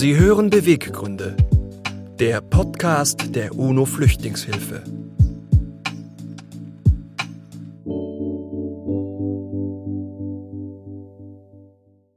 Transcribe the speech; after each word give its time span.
Sie 0.00 0.16
hören 0.16 0.48
Beweggründe, 0.48 1.36
der 2.18 2.40
Podcast 2.40 3.36
der 3.36 3.54
UNO 3.54 3.84
Flüchtlingshilfe. 3.84 4.82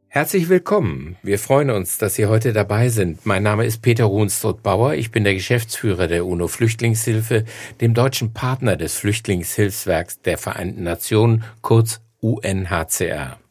Herzlich 0.08 0.48
willkommen. 0.48 1.18
Wir 1.24 1.38
freuen 1.38 1.72
uns, 1.72 1.98
dass 1.98 2.16
Sie 2.16 2.26
heute 2.28 2.54
dabei 2.54 2.88
sind. 2.88 3.26
Mein 3.26 3.44
Name 3.44 3.66
ist 3.66 3.82
Peter 3.82 4.06
Ruhnstruth-Bauer. 4.06 4.94
Ich 4.94 5.12
bin 5.12 5.26
der 5.26 5.34
Geschäftsführer 5.34 6.08
der 6.08 6.26
UNO 6.26 6.48
Flüchtlingshilfe, 6.48 7.44
dem 7.82 7.94
deutschen 7.94 8.32
Partner 8.32 8.78
des 8.78 8.96
Flüchtlingshilfswerks 8.96 10.22
der 10.22 10.38
Vereinten 10.38 10.84
Nationen, 10.84 11.44
kurz 11.62 12.00
UNHCR. 12.22 13.43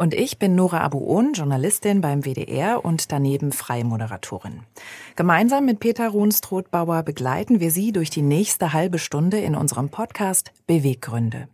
Und 0.00 0.14
ich 0.14 0.38
bin 0.38 0.54
Nora 0.54 0.80
Abuon, 0.80 1.34
Journalistin 1.34 2.00
beim 2.00 2.24
WDR 2.24 2.82
und 2.86 3.12
daneben 3.12 3.52
Freimoderatorin. 3.52 4.62
Gemeinsam 5.14 5.66
mit 5.66 5.78
Peter 5.78 6.08
Ruhnstrothbauer 6.08 7.02
begleiten 7.02 7.60
wir 7.60 7.70
Sie 7.70 7.92
durch 7.92 8.08
die 8.08 8.22
nächste 8.22 8.72
halbe 8.72 8.98
Stunde 8.98 9.40
in 9.40 9.54
unserem 9.54 9.90
Podcast 9.90 10.52
Beweggründe. 10.66 11.48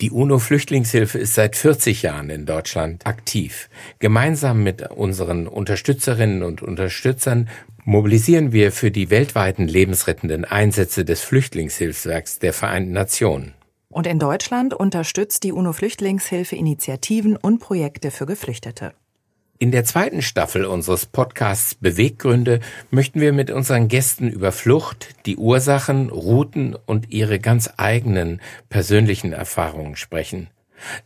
Die 0.00 0.12
UNO-Flüchtlingshilfe 0.12 1.18
ist 1.18 1.34
seit 1.34 1.56
40 1.56 2.02
Jahren 2.02 2.30
in 2.30 2.46
Deutschland 2.46 3.04
aktiv. 3.04 3.68
Gemeinsam 3.98 4.62
mit 4.62 4.88
unseren 4.92 5.48
Unterstützerinnen 5.48 6.44
und 6.44 6.62
Unterstützern 6.62 7.48
mobilisieren 7.84 8.52
wir 8.52 8.70
für 8.70 8.92
die 8.92 9.10
weltweiten 9.10 9.66
lebensrettenden 9.66 10.44
Einsätze 10.44 11.04
des 11.04 11.22
Flüchtlingshilfswerks 11.22 12.38
der 12.38 12.52
Vereinten 12.52 12.92
Nationen. 12.92 13.54
Und 13.90 14.06
in 14.06 14.18
Deutschland 14.18 14.74
unterstützt 14.74 15.44
die 15.44 15.52
UNO-Flüchtlingshilfe 15.52 16.56
Initiativen 16.56 17.36
und 17.36 17.58
Projekte 17.58 18.10
für 18.10 18.26
Geflüchtete. 18.26 18.92
In 19.60 19.72
der 19.72 19.84
zweiten 19.84 20.22
Staffel 20.22 20.64
unseres 20.66 21.06
Podcasts 21.06 21.74
Beweggründe 21.74 22.60
möchten 22.90 23.20
wir 23.20 23.32
mit 23.32 23.50
unseren 23.50 23.88
Gästen 23.88 24.28
über 24.28 24.52
Flucht, 24.52 25.16
die 25.26 25.36
Ursachen, 25.36 26.10
Routen 26.10 26.76
und 26.86 27.10
ihre 27.10 27.40
ganz 27.40 27.70
eigenen 27.76 28.40
persönlichen 28.68 29.32
Erfahrungen 29.32 29.96
sprechen. 29.96 30.48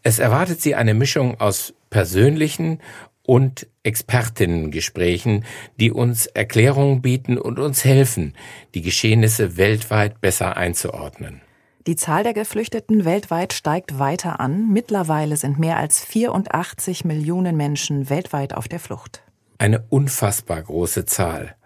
Es 0.02 0.18
erwartet 0.18 0.60
Sie 0.60 0.74
eine 0.74 0.92
Mischung 0.92 1.40
aus 1.40 1.72
persönlichen 1.88 2.80
und 3.22 3.68
Expertinnengesprächen, 3.84 5.44
die 5.80 5.90
uns 5.90 6.26
Erklärungen 6.26 7.00
bieten 7.00 7.38
und 7.38 7.58
uns 7.58 7.84
helfen, 7.84 8.34
die 8.74 8.82
Geschehnisse 8.82 9.56
weltweit 9.56 10.20
besser 10.20 10.58
einzuordnen. 10.58 11.40
Die 11.88 11.96
Zahl 11.96 12.22
der 12.22 12.32
Geflüchteten 12.32 13.04
weltweit 13.04 13.52
steigt 13.52 13.98
weiter 13.98 14.38
an. 14.38 14.72
Mittlerweile 14.72 15.36
sind 15.36 15.58
mehr 15.58 15.78
als 15.78 16.04
84 16.04 17.04
Millionen 17.04 17.56
Menschen 17.56 18.08
weltweit 18.08 18.54
auf 18.54 18.68
der 18.68 18.78
Flucht. 18.78 19.24
Eine 19.58 19.84
unfassbar 19.88 20.62
große 20.62 21.06
Zahl. 21.06 21.56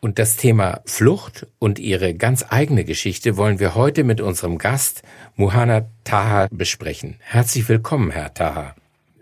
Und 0.00 0.18
das 0.18 0.36
Thema 0.36 0.80
Flucht 0.84 1.46
und 1.58 1.78
ihre 1.78 2.12
ganz 2.12 2.44
eigene 2.50 2.84
Geschichte 2.84 3.38
wollen 3.38 3.60
wir 3.60 3.74
heute 3.74 4.04
mit 4.04 4.20
unserem 4.20 4.58
Gast 4.58 5.04
Muhana 5.36 5.86
Taha 6.04 6.48
besprechen. 6.50 7.16
Herzlich 7.20 7.66
willkommen, 7.66 8.10
Herr 8.10 8.34
Taha. 8.34 8.74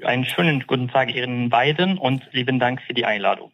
Einen 0.02 0.24
schönen 0.24 0.64
guten 0.66 0.88
Tag 0.88 1.14
Ihnen 1.14 1.48
beiden 1.48 1.96
und 1.96 2.28
lieben 2.32 2.58
Dank 2.58 2.82
für 2.82 2.94
die 2.94 3.04
Einladung. 3.04 3.52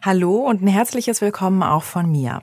Hallo 0.00 0.36
und 0.36 0.62
ein 0.62 0.68
herzliches 0.68 1.20
Willkommen 1.20 1.62
auch 1.62 1.82
von 1.82 2.10
mir. 2.10 2.40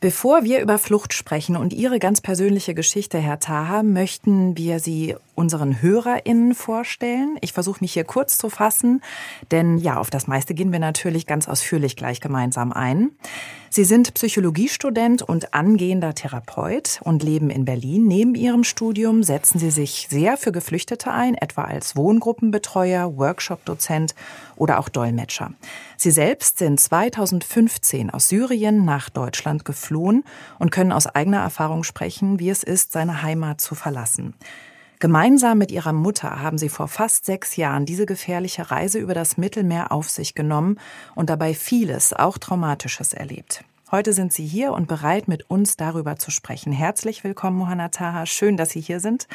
Bevor 0.00 0.44
wir 0.44 0.60
über 0.60 0.78
Flucht 0.78 1.12
sprechen 1.12 1.56
und 1.56 1.72
Ihre 1.72 1.98
ganz 1.98 2.20
persönliche 2.20 2.72
Geschichte, 2.72 3.18
Herr 3.18 3.40
Taha, 3.40 3.82
möchten 3.82 4.56
wir 4.56 4.78
Sie 4.78 5.16
unseren 5.34 5.82
HörerInnen 5.82 6.54
vorstellen. 6.54 7.36
Ich 7.40 7.52
versuche 7.52 7.78
mich 7.80 7.94
hier 7.94 8.04
kurz 8.04 8.38
zu 8.38 8.48
fassen, 8.48 9.02
denn 9.50 9.76
ja, 9.78 9.96
auf 9.96 10.10
das 10.10 10.28
meiste 10.28 10.54
gehen 10.54 10.70
wir 10.70 10.78
natürlich 10.78 11.26
ganz 11.26 11.48
ausführlich 11.48 11.96
gleich 11.96 12.20
gemeinsam 12.20 12.72
ein. 12.72 13.10
Sie 13.70 13.84
sind 13.84 14.14
Psychologiestudent 14.14 15.22
und 15.22 15.52
angehender 15.52 16.14
Therapeut 16.14 17.00
und 17.02 17.24
leben 17.24 17.50
in 17.50 17.64
Berlin. 17.64 18.06
Neben 18.06 18.36
Ihrem 18.36 18.62
Studium 18.62 19.24
setzen 19.24 19.58
Sie 19.58 19.70
sich 19.70 20.06
sehr 20.08 20.36
für 20.36 20.52
Geflüchtete 20.52 21.10
ein, 21.10 21.34
etwa 21.34 21.64
als 21.64 21.96
Wohngruppenbetreuer, 21.96 23.16
Workshop-Dozent 23.16 24.14
oder 24.56 24.78
auch 24.78 24.88
Dolmetscher. 24.88 25.52
Sie 26.00 26.12
selbst 26.12 26.58
sind 26.58 26.78
2015 26.78 28.10
aus 28.10 28.28
Syrien 28.28 28.84
nach 28.84 29.10
Deutschland 29.10 29.64
geflohen 29.64 30.22
und 30.60 30.70
können 30.70 30.92
aus 30.92 31.08
eigener 31.08 31.40
Erfahrung 31.40 31.82
sprechen, 31.82 32.38
wie 32.38 32.50
es 32.50 32.62
ist, 32.62 32.92
seine 32.92 33.22
Heimat 33.22 33.60
zu 33.60 33.74
verlassen. 33.74 34.34
Gemeinsam 35.00 35.58
mit 35.58 35.72
ihrer 35.72 35.92
Mutter 35.92 36.40
haben 36.40 36.56
sie 36.56 36.68
vor 36.68 36.86
fast 36.86 37.24
sechs 37.24 37.56
Jahren 37.56 37.84
diese 37.84 38.06
gefährliche 38.06 38.70
Reise 38.70 39.00
über 39.00 39.12
das 39.12 39.38
Mittelmeer 39.38 39.90
auf 39.90 40.08
sich 40.08 40.36
genommen 40.36 40.78
und 41.16 41.30
dabei 41.30 41.52
vieles, 41.52 42.12
auch 42.12 42.38
Traumatisches 42.38 43.12
erlebt. 43.12 43.64
Heute 43.90 44.12
sind 44.12 44.32
Sie 44.32 44.46
hier 44.46 44.74
und 44.74 44.86
bereit, 44.86 45.26
mit 45.26 45.50
uns 45.50 45.76
darüber 45.76 46.14
zu 46.16 46.30
sprechen. 46.30 46.72
Herzlich 46.72 47.24
willkommen, 47.24 47.56
Mohanna 47.56 47.88
Taha. 47.88 48.26
Schön, 48.26 48.56
dass 48.56 48.70
Sie 48.70 48.80
hier 48.80 49.00
sind. 49.00 49.26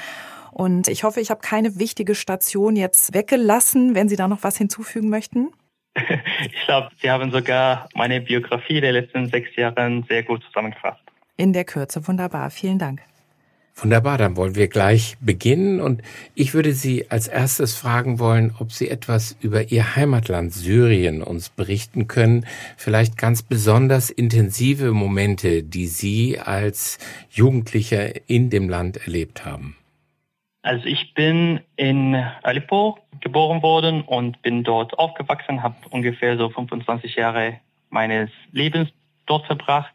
Und 0.51 0.87
ich 0.87 1.03
hoffe, 1.03 1.19
ich 1.19 1.29
habe 1.29 1.41
keine 1.41 1.77
wichtige 1.77 2.15
Station 2.15 2.77
jetzt 2.77 3.13
weggelassen, 3.13 3.95
wenn 3.95 4.07
Sie 4.07 4.15
da 4.15 4.29
noch 4.29 4.43
was 4.43 4.55
hinzufügen 4.55 5.09
möchten. 5.09 5.49
Ich 5.95 6.65
glaube, 6.65 6.89
Sie 7.01 7.09
haben 7.09 7.31
sogar 7.31 7.87
meine 7.93 8.21
Biografie 8.21 8.81
der 8.81 8.93
letzten 8.93 9.29
sechs 9.29 9.55
Jahre 9.55 10.03
sehr 10.07 10.23
gut 10.23 10.43
zusammengefasst. 10.43 11.01
In 11.37 11.53
der 11.53 11.63
Kürze. 11.65 12.07
Wunderbar. 12.07 12.49
Vielen 12.51 12.79
Dank. 12.79 13.01
Wunderbar, 13.75 14.19
dann 14.19 14.37
wollen 14.37 14.55
wir 14.55 14.67
gleich 14.67 15.17
beginnen 15.19 15.81
und 15.81 16.03
ich 16.35 16.53
würde 16.53 16.73
Sie 16.73 17.09
als 17.09 17.27
erstes 17.27 17.75
fragen 17.75 18.19
wollen, 18.19 18.53
ob 18.59 18.71
Sie 18.71 18.87
etwas 18.87 19.35
über 19.41 19.71
Ihr 19.71 19.95
Heimatland 19.95 20.53
Syrien 20.53 21.23
uns 21.23 21.49
berichten 21.49 22.07
können, 22.07 22.45
vielleicht 22.77 23.17
ganz 23.17 23.41
besonders 23.41 24.11
intensive 24.11 24.91
Momente, 24.91 25.63
die 25.63 25.87
Sie 25.87 26.39
als 26.39 26.99
Jugendlicher 27.31 28.29
in 28.29 28.51
dem 28.51 28.69
Land 28.69 28.97
erlebt 29.07 29.43
haben. 29.43 29.75
Also 30.63 30.85
ich 30.85 31.13
bin 31.13 31.59
in 31.75 32.15
Aleppo 32.41 32.97
geboren 33.19 33.61
worden 33.61 34.01
und 34.01 34.41
bin 34.41 34.63
dort 34.63 34.97
aufgewachsen, 34.97 35.61
habe 35.61 35.75
ungefähr 35.89 36.37
so 36.37 36.49
25 36.49 37.15
Jahre 37.15 37.59
meines 37.89 38.29
Lebens 38.53 38.89
dort 39.25 39.45
verbracht. 39.45 39.93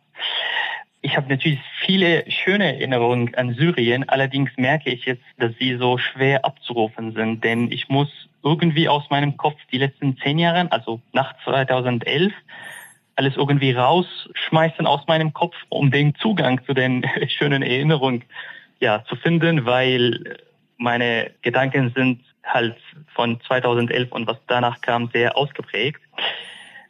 Ich 1.00 1.16
habe 1.16 1.28
natürlich 1.30 1.60
viele 1.86 2.30
schöne 2.30 2.74
Erinnerungen 2.74 3.34
an 3.34 3.54
Syrien, 3.54 4.06
allerdings 4.10 4.50
merke 4.58 4.90
ich 4.90 5.06
jetzt, 5.06 5.22
dass 5.38 5.52
sie 5.58 5.76
so 5.76 5.96
schwer 5.96 6.44
abzurufen 6.44 7.14
sind, 7.14 7.42
denn 7.42 7.72
ich 7.72 7.88
muss 7.88 8.08
irgendwie 8.44 8.90
aus 8.90 9.08
meinem 9.08 9.38
Kopf 9.38 9.56
die 9.72 9.78
letzten 9.78 10.18
zehn 10.18 10.38
Jahre, 10.38 10.70
also 10.70 11.00
nach 11.12 11.34
2011, 11.44 12.32
alles 13.16 13.36
irgendwie 13.36 13.72
rausschmeißen 13.72 14.86
aus 14.86 15.06
meinem 15.06 15.32
Kopf, 15.32 15.56
um 15.70 15.90
den 15.90 16.14
Zugang 16.16 16.62
zu 16.66 16.74
den 16.74 17.06
schönen 17.28 17.62
Erinnerungen 17.62 18.24
ja, 18.80 19.02
zu 19.08 19.16
finden, 19.16 19.64
weil 19.64 20.38
meine 20.78 21.32
Gedanken 21.42 21.92
sind 21.94 22.20
halt 22.44 22.76
von 23.14 23.40
2011 23.42 24.10
und 24.12 24.26
was 24.26 24.38
danach 24.46 24.80
kam 24.80 25.10
sehr 25.12 25.36
ausgeprägt. 25.36 26.00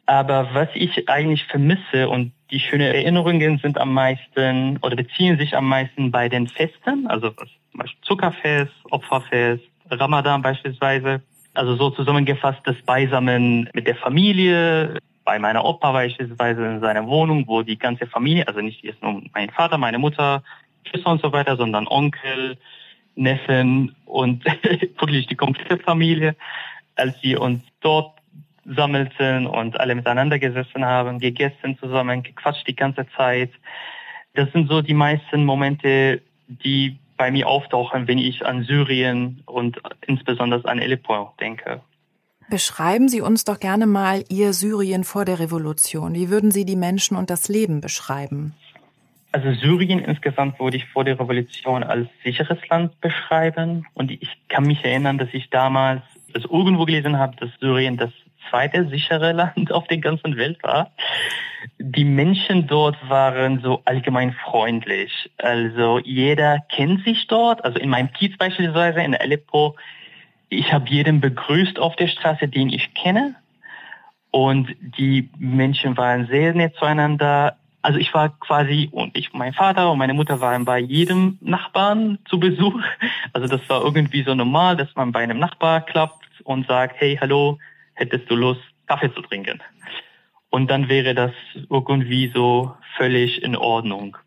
Aber 0.06 0.48
was 0.54 0.68
ich 0.74 1.08
eigentlich 1.08 1.44
vermisse 1.44 2.08
und 2.08 2.32
die 2.50 2.60
schönen 2.60 2.94
Erinnerungen 2.94 3.58
sind 3.58 3.78
am 3.78 3.92
meisten 3.92 4.78
oder 4.82 4.96
beziehen 4.96 5.36
sich 5.36 5.54
am 5.54 5.68
meisten 5.68 6.10
bei 6.10 6.28
den 6.28 6.46
Festen, 6.46 7.06
also 7.08 7.30
zum 7.30 7.48
Beispiel 7.74 8.00
Zuckerfest, 8.02 8.72
Opferfest, 8.90 9.64
Ramadan 9.90 10.40
beispielsweise. 10.40 11.20
Also 11.54 11.76
so 11.76 11.90
zusammengefasst 11.90 12.60
das 12.64 12.76
Beisammen 12.86 13.68
mit 13.74 13.86
der 13.86 13.96
Familie, 13.96 14.98
bei 15.24 15.38
meiner 15.38 15.64
Opa 15.64 15.92
beispielsweise 15.92 16.64
in 16.64 16.80
seiner 16.80 17.06
Wohnung, 17.06 17.44
wo 17.46 17.62
die 17.62 17.78
ganze 17.78 18.06
Familie, 18.06 18.48
also 18.48 18.60
nicht 18.60 18.82
jetzt 18.82 19.02
nur 19.02 19.20
mein 19.34 19.50
Vater, 19.50 19.76
meine 19.76 19.98
Mutter, 19.98 20.42
Schwester 20.84 21.10
und 21.10 21.20
so 21.20 21.32
weiter, 21.32 21.56
sondern 21.56 21.86
Onkel, 21.86 22.56
Neffen 23.18 23.94
und 24.06 24.44
wirklich 25.00 25.26
die 25.26 25.34
komplette 25.34 25.78
Familie, 25.78 26.36
als 26.96 27.14
wir 27.22 27.40
uns 27.40 27.62
dort 27.80 28.18
sammelten 28.64 29.46
und 29.46 29.78
alle 29.80 29.94
miteinander 29.94 30.38
gesessen 30.38 30.84
haben, 30.84 31.18
gegessen 31.18 31.78
zusammen, 31.78 32.22
gequatscht 32.22 32.66
die 32.66 32.76
ganze 32.76 33.06
Zeit. 33.16 33.50
Das 34.34 34.50
sind 34.52 34.68
so 34.68 34.82
die 34.82 34.94
meisten 34.94 35.44
Momente, 35.44 36.22
die 36.46 36.98
bei 37.16 37.30
mir 37.30 37.48
auftauchen, 37.48 38.06
wenn 38.06 38.18
ich 38.18 38.46
an 38.46 38.62
Syrien 38.62 39.42
und 39.46 39.80
insbesondere 40.06 40.64
an 40.68 40.78
Aleppo 40.78 41.32
denke. 41.40 41.80
Beschreiben 42.50 43.08
Sie 43.08 43.20
uns 43.20 43.44
doch 43.44 43.58
gerne 43.58 43.86
mal 43.86 44.24
Ihr 44.28 44.52
Syrien 44.52 45.04
vor 45.04 45.24
der 45.24 45.38
Revolution. 45.38 46.14
Wie 46.14 46.30
würden 46.30 46.50
Sie 46.50 46.64
die 46.64 46.76
Menschen 46.76 47.16
und 47.16 47.30
das 47.30 47.48
Leben 47.48 47.80
beschreiben? 47.80 48.54
Also 49.32 49.52
Syrien 49.52 49.98
insgesamt 49.98 50.58
würde 50.58 50.78
ich 50.78 50.86
vor 50.86 51.04
der 51.04 51.20
Revolution 51.20 51.82
als 51.84 52.08
sicheres 52.24 52.58
Land 52.68 52.98
beschreiben. 53.00 53.86
Und 53.94 54.10
ich 54.10 54.28
kann 54.48 54.64
mich 54.64 54.84
erinnern, 54.84 55.18
dass 55.18 55.28
ich 55.32 55.50
damals 55.50 56.02
also 56.34 56.50
irgendwo 56.50 56.84
gelesen 56.84 57.18
habe, 57.18 57.36
dass 57.36 57.50
Syrien 57.60 57.96
das 57.96 58.10
zweite 58.48 58.88
sichere 58.88 59.32
Land 59.56 59.72
auf 59.72 59.86
der 59.88 59.98
ganzen 59.98 60.36
Welt 60.36 60.62
war. 60.62 60.92
Die 61.78 62.04
Menschen 62.04 62.66
dort 62.66 62.96
waren 63.08 63.60
so 63.60 63.82
allgemein 63.84 64.32
freundlich. 64.32 65.30
Also 65.38 65.98
jeder 65.98 66.60
kennt 66.70 67.04
sich 67.04 67.26
dort. 67.26 67.64
Also 67.64 67.78
in 67.78 67.90
meinem 67.90 68.12
Kiez 68.12 68.36
beispielsweise 68.36 69.00
in 69.00 69.14
Aleppo, 69.14 69.76
ich 70.48 70.72
habe 70.72 70.88
jeden 70.88 71.20
begrüßt 71.20 71.78
auf 71.78 71.96
der 71.96 72.06
Straße, 72.06 72.48
den 72.48 72.70
ich 72.70 72.94
kenne. 72.94 73.34
Und 74.30 74.74
die 74.80 75.28
Menschen 75.38 75.96
waren 75.96 76.26
sehr 76.26 76.54
nett 76.54 76.74
zueinander. 76.76 77.56
Also 77.88 77.98
ich 78.00 78.12
war 78.12 78.38
quasi 78.38 78.90
und 78.92 79.16
ich, 79.16 79.32
mein 79.32 79.54
Vater 79.54 79.90
und 79.90 79.96
meine 79.96 80.12
Mutter 80.12 80.42
waren 80.42 80.66
bei 80.66 80.78
jedem 80.78 81.38
Nachbarn 81.40 82.18
zu 82.28 82.38
Besuch. 82.38 82.78
Also 83.32 83.48
das 83.48 83.66
war 83.70 83.82
irgendwie 83.82 84.22
so 84.24 84.34
normal, 84.34 84.76
dass 84.76 84.94
man 84.94 85.10
bei 85.10 85.20
einem 85.20 85.38
Nachbar 85.38 85.80
klappt 85.80 86.42
und 86.44 86.66
sagt, 86.66 87.00
hey, 87.00 87.16
hallo, 87.18 87.58
hättest 87.94 88.30
du 88.30 88.36
Lust, 88.36 88.60
Kaffee 88.88 89.10
zu 89.14 89.22
trinken? 89.22 89.62
Und 90.50 90.70
dann 90.70 90.90
wäre 90.90 91.14
das 91.14 91.32
irgendwie 91.70 92.30
so 92.34 92.74
völlig 92.98 93.42
in 93.42 93.56
Ordnung. 93.56 94.18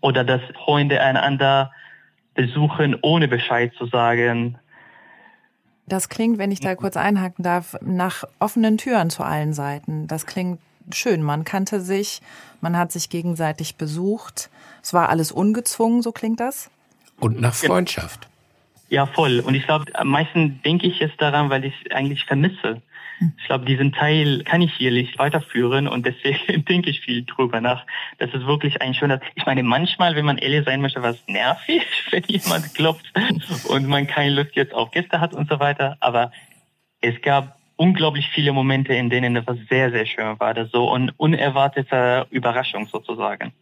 Oder 0.00 0.22
dass 0.22 0.42
Freunde 0.54 1.00
einander 1.00 1.72
besuchen, 2.34 2.96
ohne 3.02 3.26
Bescheid 3.26 3.72
zu 3.76 3.86
sagen. 3.86 4.60
Das 5.86 6.08
klingt, 6.08 6.38
wenn 6.38 6.52
ich 6.52 6.60
da 6.60 6.76
kurz 6.76 6.96
einhaken 6.96 7.42
darf, 7.42 7.74
nach 7.80 8.22
offenen 8.38 8.78
Türen 8.78 9.10
zu 9.10 9.24
allen 9.24 9.54
Seiten. 9.54 10.06
Das 10.06 10.24
klingt 10.24 10.60
schön. 10.92 11.22
Man 11.22 11.44
kannte 11.44 11.80
sich, 11.80 12.20
man 12.60 12.76
hat 12.76 12.92
sich 12.92 13.10
gegenseitig 13.10 13.76
besucht. 13.76 14.50
Es 14.82 14.94
war 14.94 15.08
alles 15.08 15.32
ungezwungen, 15.32 16.02
so 16.02 16.12
klingt 16.12 16.40
das. 16.40 16.70
Und 17.18 17.40
nach 17.40 17.54
Freundschaft. 17.54 18.28
Ja, 18.88 19.06
voll. 19.06 19.40
Und 19.40 19.54
ich 19.54 19.64
glaube, 19.64 19.86
am 19.94 20.08
meisten 20.08 20.62
denke 20.62 20.86
ich 20.86 21.00
jetzt 21.00 21.20
daran, 21.20 21.50
weil 21.50 21.64
ich 21.64 21.74
es 21.84 21.90
eigentlich 21.90 22.24
vermisse. 22.24 22.82
Ich 23.38 23.46
glaube, 23.46 23.64
diesen 23.64 23.92
Teil 23.92 24.44
kann 24.44 24.60
ich 24.60 24.74
hier 24.74 24.90
nicht 24.90 25.18
weiterführen 25.18 25.88
und 25.88 26.04
deswegen 26.04 26.64
denke 26.68 26.90
ich 26.90 27.00
viel 27.00 27.24
drüber 27.24 27.60
nach. 27.60 27.86
Das 28.18 28.32
ist 28.34 28.46
wirklich 28.46 28.82
ein 28.82 28.94
schöner. 28.94 29.20
Ich 29.34 29.46
meine, 29.46 29.62
manchmal, 29.62 30.14
wenn 30.16 30.24
man 30.24 30.38
ehrlich 30.38 30.64
sein 30.64 30.82
möchte, 30.82 31.02
war 31.02 31.10
es 31.10 31.26
nervig, 31.26 31.82
wenn 32.10 32.24
jemand 32.26 32.74
klopft 32.74 33.06
und 33.68 33.86
man 33.86 34.06
keine 34.06 34.34
Lust 34.34 34.54
jetzt 34.54 34.74
auf 34.74 34.90
Gäste 34.90 35.20
hat 35.20 35.32
und 35.32 35.48
so 35.48 35.58
weiter. 35.58 35.96
Aber 36.00 36.30
es 37.00 37.20
gab 37.22 37.56
unglaublich 37.76 38.28
viele 38.28 38.52
Momente, 38.52 38.94
in 38.94 39.10
denen 39.10 39.36
etwas 39.36 39.58
sehr, 39.68 39.90
sehr 39.90 40.06
schön 40.06 40.38
war. 40.40 40.54
Das 40.54 40.70
so 40.70 40.90
eine 40.90 41.12
unerwartete 41.16 42.26
Überraschung 42.30 42.86
sozusagen. 42.86 43.52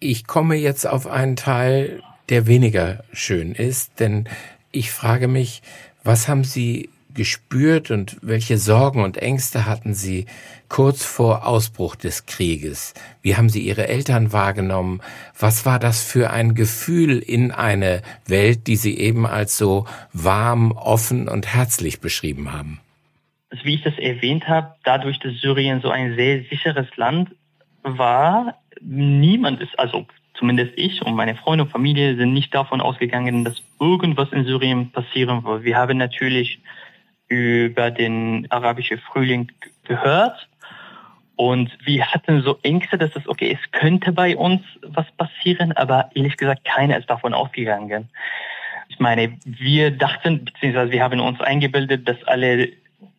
Ich 0.00 0.26
komme 0.26 0.56
jetzt 0.56 0.86
auf 0.86 1.06
einen 1.06 1.36
Teil, 1.36 2.02
der 2.28 2.46
weniger 2.46 3.04
schön 3.12 3.52
ist, 3.52 4.00
denn 4.00 4.28
ich 4.70 4.90
frage 4.90 5.28
mich, 5.28 5.62
was 6.02 6.28
haben 6.28 6.44
Sie 6.44 6.90
gespürt 7.14 7.90
und 7.90 8.16
welche 8.22 8.58
Sorgen 8.58 9.02
und 9.02 9.16
Ängste 9.16 9.66
hatten 9.66 9.94
Sie 9.94 10.26
kurz 10.68 11.04
vor 11.04 11.46
Ausbruch 11.46 11.94
des 11.94 12.26
Krieges? 12.26 12.92
Wie 13.22 13.36
haben 13.36 13.48
Sie 13.48 13.60
Ihre 13.60 13.88
Eltern 13.88 14.32
wahrgenommen? 14.32 15.00
Was 15.38 15.64
war 15.64 15.78
das 15.78 16.02
für 16.02 16.30
ein 16.30 16.54
Gefühl 16.54 17.18
in 17.20 17.52
eine 17.52 18.02
Welt, 18.26 18.66
die 18.66 18.76
Sie 18.76 18.98
eben 18.98 19.26
als 19.26 19.56
so 19.56 19.86
warm, 20.12 20.72
offen 20.72 21.28
und 21.28 21.46
herzlich 21.46 22.00
beschrieben 22.00 22.52
haben? 22.52 22.80
Wie 23.62 23.74
ich 23.74 23.82
das 23.82 23.98
erwähnt 23.98 24.48
habe, 24.48 24.74
dadurch, 24.84 25.18
dass 25.20 25.34
Syrien 25.40 25.80
so 25.80 25.90
ein 25.90 26.16
sehr 26.16 26.42
sicheres 26.44 26.86
Land 26.96 27.30
war, 27.82 28.58
niemand 28.80 29.60
ist, 29.60 29.78
also 29.78 30.06
zumindest 30.34 30.72
ich 30.76 31.02
und 31.02 31.14
meine 31.14 31.36
Freunde 31.36 31.64
und 31.64 31.70
Familie 31.70 32.16
sind 32.16 32.32
nicht 32.32 32.54
davon 32.54 32.80
ausgegangen, 32.80 33.44
dass 33.44 33.62
irgendwas 33.80 34.32
in 34.32 34.44
Syrien 34.44 34.90
passieren 34.90 35.44
wird. 35.44 35.64
Wir 35.64 35.76
haben 35.76 35.98
natürlich 35.98 36.60
über 37.28 37.90
den 37.90 38.46
arabischen 38.50 38.98
Frühling 38.98 39.50
gehört. 39.84 40.48
Und 41.36 41.76
wir 41.84 42.06
hatten 42.06 42.42
so 42.42 42.58
Ängste, 42.62 42.96
dass 42.96 43.14
es, 43.16 43.28
okay, 43.28 43.58
es 43.60 43.70
könnte 43.72 44.12
bei 44.12 44.36
uns 44.36 44.62
was 44.82 45.10
passieren, 45.12 45.72
aber 45.72 46.10
ehrlich 46.14 46.36
gesagt, 46.36 46.64
keiner 46.64 46.96
ist 46.96 47.10
davon 47.10 47.34
ausgegangen. 47.34 48.08
Ich 48.88 49.00
meine, 49.00 49.36
wir 49.44 49.90
dachten, 49.90 50.44
beziehungsweise 50.44 50.92
wir 50.92 51.02
haben 51.02 51.18
uns 51.18 51.40
eingebildet, 51.40 52.08
dass 52.08 52.22
alle 52.24 52.68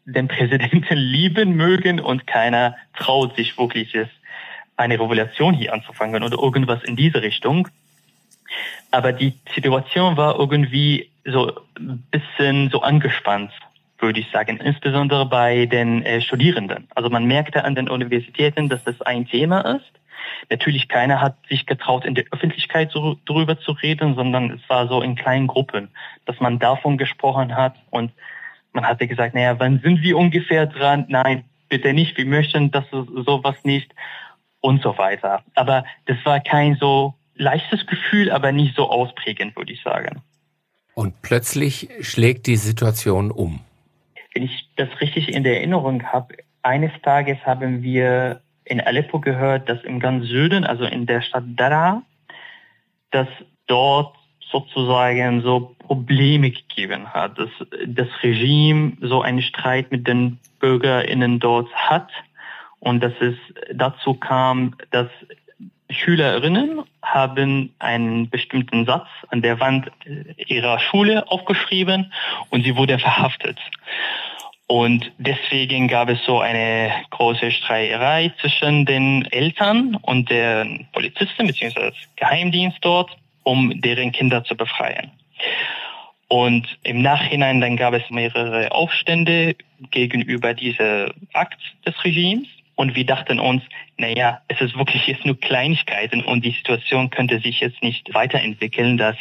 den 0.06 0.28
Präsidenten 0.28 0.98
lieben 0.98 1.56
mögen 1.56 2.00
und 2.00 2.28
keiner 2.28 2.76
traut 2.98 3.36
sich 3.36 3.58
wirklich, 3.58 3.96
eine 4.78 4.96
Revolution 4.96 5.54
hier 5.54 5.74
anzufangen 5.74 6.24
oder 6.24 6.38
irgendwas 6.38 6.84
in 6.84 6.96
diese 6.96 7.22
Richtung. 7.22 7.68
Aber 8.92 9.14
die 9.14 9.34
Situation 9.54 10.18
war 10.18 10.38
irgendwie 10.38 11.10
so 11.24 11.54
ein 11.78 12.04
bisschen 12.12 12.70
so 12.70 12.82
angespannt 12.82 13.52
würde 14.00 14.20
ich 14.20 14.30
sagen, 14.30 14.58
insbesondere 14.58 15.26
bei 15.26 15.66
den 15.66 16.04
äh, 16.04 16.22
Studierenden. 16.22 16.88
Also 16.96 17.10
man 17.10 17.26
merkte 17.26 17.64
an 17.64 17.76
den 17.76 17.90
Universitäten, 17.90 18.70
dass 18.70 18.84
das 18.84 19.02
ein 19.02 19.28
Thema 19.28 19.62
ist. 19.62 19.92
Natürlich 20.50 20.88
keiner 20.88 21.22
hat 21.22 21.36
sich 21.48 21.66
getraut, 21.66 22.06
in 22.06 22.16
der 22.16 22.26
Öffentlichkeit 22.32 22.92
so, 22.92 23.18
darüber 23.26 23.60
zu 23.60 23.72
reden, 23.72 24.16
sondern 24.16 24.52
es 24.52 24.70
war 24.70 24.88
so 24.88 25.02
in 25.02 25.16
kleinen 25.16 25.48
Gruppen, 25.48 25.90
dass 26.26 26.40
man 26.40 26.60
davon 26.60 26.98
gesprochen 26.98 27.56
hat 27.56 27.76
und 27.90 28.12
man 28.76 28.86
hatte 28.86 29.08
gesagt, 29.08 29.34
naja, 29.34 29.60
wann 29.60 29.80
sind 29.80 30.02
wir 30.02 30.18
ungefähr 30.18 30.66
dran? 30.68 31.06
Nein, 31.08 31.46
bitte 31.70 31.94
nicht, 31.94 32.18
wir 32.18 32.26
möchten 32.26 32.72
das 32.72 32.86
sowas 32.92 33.56
nicht 33.64 33.94
und 34.62 34.82
so 34.84 34.98
weiter. 34.98 35.44
Aber 35.56 35.86
das 36.06 36.18
war 36.26 36.40
kein 36.40 36.76
so 36.76 37.14
leichtes 37.36 37.86
Gefühl, 37.88 38.32
aber 38.32 38.52
nicht 38.52 38.76
so 38.76 38.90
ausprägend, 38.90 39.56
würde 39.56 39.74
ich 39.74 39.82
sagen. 39.82 40.22
Und 40.94 41.22
plötzlich 41.22 41.90
schlägt 42.02 42.48
die 42.48 42.56
Situation 42.56 43.32
um 43.32 43.62
wenn 44.36 44.44
ich 44.44 44.70
das 44.76 44.90
richtig 45.00 45.34
in 45.34 45.44
der 45.44 45.58
Erinnerung 45.58 46.04
habe, 46.04 46.36
eines 46.62 46.92
Tages 47.02 47.38
haben 47.46 47.82
wir 47.82 48.42
in 48.66 48.82
Aleppo 48.82 49.20
gehört, 49.20 49.70
dass 49.70 49.82
im 49.84 50.00
ganz 50.00 50.26
Süden, 50.26 50.66
also 50.66 50.84
in 50.84 51.06
der 51.06 51.22
Stadt 51.22 51.46
Dara, 51.56 52.04
dass 53.12 53.28
dort 53.68 54.16
sozusagen 54.56 55.42
so 55.42 55.76
Probleme 55.80 56.50
gegeben 56.52 57.14
hat, 57.14 57.38
dass 57.38 57.50
das 57.88 58.08
Regime 58.24 58.94
so 59.02 59.22
einen 59.22 59.42
Streit 59.42 59.92
mit 59.92 60.08
den 60.08 60.40
BürgerInnen 60.60 61.40
dort 61.40 61.70
hat 61.74 62.10
und 62.80 63.04
dass 63.04 63.12
es 63.20 63.36
dazu 63.74 64.14
kam, 64.14 64.76
dass 64.92 65.08
Schülerinnen 65.90 66.84
haben 67.02 67.74
einen 67.80 68.30
bestimmten 68.30 68.86
Satz 68.86 69.08
an 69.30 69.42
der 69.42 69.60
Wand 69.60 69.92
ihrer 70.48 70.80
Schule 70.80 71.30
aufgeschrieben 71.30 72.14
und 72.50 72.64
sie 72.64 72.78
wurde 72.78 72.98
verhaftet. 72.98 73.60
Und 74.68 75.12
deswegen 75.20 75.88
gab 75.88 76.10
es 76.10 76.24
so 76.26 76.40
eine 76.40 76.92
große 77.12 77.52
Streiterei 77.52 78.34
zwischen 78.42 78.86
den 78.86 79.26
Eltern 79.32 79.96
und 80.02 80.30
den 80.32 80.88
Polizisten 80.92 81.46
bzw. 81.46 81.92
Geheimdienst 82.16 82.80
dort, 82.82 83.16
um 83.46 83.80
deren 83.80 84.12
Kinder 84.12 84.44
zu 84.44 84.58
befreien. 84.58 85.12
Und 86.28 86.68
im 86.84 87.02
Nachhinein 87.02 87.62
dann 87.62 87.78
gab 87.78 87.94
es 87.94 88.10
mehrere 88.10 88.72
Aufstände 88.72 89.56
gegenüber 89.92 90.54
dieser 90.54 91.14
Akt 91.34 91.62
des 91.86 92.04
Regimes. 92.04 92.48
Und 92.76 92.96
wir 92.96 93.06
dachten 93.06 93.40
uns, 93.40 93.64
naja, 93.98 94.42
es 94.50 94.60
ist 94.60 94.78
wirklich 94.78 95.08
jetzt 95.08 95.26
nur 95.26 95.40
Kleinigkeiten 95.40 96.22
und 96.22 96.44
die 96.44 96.52
Situation 96.52 97.10
könnte 97.10 97.40
sich 97.40 97.62
jetzt 97.62 97.82
nicht 97.82 98.14
weiterentwickeln, 98.14 98.98
dass 98.98 99.16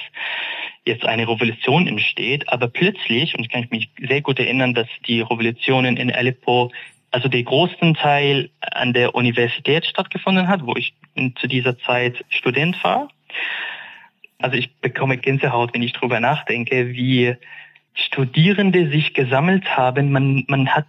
jetzt 0.84 1.04
eine 1.04 1.28
Revolution 1.28 1.86
entsteht. 1.86 2.48
Aber 2.48 2.66
plötzlich, 2.66 3.36
und 3.36 3.44
ich 3.44 3.50
kann 3.50 3.68
mich 3.70 3.90
sehr 4.00 4.22
gut 4.22 4.40
erinnern, 4.40 4.74
dass 4.74 4.88
die 5.06 5.20
Revolutionen 5.20 5.96
in 5.96 6.10
Aleppo, 6.10 6.72
also 7.12 7.28
der 7.28 7.44
großen 7.44 7.94
Teil 7.94 8.50
an 8.60 8.92
der 8.92 9.14
Universität 9.14 9.86
stattgefunden 9.86 10.48
hat, 10.48 10.66
wo 10.66 10.74
ich 10.74 10.94
zu 11.36 11.46
dieser 11.46 11.78
Zeit 11.78 12.24
Student 12.30 12.82
war. 12.82 13.08
Also 14.44 14.58
ich 14.58 14.76
bekomme 14.82 15.16
Gänsehaut, 15.16 15.72
wenn 15.72 15.80
ich 15.80 15.94
drüber 15.94 16.20
nachdenke, 16.20 16.90
wie 16.90 17.34
Studierende 17.94 18.90
sich 18.90 19.14
gesammelt 19.14 19.74
haben. 19.74 20.12
Man, 20.12 20.44
man 20.48 20.68
hat 20.68 20.84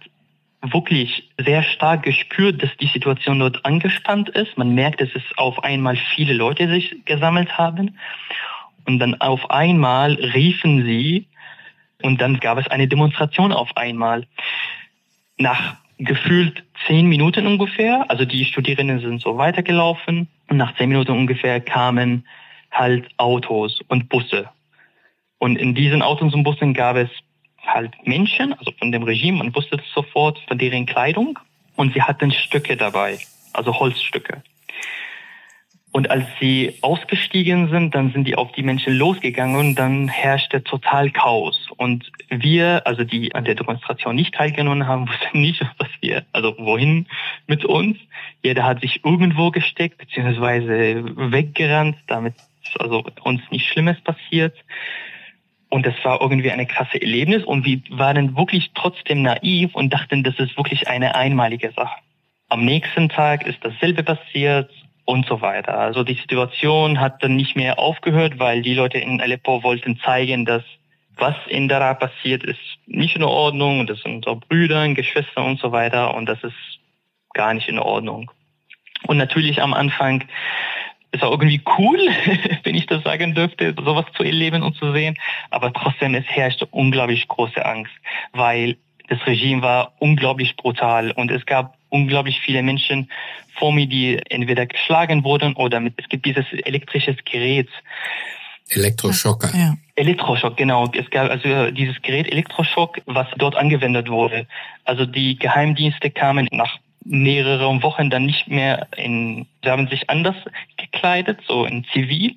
wirklich 0.60 1.30
sehr 1.42 1.62
stark 1.62 2.02
gespürt, 2.02 2.62
dass 2.62 2.76
die 2.76 2.88
Situation 2.88 3.38
dort 3.38 3.64
angespannt 3.64 4.28
ist. 4.28 4.58
Man 4.58 4.74
merkt, 4.74 5.00
dass 5.00 5.08
es 5.14 5.22
auf 5.38 5.64
einmal 5.64 5.96
viele 6.14 6.34
Leute 6.34 6.68
sich 6.68 7.02
gesammelt 7.06 7.56
haben. 7.56 7.96
Und 8.84 8.98
dann 8.98 9.18
auf 9.22 9.50
einmal 9.50 10.12
riefen 10.12 10.84
sie 10.84 11.26
und 12.02 12.20
dann 12.20 12.38
gab 12.40 12.58
es 12.58 12.68
eine 12.68 12.88
Demonstration 12.88 13.54
auf 13.54 13.74
einmal. 13.74 14.26
Nach 15.38 15.76
gefühlt 15.96 16.62
zehn 16.86 17.06
Minuten 17.06 17.46
ungefähr, 17.46 18.04
also 18.08 18.26
die 18.26 18.44
Studierenden 18.44 19.00
sind 19.00 19.22
so 19.22 19.38
weitergelaufen 19.38 20.28
und 20.50 20.58
nach 20.58 20.76
zehn 20.76 20.90
Minuten 20.90 21.12
ungefähr 21.12 21.58
kamen 21.62 22.26
halt 22.70 23.08
Autos 23.16 23.80
und 23.88 24.08
Busse. 24.08 24.48
Und 25.38 25.56
in 25.56 25.74
diesen 25.74 26.02
Autos 26.02 26.34
und 26.34 26.44
Bussen 26.44 26.74
gab 26.74 26.96
es 26.96 27.10
halt 27.64 27.94
Menschen, 28.04 28.52
also 28.52 28.72
von 28.78 28.92
dem 28.92 29.02
Regime, 29.02 29.38
man 29.38 29.54
wusste 29.54 29.80
sofort 29.94 30.38
von 30.46 30.58
deren 30.58 30.86
Kleidung 30.86 31.38
und 31.74 31.92
sie 31.94 32.02
hatten 32.02 32.30
Stücke 32.32 32.76
dabei, 32.76 33.18
also 33.52 33.78
Holzstücke. 33.78 34.42
Und 35.96 36.10
als 36.10 36.26
sie 36.38 36.74
ausgestiegen 36.82 37.70
sind, 37.70 37.94
dann 37.94 38.12
sind 38.12 38.24
die 38.24 38.34
auf 38.34 38.52
die 38.52 38.62
Menschen 38.62 38.92
losgegangen 38.98 39.56
und 39.56 39.76
dann 39.76 40.08
herrschte 40.08 40.62
total 40.62 41.10
Chaos. 41.10 41.70
Und 41.78 42.12
wir, 42.28 42.86
also 42.86 43.02
die 43.02 43.34
an 43.34 43.46
der 43.46 43.54
Demonstration 43.54 44.14
nicht 44.14 44.34
teilgenommen 44.34 44.86
haben, 44.86 45.08
wussten 45.08 45.40
nicht, 45.40 45.64
was 45.78 45.88
wir, 46.02 46.26
also 46.32 46.54
wohin 46.58 47.06
mit 47.46 47.64
uns. 47.64 47.96
Jeder 48.42 48.64
hat 48.64 48.82
sich 48.82 49.06
irgendwo 49.06 49.50
gesteckt, 49.50 49.96
beziehungsweise 49.96 51.02
weggerannt, 51.32 51.96
damit 52.08 52.34
also 52.78 53.04
uns 53.22 53.42
nichts 53.50 53.68
Schlimmes 53.68 54.00
passiert. 54.02 54.54
Und 55.68 55.84
das 55.84 55.94
war 56.04 56.20
irgendwie 56.20 56.50
eine 56.50 56.66
krasse 56.66 57.00
Erlebnis 57.00 57.44
und 57.44 57.64
wir 57.64 57.80
waren 57.90 58.36
wirklich 58.36 58.70
trotzdem 58.74 59.22
naiv 59.22 59.74
und 59.74 59.92
dachten, 59.92 60.22
das 60.22 60.38
ist 60.38 60.56
wirklich 60.56 60.88
eine 60.88 61.14
einmalige 61.14 61.72
Sache. 61.72 61.98
Am 62.48 62.64
nächsten 62.64 63.08
Tag 63.08 63.44
ist 63.46 63.58
dasselbe 63.62 64.04
passiert 64.04 64.70
und 65.04 65.26
so 65.26 65.40
weiter. 65.40 65.76
Also 65.76 66.04
die 66.04 66.14
Situation 66.14 67.00
hat 67.00 67.22
dann 67.22 67.34
nicht 67.34 67.56
mehr 67.56 67.78
aufgehört, 67.78 68.38
weil 68.38 68.62
die 68.62 68.74
Leute 68.74 68.98
in 68.98 69.20
Aleppo 69.20 69.64
wollten 69.64 69.98
zeigen, 69.98 70.44
dass 70.44 70.62
was 71.16 71.34
in 71.48 71.66
Daraa 71.66 71.94
passiert 71.94 72.44
ist 72.44 72.60
nicht 72.86 73.16
in 73.16 73.24
Ordnung 73.24 73.86
das 73.86 74.00
sind 74.00 74.16
unsere 74.16 74.36
Brüder, 74.36 74.88
Geschwister 74.94 75.44
und 75.44 75.60
so 75.60 75.72
weiter 75.72 76.14
und 76.14 76.26
das 76.26 76.42
ist 76.42 76.54
gar 77.34 77.52
nicht 77.52 77.68
in 77.68 77.78
Ordnung. 77.78 78.30
Und 79.06 79.18
natürlich 79.18 79.60
am 79.60 79.74
Anfang 79.74 80.24
ist 81.12 81.22
auch 81.22 81.30
irgendwie 81.32 81.62
cool, 81.78 81.98
wenn 82.64 82.74
ich 82.74 82.86
das 82.86 83.02
sagen 83.02 83.34
dürfte, 83.34 83.74
sowas 83.76 84.06
zu 84.16 84.22
erleben 84.22 84.62
und 84.62 84.76
zu 84.76 84.92
sehen. 84.92 85.16
Aber 85.50 85.72
trotzdem, 85.72 86.14
es 86.14 86.24
herrschte 86.26 86.66
unglaublich 86.66 87.28
große 87.28 87.64
Angst, 87.64 87.92
weil 88.32 88.76
das 89.08 89.24
Regime 89.26 89.62
war 89.62 89.92
unglaublich 89.98 90.56
brutal 90.56 91.12
und 91.12 91.30
es 91.30 91.46
gab 91.46 91.76
unglaublich 91.88 92.40
viele 92.40 92.62
Menschen 92.62 93.08
vor 93.58 93.72
mir, 93.72 93.86
die 93.86 94.20
entweder 94.28 94.66
geschlagen 94.66 95.24
wurden 95.24 95.54
oder 95.54 95.80
mit, 95.80 95.94
es 95.96 96.08
gibt 96.08 96.26
dieses 96.26 96.44
elektrisches 96.64 97.16
Gerät. 97.24 97.68
Elektroschocker. 98.68 99.50
Ja. 99.56 99.76
Elektroschock, 99.94 100.56
genau. 100.56 100.90
Es 100.92 101.08
gab 101.10 101.30
also 101.30 101.70
dieses 101.70 102.02
Gerät 102.02 102.30
Elektroschock, 102.30 103.00
was 103.06 103.28
dort 103.38 103.54
angewendet 103.54 104.10
wurde. 104.10 104.46
Also 104.84 105.06
die 105.06 105.38
Geheimdienste 105.38 106.10
kamen 106.10 106.48
nach 106.50 106.78
mehrere 107.08 107.82
Wochen 107.82 108.10
dann 108.10 108.26
nicht 108.26 108.48
mehr 108.48 108.88
in, 108.96 109.46
sie 109.62 109.70
haben 109.70 109.88
sich 109.88 110.10
anders 110.10 110.36
gekleidet, 110.76 111.40
so 111.46 111.64
in 111.64 111.84
Zivil. 111.92 112.36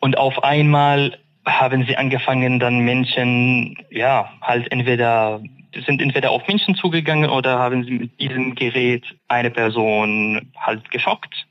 Und 0.00 0.18
auf 0.18 0.42
einmal 0.44 1.18
haben 1.46 1.86
sie 1.86 1.96
angefangen, 1.96 2.60
dann 2.60 2.80
Menschen, 2.80 3.76
ja, 3.90 4.30
halt 4.42 4.70
entweder, 4.70 5.40
sind 5.86 6.02
entweder 6.02 6.30
auf 6.30 6.46
Menschen 6.46 6.74
zugegangen 6.74 7.30
oder 7.30 7.58
haben 7.58 7.84
sie 7.84 7.92
mit 7.92 8.20
diesem 8.20 8.54
Gerät 8.54 9.04
eine 9.28 9.50
Person 9.50 10.52
halt 10.56 10.90
geschockt. 10.90 11.46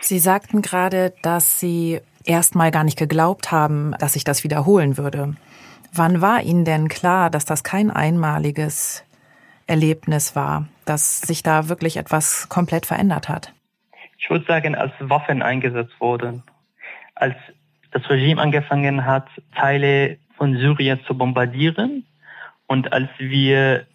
Sie 0.00 0.18
sagten 0.18 0.62
gerade, 0.62 1.12
dass 1.22 1.60
Sie 1.60 2.00
erstmal 2.24 2.70
gar 2.70 2.84
nicht 2.84 2.98
geglaubt 2.98 3.52
haben, 3.52 3.94
dass 3.98 4.14
sich 4.14 4.24
das 4.24 4.44
wiederholen 4.44 4.96
würde. 4.96 5.34
Wann 5.92 6.22
war 6.22 6.42
Ihnen 6.42 6.64
denn 6.64 6.88
klar, 6.88 7.28
dass 7.28 7.44
das 7.44 7.64
kein 7.64 7.90
einmaliges 7.90 9.04
Erlebnis 9.70 10.36
war, 10.36 10.68
dass 10.84 11.20
sich 11.20 11.42
da 11.42 11.68
wirklich 11.68 11.96
etwas 11.96 12.48
komplett 12.48 12.86
verändert 12.86 13.28
hat? 13.28 13.52
Ich 14.18 14.28
würde 14.28 14.44
sagen, 14.44 14.74
als 14.74 14.92
Waffen 14.98 15.42
eingesetzt 15.42 15.94
wurden, 16.00 16.42
als 17.14 17.36
das 17.92 18.08
Regime 18.10 18.42
angefangen 18.42 19.06
hat, 19.06 19.28
Teile 19.54 20.18
von 20.36 20.56
Syrien 20.56 21.00
zu 21.06 21.16
bombardieren 21.16 22.04
und 22.66 22.92
als 22.92 23.08
wir 23.18 23.86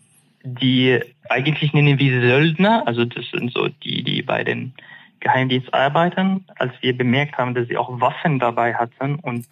die 0.44 1.01
eigentlich 1.29 1.74
nennen 1.74 2.00
wir 2.00 2.22
Söldner, 2.22 2.84
also 2.86 3.03
das 3.03 3.25
sind 3.32 3.51
so 3.51 3.67
die, 3.67 4.03
die 4.03 4.22
bei 4.22 4.44
den 4.44 4.74
Geheimdienst 5.20 5.74
arbeiten, 5.74 6.46
als 6.55 6.72
wir 6.82 6.96
bemerkt 6.96 7.38
haben, 7.38 7.55
dass 7.55 7.67
sie 7.67 7.77
auch 7.77 8.00
Waffen 8.00 8.39
dabei 8.39 8.75
hatten 8.75 9.15
und 9.15 9.48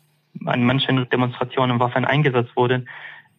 an 0.46 0.63
manchen 0.63 1.10
Demonstrationen 1.10 1.80
Waffen 1.80 2.06
eingesetzt 2.06 2.56
wurden, 2.56 2.88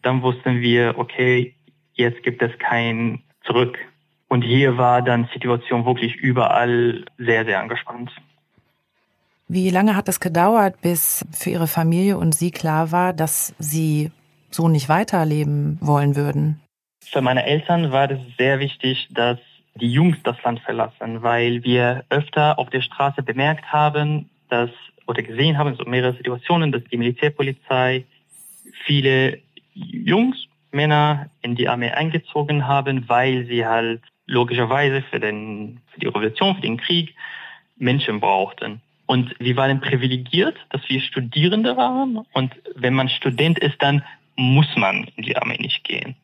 dann 0.01 0.21
wussten 0.21 0.61
wir, 0.61 0.97
okay, 0.97 1.54
jetzt 1.95 2.23
gibt 2.23 2.41
es 2.41 2.51
kein 2.59 3.23
Zurück. 3.43 3.77
Und 4.27 4.41
hier 4.41 4.77
war 4.77 5.01
dann 5.01 5.27
die 5.27 5.33
Situation 5.33 5.85
wirklich 5.85 6.15
überall 6.15 7.05
sehr, 7.17 7.45
sehr 7.45 7.59
angespannt. 7.59 8.11
Wie 9.47 9.69
lange 9.69 9.95
hat 9.95 10.09
es 10.09 10.19
gedauert, 10.19 10.81
bis 10.81 11.25
für 11.31 11.51
Ihre 11.51 11.67
Familie 11.67 12.17
und 12.17 12.33
Sie 12.33 12.49
klar 12.49 12.91
war, 12.91 13.13
dass 13.13 13.53
Sie 13.59 14.11
so 14.49 14.67
nicht 14.67 14.89
weiterleben 14.89 15.77
wollen 15.81 16.15
würden? 16.15 16.59
Für 17.03 17.21
meine 17.21 17.45
Eltern 17.45 17.91
war 17.91 18.09
es 18.09 18.19
sehr 18.37 18.59
wichtig, 18.59 19.07
dass 19.11 19.37
die 19.75 19.91
Jungs 19.91 20.17
das 20.23 20.41
Land 20.43 20.61
verlassen, 20.61 21.21
weil 21.21 21.63
wir 21.63 22.03
öfter 22.09 22.57
auf 22.57 22.69
der 22.71 22.81
Straße 22.81 23.21
bemerkt 23.21 23.71
haben, 23.71 24.29
dass 24.49 24.71
oder 25.07 25.21
gesehen 25.21 25.57
haben, 25.57 25.75
so 25.75 25.83
mehrere 25.85 26.15
Situationen, 26.15 26.71
dass 26.71 26.83
die 26.85 26.97
Militärpolizei 26.97 28.05
viele 28.85 29.39
Jungs 29.73 30.47
Männer 30.75 31.29
in 31.41 31.55
die 31.55 31.67
Armee 31.67 31.91
eingezogen 31.91 32.67
haben, 32.67 33.09
weil 33.09 33.45
sie 33.45 33.65
halt 33.65 34.01
logischerweise 34.27 35.01
für, 35.09 35.19
den, 35.19 35.81
für 35.91 35.99
die 35.99 36.07
Revolution, 36.07 36.55
für 36.55 36.61
den 36.61 36.77
Krieg 36.77 37.15
Menschen 37.77 38.19
brauchten. 38.19 38.81
Und 39.07 39.35
wir 39.39 39.55
waren 39.55 39.81
privilegiert, 39.81 40.57
dass 40.69 40.81
wir 40.87 40.99
Studierende 41.01 41.77
waren. 41.77 42.25
Und 42.33 42.53
wenn 42.75 42.93
man 42.93 43.09
Student 43.09 43.59
ist, 43.59 43.81
dann 43.81 44.03
muss 44.35 44.67
man 44.75 45.07
in 45.15 45.23
die 45.23 45.37
Armee 45.37 45.57
nicht 45.59 45.83
gehen. 45.83 46.15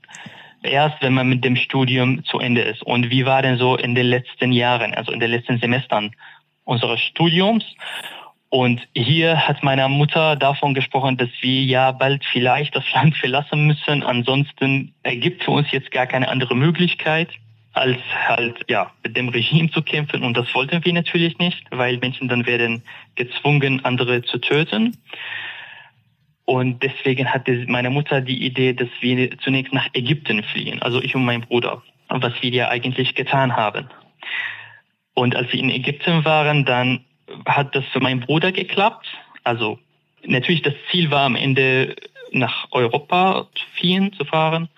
Erst 0.63 1.01
wenn 1.01 1.13
man 1.13 1.29
mit 1.29 1.43
dem 1.43 1.55
Studium 1.55 2.23
zu 2.25 2.39
Ende 2.39 2.61
ist. 2.61 2.83
Und 2.83 3.09
wie 3.09 3.25
war 3.25 3.41
denn 3.41 3.57
so 3.57 3.77
in 3.77 3.95
den 3.95 4.07
letzten 4.07 4.51
Jahren, 4.51 4.93
also 4.93 5.11
in 5.11 5.19
den 5.19 5.31
letzten 5.31 5.59
Semestern 5.59 6.15
unseres 6.65 6.99
Studiums? 7.01 7.63
Und 8.51 8.85
hier 8.93 9.47
hat 9.47 9.63
meine 9.63 9.87
Mutter 9.87 10.35
davon 10.35 10.73
gesprochen, 10.73 11.15
dass 11.15 11.29
wir 11.39 11.63
ja 11.63 11.93
bald 11.93 12.25
vielleicht 12.25 12.75
das 12.75 12.83
Land 12.93 13.15
verlassen 13.15 13.65
müssen. 13.65 14.03
Ansonsten 14.03 14.93
ergibt 15.03 15.45
für 15.45 15.51
uns 15.51 15.71
jetzt 15.71 15.89
gar 15.91 16.05
keine 16.05 16.27
andere 16.27 16.53
Möglichkeit, 16.53 17.29
als 17.71 17.97
halt 18.27 18.57
ja 18.67 18.91
mit 19.03 19.15
dem 19.15 19.29
Regime 19.29 19.71
zu 19.71 19.81
kämpfen. 19.81 20.21
Und 20.23 20.35
das 20.35 20.53
wollten 20.53 20.83
wir 20.83 20.91
natürlich 20.91 21.37
nicht, 21.37 21.63
weil 21.71 21.97
Menschen 21.99 22.27
dann 22.27 22.45
werden 22.45 22.83
gezwungen, 23.15 23.85
andere 23.85 24.21
zu 24.21 24.37
töten. 24.37 24.97
Und 26.43 26.83
deswegen 26.83 27.33
hatte 27.33 27.63
meine 27.69 27.89
Mutter 27.89 28.19
die 28.19 28.45
Idee, 28.45 28.73
dass 28.73 28.89
wir 28.99 29.37
zunächst 29.39 29.71
nach 29.71 29.87
Ägypten 29.93 30.43
fliehen, 30.43 30.81
also 30.81 31.01
ich 31.01 31.15
und 31.15 31.23
mein 31.23 31.39
Bruder, 31.39 31.81
was 32.09 32.33
wir 32.41 32.49
ja 32.49 32.67
eigentlich 32.67 33.15
getan 33.15 33.55
haben. 33.55 33.87
Und 35.13 35.37
als 35.37 35.53
wir 35.53 35.59
in 35.61 35.69
Ägypten 35.69 36.25
waren, 36.25 36.65
dann 36.65 37.05
hat 37.45 37.75
das 37.75 37.85
für 37.91 37.99
meinen 37.99 38.21
Bruder 38.21 38.51
geklappt. 38.51 39.07
Also 39.43 39.79
natürlich 40.23 40.61
das 40.61 40.73
Ziel 40.89 41.11
war 41.11 41.25
am 41.25 41.35
Ende 41.35 41.95
nach 42.31 42.67
Europa 42.71 43.47
zu 43.55 43.65
fliehen, 43.77 44.13
zu 44.13 44.25
fahren. 44.25 44.69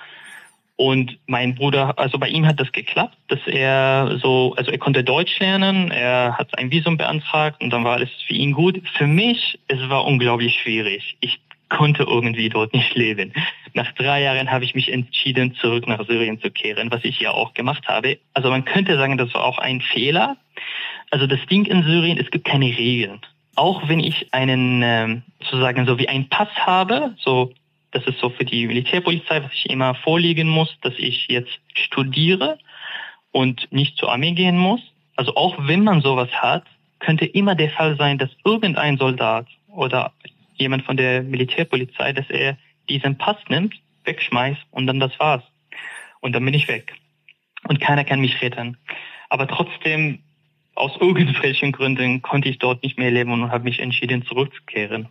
Und 0.75 1.19
mein 1.27 1.53
Bruder, 1.53 1.97
also 1.99 2.17
bei 2.17 2.27
ihm 2.29 2.47
hat 2.47 2.59
das 2.59 2.71
geklappt, 2.71 3.15
dass 3.27 3.39
er 3.45 4.19
so, 4.21 4.55
also 4.57 4.71
er 4.71 4.79
konnte 4.79 5.03
Deutsch 5.03 5.39
lernen, 5.39 5.91
er 5.91 6.35
hat 6.37 6.57
ein 6.57 6.71
Visum 6.71 6.97
beantragt 6.97 7.61
und 7.61 7.69
dann 7.69 7.83
war 7.83 7.93
alles 7.93 8.09
für 8.27 8.33
ihn 8.33 8.53
gut. 8.53 8.81
Für 8.97 9.05
mich, 9.05 9.59
es 9.67 9.87
war 9.89 10.05
unglaublich 10.05 10.59
schwierig. 10.59 11.15
Ich 11.19 11.39
konnte 11.69 12.03
irgendwie 12.03 12.49
dort 12.49 12.73
nicht 12.73 12.95
leben. 12.95 13.33
Nach 13.73 13.91
drei 13.93 14.23
Jahren 14.23 14.51
habe 14.51 14.65
ich 14.65 14.75
mich 14.75 14.91
entschieden, 14.91 15.55
zurück 15.55 15.87
nach 15.87 16.05
Syrien 16.05 16.39
zu 16.41 16.51
kehren, 16.51 16.91
was 16.91 17.03
ich 17.03 17.19
ja 17.19 17.31
auch 17.31 17.53
gemacht 17.53 17.87
habe. 17.87 18.19
Also 18.33 18.49
man 18.49 18.65
könnte 18.65 18.95
sagen, 18.95 19.17
das 19.17 19.33
war 19.33 19.43
auch 19.43 19.57
ein 19.59 19.81
Fehler, 19.81 20.37
also 21.13 21.27
das 21.27 21.45
Ding 21.45 21.65
in 21.65 21.83
Syrien, 21.83 22.17
es 22.17 22.31
gibt 22.31 22.45
keine 22.45 22.65
Regeln. 22.65 23.21
Auch 23.55 23.87
wenn 23.87 23.99
ich 23.99 24.33
einen, 24.33 24.81
ähm, 24.83 25.21
sozusagen 25.43 25.85
so 25.85 25.99
wie 25.99 26.09
einen 26.09 26.27
Pass 26.27 26.49
habe, 26.55 27.13
so 27.19 27.53
das 27.91 28.03
ist 28.07 28.17
so 28.17 28.31
für 28.31 28.45
die 28.45 28.65
Militärpolizei, 28.65 29.43
was 29.43 29.53
ich 29.53 29.69
immer 29.69 29.93
vorlegen 29.93 30.49
muss, 30.49 30.75
dass 30.81 30.95
ich 30.97 31.27
jetzt 31.27 31.59
studiere 31.75 32.57
und 33.31 33.71
nicht 33.71 33.95
zur 33.97 34.11
Armee 34.11 34.31
gehen 34.31 34.57
muss. 34.57 34.81
Also 35.15 35.35
auch 35.35 35.55
wenn 35.59 35.83
man 35.83 36.01
sowas 36.01 36.31
hat, 36.31 36.63
könnte 36.97 37.25
immer 37.25 37.53
der 37.53 37.69
Fall 37.69 37.95
sein, 37.95 38.17
dass 38.17 38.31
irgendein 38.43 38.97
Soldat 38.97 39.45
oder 39.67 40.13
jemand 40.55 40.83
von 40.83 40.97
der 40.97 41.21
Militärpolizei, 41.21 42.13
dass 42.13 42.27
er 42.31 42.57
diesen 42.89 43.19
Pass 43.19 43.37
nimmt, 43.49 43.75
wegschmeißt 44.05 44.61
und 44.71 44.87
dann 44.87 44.99
das 44.99 45.19
war's. 45.19 45.43
Und 46.21 46.33
dann 46.33 46.43
bin 46.43 46.55
ich 46.55 46.67
weg. 46.67 46.95
Und 47.67 47.79
keiner 47.79 48.03
kann 48.03 48.19
mich 48.19 48.41
retten. 48.41 48.77
Aber 49.29 49.47
trotzdem 49.47 50.23
aus 50.75 50.91
irgendwelchen 50.99 51.71
Gründen 51.71 52.21
konnte 52.21 52.49
ich 52.49 52.59
dort 52.59 52.83
nicht 52.83 52.97
mehr 52.97 53.11
leben 53.11 53.31
und 53.31 53.51
habe 53.51 53.65
mich 53.65 53.79
entschieden, 53.79 54.25
zurückzukehren. 54.25 55.07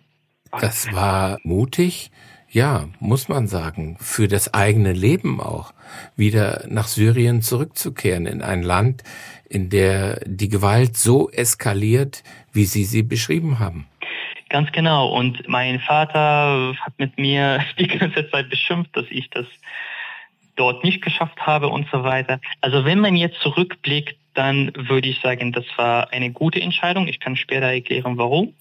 Das 0.61 0.93
war 0.93 1.39
mutig, 1.43 2.11
ja, 2.51 2.89
muss 3.01 3.29
man 3.29 3.47
sagen, 3.47 3.97
für 3.99 4.29
das 4.29 4.53
eigene 4.53 4.93
Leben 4.93 5.41
auch, 5.41 5.73
wieder 6.17 6.65
nach 6.69 6.87
Syrien 6.87 7.41
zurückzukehren, 7.41 8.27
in 8.27 8.43
ein 8.43 8.63
Land, 8.63 9.03
in 9.49 9.71
der 9.71 10.21
die 10.27 10.49
Gewalt 10.49 10.97
so 10.97 11.31
eskaliert, 11.31 12.23
wie 12.53 12.65
Sie 12.65 12.85
sie 12.85 13.03
beschrieben 13.03 13.59
haben. 13.59 13.87
Ganz 14.51 14.71
genau. 14.73 15.09
Und 15.09 15.49
mein 15.49 15.81
Vater 15.81 16.75
hat 16.79 16.93
mit 16.99 17.19
mir 17.19 17.65
die 17.79 17.89
ganze 17.89 18.31
Zeit 18.31 18.51
beschimpft, 18.51 18.95
dass 18.95 19.07
ich 19.09 19.31
das 19.31 19.47
dort 20.57 20.85
nicht 20.85 21.01
geschafft 21.03 21.47
habe 21.47 21.69
und 21.69 21.89
so 21.91 22.05
weiter. 22.05 22.39
Also 22.61 22.85
wenn 22.85 23.01
man 23.01 23.17
jetzt 23.17 23.41
zurückblickt, 23.41 24.17
dann 24.35 24.73
würde 24.75 25.09
ich 25.09 25.21
sagen, 25.21 25.53
das 25.53 25.65
war 25.77 26.13
eine 26.13 26.31
gute 26.31 26.61
Entscheidung. 26.61 27.09
Ich 27.09 27.21
kann 27.21 27.37
später 27.37 27.67
erklären, 27.67 28.19
warum. 28.19 28.55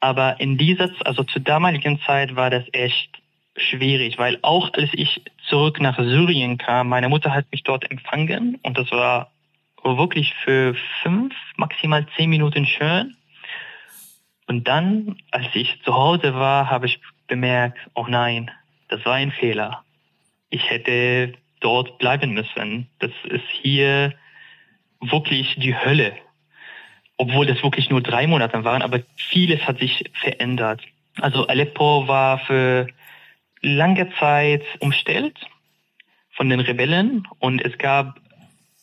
Aber 0.00 0.40
in 0.40 0.58
dieser, 0.58 0.90
also 1.04 1.24
zur 1.24 1.42
damaligen 1.42 2.00
Zeit 2.00 2.36
war 2.36 2.50
das 2.50 2.64
echt 2.72 3.22
schwierig, 3.56 4.18
weil 4.18 4.38
auch 4.42 4.72
als 4.74 4.90
ich 4.92 5.22
zurück 5.48 5.80
nach 5.80 5.98
Syrien 5.98 6.58
kam, 6.58 6.88
meine 6.88 7.08
Mutter 7.08 7.32
hat 7.32 7.46
mich 7.50 7.62
dort 7.62 7.90
empfangen 7.90 8.58
und 8.62 8.76
das 8.76 8.90
war 8.92 9.30
wirklich 9.82 10.34
für 10.44 10.74
fünf, 11.02 11.34
maximal 11.56 12.06
zehn 12.16 12.28
Minuten 12.28 12.66
schön. 12.66 13.16
Und 14.48 14.66
dann, 14.68 15.16
als 15.30 15.46
ich 15.54 15.80
zu 15.84 15.94
Hause 15.94 16.34
war, 16.34 16.70
habe 16.70 16.86
ich 16.86 17.00
bemerkt, 17.28 17.78
oh 17.94 18.06
nein, 18.08 18.50
das 18.88 19.04
war 19.04 19.14
ein 19.14 19.32
Fehler. 19.32 19.84
Ich 20.50 20.70
hätte 20.70 21.34
dort 21.60 21.98
bleiben 21.98 22.32
müssen. 22.32 22.88
Das 22.98 23.10
ist 23.24 23.48
hier 23.50 24.12
wirklich 25.00 25.56
die 25.56 25.74
Hölle. 25.74 26.12
Obwohl 27.16 27.46
das 27.46 27.62
wirklich 27.62 27.88
nur 27.88 28.02
drei 28.02 28.26
Monate 28.26 28.64
waren, 28.64 28.82
aber 28.82 29.00
vieles 29.16 29.66
hat 29.66 29.78
sich 29.78 30.04
verändert. 30.12 30.82
Also 31.20 31.46
Aleppo 31.46 32.06
war 32.06 32.38
für 32.40 32.88
lange 33.62 34.10
Zeit 34.18 34.62
umstellt 34.80 35.38
von 36.32 36.50
den 36.50 36.60
Rebellen 36.60 37.26
und 37.38 37.64
es 37.64 37.78
gab 37.78 38.20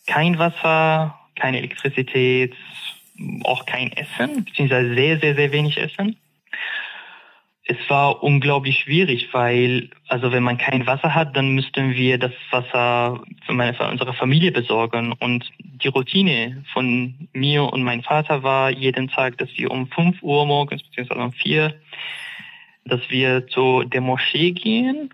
kein 0.08 0.40
Wasser, 0.40 1.20
keine 1.36 1.60
Elektrizität, 1.60 2.56
auch 3.44 3.66
kein 3.66 3.92
Essen, 3.92 4.46
beziehungsweise 4.46 4.96
sehr, 4.96 5.20
sehr, 5.20 5.36
sehr 5.36 5.52
wenig 5.52 5.78
Essen 5.78 6.18
es 7.66 7.78
war 7.88 8.22
unglaublich 8.22 8.80
schwierig, 8.80 9.30
weil, 9.32 9.90
also 10.10 10.32
wenn 10.34 10.44
man 10.44 10.58
kein 10.58 10.86
Wasser 10.86 11.16
hat, 11.16 11.36
dann 11.38 11.50
müssten 11.56 11.94
wir 11.94 12.18
das 12.18 12.34
Wasser 12.52 13.22
für, 13.46 13.54
meine, 13.54 13.74
für 13.74 13.88
unsere 13.88 14.14
Familie 14.14 14.52
besorgen. 14.52 15.14
Und 15.14 15.50
die 15.60 15.88
Routine 15.88 16.64
von 16.74 17.30
mir 17.32 17.64
und 17.64 17.84
meinem 17.84 18.04
Vater 18.04 18.44
war 18.44 18.70
jeden 18.70 19.08
Tag, 19.08 19.38
dass 19.38 19.50
wir 19.56 19.72
um 19.72 19.88
5 19.88 20.22
Uhr 20.22 20.46
morgens, 20.46 20.84
beziehungsweise 20.84 21.22
um 21.22 21.32
4, 21.32 21.74
dass 22.84 23.02
wir 23.10 23.48
zu 23.48 23.84
der 23.84 24.02
Moschee 24.02 24.52
gehen 24.52 25.14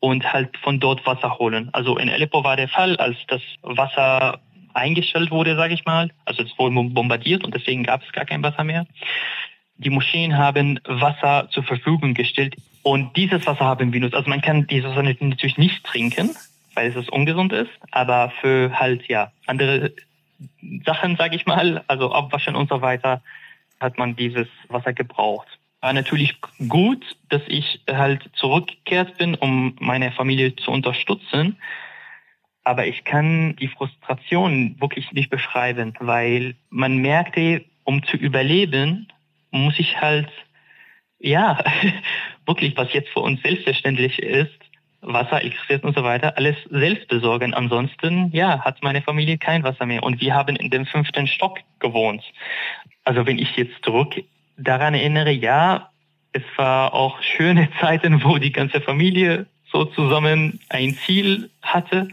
und 0.00 0.30
halt 0.30 0.58
von 0.58 0.80
dort 0.80 1.06
Wasser 1.06 1.38
holen. 1.38 1.70
Also 1.72 1.96
in 1.96 2.10
Aleppo 2.10 2.44
war 2.44 2.56
der 2.56 2.68
Fall, 2.68 2.96
als 2.96 3.16
das 3.28 3.40
Wasser 3.62 4.40
eingestellt 4.74 5.30
wurde, 5.30 5.56
sage 5.56 5.72
ich 5.72 5.86
mal. 5.86 6.10
Also 6.26 6.42
es 6.42 6.56
wurde 6.58 6.74
bombardiert 6.90 7.44
und 7.44 7.54
deswegen 7.54 7.82
gab 7.82 8.02
es 8.02 8.12
gar 8.12 8.26
kein 8.26 8.42
Wasser 8.42 8.62
mehr 8.62 8.86
die 9.78 9.90
Moscheen 9.90 10.36
haben 10.36 10.80
Wasser 10.84 11.48
zur 11.50 11.62
Verfügung 11.62 12.14
gestellt 12.14 12.56
und 12.82 13.16
dieses 13.16 13.46
Wasser 13.46 13.64
haben 13.64 13.92
wir 13.92 14.00
nutzt. 14.00 14.14
Also 14.14 14.28
man 14.28 14.40
kann 14.40 14.66
dieses 14.66 14.90
Wasser 14.90 15.02
natürlich 15.02 15.58
nicht 15.58 15.84
trinken, 15.84 16.30
weil 16.74 16.94
es 16.94 17.08
ungesund 17.08 17.52
ist, 17.52 17.70
aber 17.90 18.32
für 18.40 18.72
halt 18.78 19.08
ja 19.08 19.32
andere 19.46 19.92
Sachen, 20.84 21.16
sage 21.16 21.36
ich 21.36 21.46
mal, 21.46 21.84
also 21.88 22.12
Abwaschen 22.12 22.56
und 22.56 22.68
so 22.68 22.80
weiter, 22.80 23.22
hat 23.80 23.98
man 23.98 24.16
dieses 24.16 24.48
Wasser 24.68 24.92
gebraucht. 24.92 25.46
War 25.80 25.92
natürlich 25.92 26.40
gut, 26.68 27.04
dass 27.28 27.42
ich 27.46 27.80
halt 27.88 28.28
zurückgekehrt 28.34 29.16
bin, 29.18 29.36
um 29.36 29.76
meine 29.80 30.10
Familie 30.10 30.56
zu 30.56 30.72
unterstützen. 30.72 31.56
Aber 32.64 32.86
ich 32.86 33.04
kann 33.04 33.54
die 33.56 33.68
Frustration 33.68 34.76
wirklich 34.80 35.12
nicht 35.12 35.30
beschreiben, 35.30 35.94
weil 36.00 36.56
man 36.68 36.98
merkte, 36.98 37.64
um 37.84 38.02
zu 38.04 38.16
überleben, 38.16 39.08
muss 39.50 39.78
ich 39.78 40.00
halt, 40.00 40.28
ja, 41.18 41.58
wirklich, 42.46 42.76
was 42.76 42.92
jetzt 42.92 43.10
für 43.10 43.20
uns 43.20 43.42
selbstverständlich 43.42 44.18
ist, 44.18 44.58
Wasser, 45.00 45.40
Elektrizität 45.40 45.84
und 45.84 45.94
so 45.94 46.02
weiter, 46.02 46.36
alles 46.36 46.56
selbst 46.70 47.08
besorgen. 47.08 47.54
Ansonsten, 47.54 48.30
ja, 48.32 48.60
hat 48.60 48.82
meine 48.82 49.02
Familie 49.02 49.38
kein 49.38 49.62
Wasser 49.62 49.86
mehr. 49.86 50.02
Und 50.02 50.20
wir 50.20 50.34
haben 50.34 50.56
in 50.56 50.70
dem 50.70 50.86
fünften 50.86 51.26
Stock 51.26 51.58
gewohnt. 51.78 52.22
Also 53.04 53.24
wenn 53.26 53.38
ich 53.38 53.56
jetzt 53.56 53.84
zurück 53.84 54.14
daran 54.56 54.94
erinnere, 54.94 55.30
ja, 55.30 55.90
es 56.32 56.42
war 56.56 56.94
auch 56.94 57.22
schöne 57.22 57.68
Zeiten, 57.80 58.24
wo 58.24 58.38
die 58.38 58.52
ganze 58.52 58.80
Familie 58.80 59.46
so 59.72 59.84
zusammen 59.84 60.60
ein 60.68 60.94
Ziel 60.94 61.50
hatte. 61.62 62.08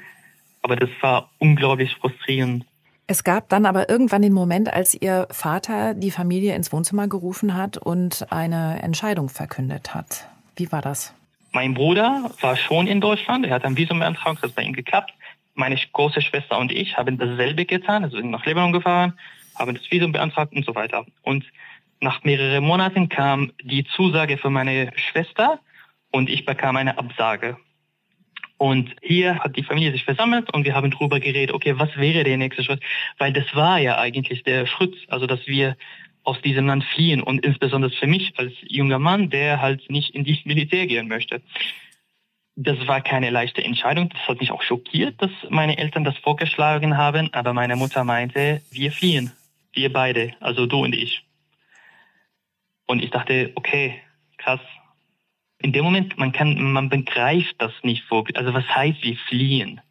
Aber 0.62 0.76
das 0.76 0.90
war 1.02 1.32
unglaublich 1.40 1.96
frustrierend. 1.96 2.66
Es 3.08 3.24
gab 3.24 3.50
dann 3.50 3.68
aber 3.68 3.88
irgendwann 3.88 4.24
den 4.24 4.34
Moment, 4.34 4.74
als 4.74 4.96
Ihr 4.96 5.28
Vater 5.30 5.94
die 5.94 6.10
Familie 6.10 6.56
ins 6.56 6.74
Wohnzimmer 6.74 7.08
gerufen 7.08 7.56
hat 7.56 7.78
und 7.78 8.32
eine 8.32 8.82
Entscheidung 8.82 9.30
verkündet 9.30 9.94
hat. 9.94 10.28
Wie 10.56 10.72
war 10.72 10.82
das? 10.82 11.14
Mein 11.52 11.76
Bruder 11.76 12.32
war 12.42 12.58
schon 12.58 12.88
in 12.88 13.02
Deutschland. 13.02 13.46
Er 13.46 13.54
hat 13.54 13.64
ein 13.64 13.78
Visum 13.78 14.00
beantragt, 14.00 14.40
das 14.42 14.52
bei 14.52 14.64
ihm 14.64 14.74
geklappt. 14.74 15.14
Meine 15.54 15.78
große 15.94 16.22
Schwester 16.22 16.58
und 16.58 16.72
ich 16.72 16.98
haben 16.98 17.18
dasselbe 17.18 17.66
getan, 17.66 18.04
also 18.04 18.18
sind 18.18 18.32
nach 18.32 18.46
Libanon 18.46 18.74
gefahren, 18.74 19.14
haben 19.58 19.76
das 19.76 19.90
Visum 19.90 20.12
beantragt 20.12 20.54
und 20.54 20.66
so 20.66 20.76
weiter. 20.76 21.06
Und 21.22 21.46
nach 22.02 22.24
mehreren 22.24 22.64
Monaten 22.64 23.08
kam 23.08 23.54
die 23.64 23.86
Zusage 23.86 24.38
für 24.38 24.50
meine 24.50 24.92
Schwester 24.98 25.60
und 26.12 26.30
ich 26.30 26.46
bekam 26.46 26.76
eine 26.76 26.98
Absage. 26.98 27.58
Und 28.58 28.96
hier 29.02 29.40
hat 29.40 29.58
die 29.58 29.64
Familie 29.64 29.92
sich 29.92 30.06
versammelt 30.06 30.54
und 30.54 30.66
wir 30.66 30.76
haben 30.76 30.92
darüber 30.92 31.20
geredet, 31.20 31.54
okay, 31.54 31.78
was 31.78 31.96
wäre 31.98 32.24
der 32.24 32.38
nächste 32.38 32.64
Schritt? 32.64 32.82
Weil 33.18 33.34
das 33.34 33.54
war 33.54 33.80
ja 33.80 33.98
eigentlich 33.98 34.44
der 34.44 34.66
Schritt, 34.66 34.96
also 35.10 35.28
dass 35.28 35.46
wir 35.46 35.76
aus 36.24 36.42
diesem 36.42 36.66
Land 36.68 36.84
fliehen 36.86 37.22
und 37.22 37.46
insbesondere 37.46 37.92
für 37.92 38.08
mich 38.08 38.34
als 38.38 38.54
junger 38.62 38.98
Mann, 38.98 39.30
der 39.30 39.62
halt 39.62 39.90
nicht 39.90 40.16
in 40.16 40.24
die 40.24 40.40
Militär 40.46 40.88
gehen 40.88 41.08
möchte. 41.08 41.42
Das 42.56 42.88
war 42.88 43.02
keine 43.02 43.30
leichte 43.30 43.64
Entscheidung. 43.64 44.10
Das 44.10 44.28
hat 44.28 44.40
mich 44.40 44.52
auch 44.52 44.64
schockiert, 44.64 45.22
dass 45.22 45.32
meine 45.50 45.78
Eltern 45.78 46.06
das 46.06 46.18
vorgeschlagen 46.18 46.98
haben. 46.98 47.34
Aber 47.34 47.54
meine 47.54 47.76
Mutter 47.76 48.06
meinte, 48.06 48.62
wir 48.72 48.92
fliehen. 48.94 49.34
Wir 49.74 49.92
beide. 49.92 50.34
Also 50.40 50.66
du 50.66 50.84
und 50.84 50.96
ich. 50.96 51.26
Und 52.88 53.04
ich 53.04 53.10
dachte, 53.10 53.52
okay, 53.56 54.02
krass 54.38 54.62
in 55.66 55.74
dem 55.74 55.84
Moment, 55.84 56.16
man 56.20 56.32
kann, 56.32 56.62
man 56.62 56.90
begreift 56.90 57.56
das 57.58 57.72
nicht 57.82 58.10
wirklich. 58.12 58.38
Also 58.38 58.54
was 58.54 58.68
heißt 58.68 59.02
wir 59.02 59.18
fliehen? 59.28 59.82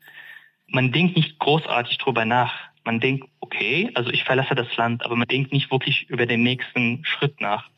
Man 0.68 0.92
denkt 0.92 1.16
nicht 1.16 1.36
großartig 1.40 1.98
drüber 1.98 2.24
nach. 2.24 2.54
Man 2.84 3.00
denkt, 3.00 3.28
okay, 3.40 3.90
also 3.94 4.10
ich 4.10 4.22
verlasse 4.22 4.54
das 4.54 4.68
Land, 4.76 5.04
aber 5.04 5.16
man 5.16 5.26
denkt 5.26 5.52
nicht 5.52 5.72
wirklich 5.72 6.08
über 6.08 6.26
den 6.26 6.44
nächsten 6.44 7.04
Schritt 7.04 7.40
nach. 7.40 7.68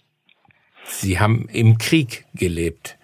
Sie 0.85 1.19
haben 1.19 1.49
im 1.49 1.79
Krieg 1.79 2.27
gelebt 2.35 2.99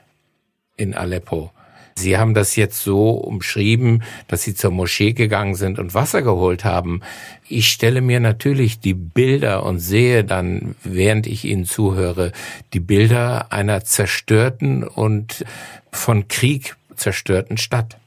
in 0.76 0.92
Aleppo. 0.92 1.52
Sie 1.94 2.18
haben 2.18 2.34
das 2.34 2.56
jetzt 2.56 2.82
so 2.82 3.10
umschrieben, 3.10 4.02
dass 4.28 4.42
Sie 4.42 4.54
zur 4.54 4.70
Moschee 4.70 5.12
gegangen 5.12 5.54
sind 5.54 5.78
und 5.78 5.94
Wasser 5.94 6.22
geholt 6.22 6.64
haben. 6.64 7.00
Ich 7.48 7.68
stelle 7.68 8.00
mir 8.00 8.20
natürlich 8.20 8.80
die 8.80 8.94
Bilder 8.94 9.64
und 9.64 9.78
sehe 9.78 10.24
dann, 10.24 10.74
während 10.82 11.26
ich 11.26 11.44
Ihnen 11.44 11.64
zuhöre, 11.64 12.32
die 12.72 12.80
Bilder 12.80 13.52
einer 13.52 13.84
zerstörten 13.84 14.84
und 14.84 15.44
von 15.90 16.28
Krieg 16.28 16.76
zerstörten 16.96 17.58
Stadt. 17.58 17.98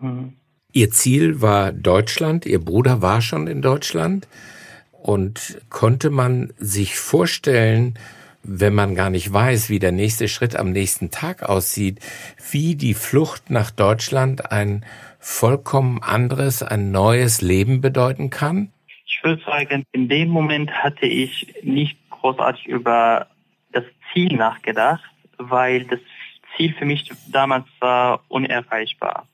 Mhm. 0.00 0.34
Ihr 0.72 0.90
Ziel 0.90 1.40
war 1.40 1.70
Deutschland, 1.70 2.46
Ihr 2.46 2.58
Bruder 2.58 3.00
war 3.00 3.22
schon 3.22 3.46
in 3.46 3.62
Deutschland. 3.62 4.26
Und 4.90 5.60
konnte 5.68 6.08
man 6.08 6.54
sich 6.58 6.96
vorstellen, 6.96 7.98
wenn 8.44 8.74
man 8.74 8.94
gar 8.94 9.10
nicht 9.10 9.32
weiß, 9.32 9.70
wie 9.70 9.78
der 9.78 9.92
nächste 9.92 10.28
Schritt 10.28 10.54
am 10.54 10.70
nächsten 10.70 11.10
Tag 11.10 11.42
aussieht, 11.42 12.00
wie 12.50 12.76
die 12.76 12.94
Flucht 12.94 13.50
nach 13.50 13.70
Deutschland 13.70 14.52
ein 14.52 14.84
vollkommen 15.18 16.02
anderes, 16.02 16.62
ein 16.62 16.90
neues 16.90 17.40
Leben 17.40 17.80
bedeuten 17.80 18.30
kann? 18.30 18.70
Ich 19.06 19.24
würde 19.24 19.42
sagen, 19.44 19.84
in 19.92 20.08
dem 20.08 20.28
Moment 20.28 20.70
hatte 20.70 21.06
ich 21.06 21.54
nicht 21.62 21.96
großartig 22.10 22.66
über 22.66 23.28
das 23.72 23.84
Ziel 24.12 24.36
nachgedacht, 24.36 25.02
weil 25.38 25.84
das 25.84 26.00
Ziel 26.56 26.74
für 26.74 26.84
mich 26.84 27.10
damals 27.28 27.66
war 27.80 28.22
unerreichbar. 28.28 29.26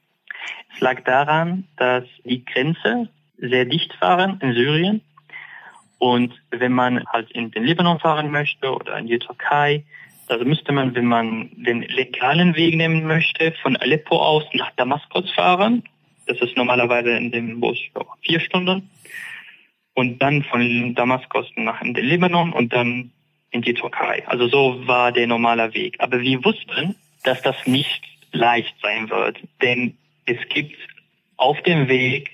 Es 0.75 0.81
lag 0.81 1.03
daran, 1.05 1.65
dass 1.77 2.05
die 2.25 2.45
Grenze 2.45 3.09
sehr 3.37 3.65
dicht 3.65 4.01
waren 4.01 4.39
in 4.41 4.55
Syrien 4.55 5.01
und 6.01 6.33
wenn 6.51 6.73
man 6.73 7.07
halt 7.09 7.31
in 7.33 7.51
den 7.51 7.63
Libanon 7.63 8.01
fahren 8.01 8.31
möchte 8.31 8.75
oder 8.75 8.97
in 8.97 9.07
die 9.07 9.19
Türkei, 9.19 9.85
also 10.29 10.47
müsste 10.47 10.73
man, 10.73 10.95
wenn 10.95 11.05
man 11.05 11.51
den 11.53 11.83
legalen 11.83 12.57
Weg 12.57 12.75
nehmen 12.75 13.07
möchte, 13.07 13.53
von 13.63 13.77
Aleppo 13.77 14.17
aus 14.17 14.45
nach 14.55 14.71
Damaskus 14.77 15.31
fahren. 15.33 15.83
Das 16.27 16.41
ist 16.41 16.57
normalerweise 16.57 17.11
in 17.11 17.31
dem 17.31 17.61
Bus 17.61 17.79
vier 18.23 18.41
Stunden. 18.41 18.89
Und 19.93 20.23
dann 20.23 20.43
von 20.45 20.95
Damaskus 20.95 21.47
nach 21.57 21.83
in 21.83 21.93
den 21.93 22.07
Libanon 22.07 22.55
und 22.55 22.73
dann 22.73 23.13
in 23.51 23.61
die 23.61 23.75
Türkei. 23.75 24.27
Also 24.27 24.49
so 24.49 24.87
war 24.87 25.13
der 25.13 25.27
normale 25.27 25.75
Weg. 25.75 25.97
Aber 25.99 26.21
wir 26.21 26.43
wussten, 26.43 26.97
dass 27.25 27.43
das 27.43 27.67
nicht 27.67 28.03
leicht 28.33 28.75
sein 28.81 29.11
wird. 29.11 29.39
Denn 29.61 29.99
es 30.25 30.39
gibt 30.49 30.79
auf 31.37 31.61
dem 31.63 31.89
Weg 31.89 32.31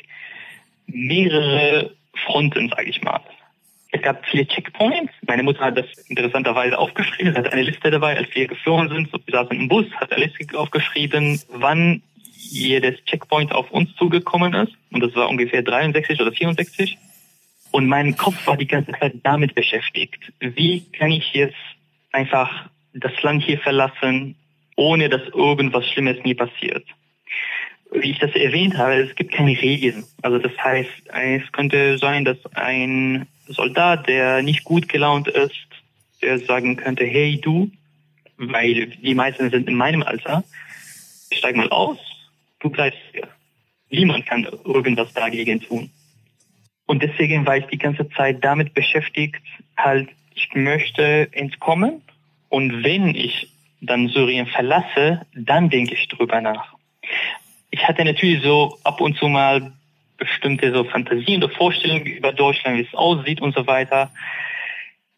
mehrere 0.87 1.97
Fronten, 2.27 2.69
sage 2.69 2.91
ich 2.91 3.03
mal. 3.03 3.21
Es 3.97 4.03
gab 4.03 4.27
viele 4.27 4.47
Checkpoints. 4.47 5.13
Meine 5.27 5.43
Mutter 5.43 5.61
hat 5.61 5.79
das 5.79 5.87
interessanterweise 6.09 6.79
aufgeschrieben, 6.79 7.35
hat 7.35 7.51
eine 7.51 7.63
Liste 7.63 7.91
dabei, 7.91 8.15
als 8.19 8.29
wir 8.35 8.47
geflogen 8.47 8.91
sind. 8.91 9.11
So, 9.11 9.19
wir 9.25 9.33
saßen 9.33 9.59
im 9.59 9.69
Bus, 9.69 9.87
hat 9.95 10.15
Liste 10.19 10.59
aufgeschrieben, 10.59 11.41
wann 11.49 12.03
jedes 12.35 13.03
Checkpoint 13.07 13.53
auf 13.53 13.71
uns 13.71 13.95
zugekommen 13.97 14.53
ist. 14.53 14.75
Und 14.93 15.01
das 15.01 15.15
war 15.15 15.31
ungefähr 15.31 15.63
63 15.63 16.21
oder 16.21 16.31
64. 16.31 16.99
Und 17.71 17.87
mein 17.87 18.17
Kopf 18.19 18.47
war 18.47 18.59
die 18.59 18.67
ganze 18.67 18.93
Zeit 18.93 19.15
damit 19.23 19.55
beschäftigt. 19.55 20.31
Wie 20.41 20.85
kann 20.93 21.11
ich 21.11 21.33
jetzt 21.33 21.57
einfach 22.13 22.69
das 22.93 23.13
Land 23.23 23.45
hier 23.45 23.59
verlassen, 23.59 24.37
ohne 24.77 25.09
dass 25.09 25.23
irgendwas 25.29 25.91
Schlimmes 25.91 26.23
mir 26.23 26.37
passiert? 26.37 26.85
Wie 27.93 28.11
ich 28.11 28.19
das 28.19 28.35
erwähnt 28.35 28.77
habe, 28.77 28.97
es 28.97 29.15
gibt 29.15 29.33
keine 29.33 29.59
Regeln. 29.59 30.05
Also 30.21 30.37
das 30.39 30.53
heißt, 30.63 30.91
es 31.15 31.53
könnte 31.53 31.97
sein, 31.97 32.27
dass 32.27 32.37
ein 32.55 33.27
Soldat, 33.47 34.09
der 34.09 34.43
nicht 34.43 34.65
gut 34.65 34.89
gelaunt 34.89 35.29
ist, 35.29 35.55
der 36.23 36.39
sagen 36.39 36.77
könnte, 36.77 37.05
hey 37.05 37.41
du, 37.41 37.71
weil 38.37 38.87
die 38.87 39.15
meisten 39.15 39.51
sind 39.51 39.69
in 39.69 39.75
meinem 39.75 40.03
Alter. 40.03 40.45
Ich 41.31 41.39
steig 41.39 41.57
mal 41.57 41.71
aus, 41.71 41.99
du 42.61 42.71
bleibst 42.71 43.01
hier. 43.13 43.29
Niemand 43.91 44.27
kann 44.27 44.47
irgendwas 44.65 45.13
dagegen 45.13 45.61
tun. 45.61 45.91
Und 46.87 47.03
deswegen 47.03 47.47
war 47.47 47.57
ich 47.57 47.67
die 47.67 47.79
ganze 47.79 48.09
Zeit 48.11 48.45
damit 48.45 48.75
beschäftigt, 48.75 49.43
halt, 49.77 50.09
ich 50.35 50.49
möchte 50.55 51.29
entkommen. 51.33 52.03
Und 52.49 52.85
wenn 52.85 53.15
ich 53.15 53.49
dann 53.81 54.09
Syrien 54.09 54.47
verlasse, 54.47 55.27
dann 55.35 55.71
denke 55.71 55.95
ich 55.95 56.09
drüber 56.09 56.41
nach. 56.41 56.75
Ich 57.71 57.87
hatte 57.87 58.05
natürlich 58.05 58.43
so 58.43 58.79
ab 58.85 59.01
und 59.01 59.17
zu 59.17 59.29
mal 59.29 59.73
bestimmte 60.19 60.73
so 60.73 60.85
Fantasien 60.85 61.43
oder 61.43 61.55
Vorstellungen 61.55 62.07
über 62.07 62.33
Deutschland, 62.33 62.79
wie 62.79 62.83
es 62.83 62.95
aussieht 62.95 63.41
und 63.41 63.55
so 63.55 63.67
weiter. 63.67 64.11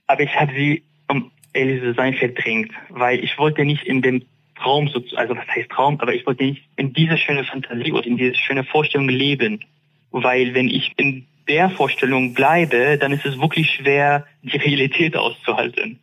Aber 0.07 0.23
ich 0.23 0.35
habe 0.35 0.53
sie, 0.53 0.83
um 1.09 1.31
zu 1.55 1.95
sein, 1.95 2.15
verdrängt, 2.15 2.73
weil 2.89 3.23
ich 3.23 3.39
wollte 3.39 3.65
nicht 3.65 3.85
in 3.85 4.03
dem 4.03 4.23
Traum, 4.57 4.91
also 5.17 5.37
was 5.37 5.49
heißt 5.49 5.71
Traum, 5.71 6.01
aber 6.01 6.15
ich 6.15 6.27
wollte 6.27 6.45
nicht 6.45 6.65
in 6.77 6.93
diese 6.93 7.17
schöne 7.17 7.45
Fantasie 7.45 7.93
oder 7.93 8.07
in 8.07 8.17
diese 8.17 8.35
schöne 8.35 8.65
Vorstellung 8.65 9.09
leben. 9.09 9.65
Weil 10.11 10.55
wenn 10.55 10.69
ich 10.69 10.93
in 10.97 11.27
der 11.49 11.71
Vorstellung 11.71 12.35
bleibe, 12.35 12.99
dann 12.99 13.13
ist 13.13 13.25
es 13.25 13.41
wirklich 13.41 13.71
schwer, 13.71 14.27
die 14.43 14.57
Realität 14.57 15.17
auszuhalten. 15.17 15.99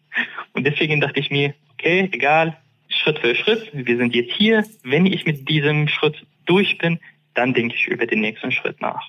Und 0.53 0.65
deswegen 0.65 1.01
dachte 1.01 1.19
ich 1.19 1.29
mir, 1.29 1.53
okay, 1.73 2.09
egal, 2.11 2.57
Schritt 2.87 3.19
für 3.19 3.35
Schritt, 3.35 3.69
wir 3.73 3.97
sind 3.97 4.15
jetzt 4.15 4.33
hier. 4.33 4.63
Wenn 4.83 5.05
ich 5.05 5.25
mit 5.25 5.49
diesem 5.49 5.87
Schritt 5.87 6.25
durch 6.45 6.77
bin, 6.77 6.99
dann 7.35 7.53
denke 7.53 7.75
ich 7.75 7.87
über 7.87 8.05
den 8.07 8.21
nächsten 8.21 8.51
Schritt 8.51 8.81
nach. 8.81 9.07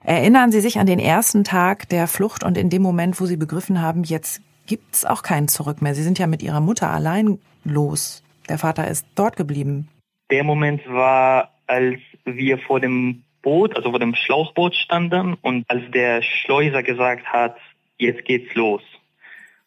Erinnern 0.00 0.52
Sie 0.52 0.60
sich 0.60 0.78
an 0.78 0.86
den 0.86 0.98
ersten 0.98 1.44
Tag 1.44 1.88
der 1.88 2.06
Flucht 2.06 2.44
und 2.44 2.58
in 2.58 2.70
dem 2.70 2.82
Moment, 2.82 3.20
wo 3.20 3.26
Sie 3.26 3.36
begriffen 3.36 3.80
haben, 3.80 4.04
jetzt 4.04 4.42
gibt 4.66 4.94
es 4.94 5.04
auch 5.04 5.22
kein 5.22 5.48
Zurück 5.48 5.82
mehr. 5.82 5.94
Sie 5.94 6.02
sind 6.02 6.18
ja 6.18 6.26
mit 6.26 6.42
Ihrer 6.42 6.60
Mutter 6.60 6.90
allein 6.90 7.38
los. 7.64 8.22
Der 8.48 8.58
Vater 8.58 8.86
ist 8.88 9.06
dort 9.14 9.36
geblieben. 9.36 9.88
Der 10.30 10.44
Moment 10.44 10.86
war, 10.86 11.50
als 11.66 12.00
wir 12.24 12.58
vor 12.58 12.80
dem 12.80 13.24
Boot, 13.42 13.76
also 13.76 13.90
vor 13.90 13.98
dem 13.98 14.14
Schlauchboot 14.14 14.74
standen 14.74 15.34
und 15.34 15.64
als 15.68 15.90
der 15.92 16.22
Schleuser 16.22 16.82
gesagt 16.82 17.26
hat, 17.26 17.56
jetzt 17.98 18.24
geht's 18.24 18.54
los. 18.54 18.82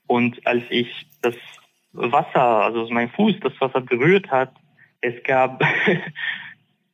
Und 0.07 0.45
als 0.45 0.63
ich 0.69 1.07
das 1.21 1.35
Wasser, 1.93 2.63
also 2.63 2.87
mein 2.89 3.09
Fuß 3.09 3.35
das 3.41 3.53
Wasser 3.59 3.81
berührt 3.81 4.29
hat, 4.29 4.51
es 5.01 5.21
gab 5.23 5.63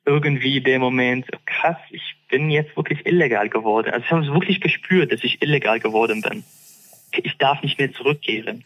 irgendwie 0.05 0.61
der 0.61 0.79
Moment, 0.79 1.27
krass, 1.45 1.77
ich 1.89 2.15
bin 2.29 2.49
jetzt 2.49 2.75
wirklich 2.75 3.05
illegal 3.05 3.49
geworden. 3.49 3.91
Also 3.91 4.05
ich 4.05 4.11
habe 4.11 4.25
es 4.25 4.33
wirklich 4.33 4.61
gespürt, 4.61 5.11
dass 5.11 5.23
ich 5.23 5.41
illegal 5.41 5.79
geworden 5.79 6.21
bin. 6.21 6.43
Ich 7.11 7.37
darf 7.37 7.61
nicht 7.61 7.79
mehr 7.79 7.93
zurückkehren. 7.93 8.65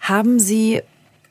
Haben 0.00 0.38
Sie 0.38 0.80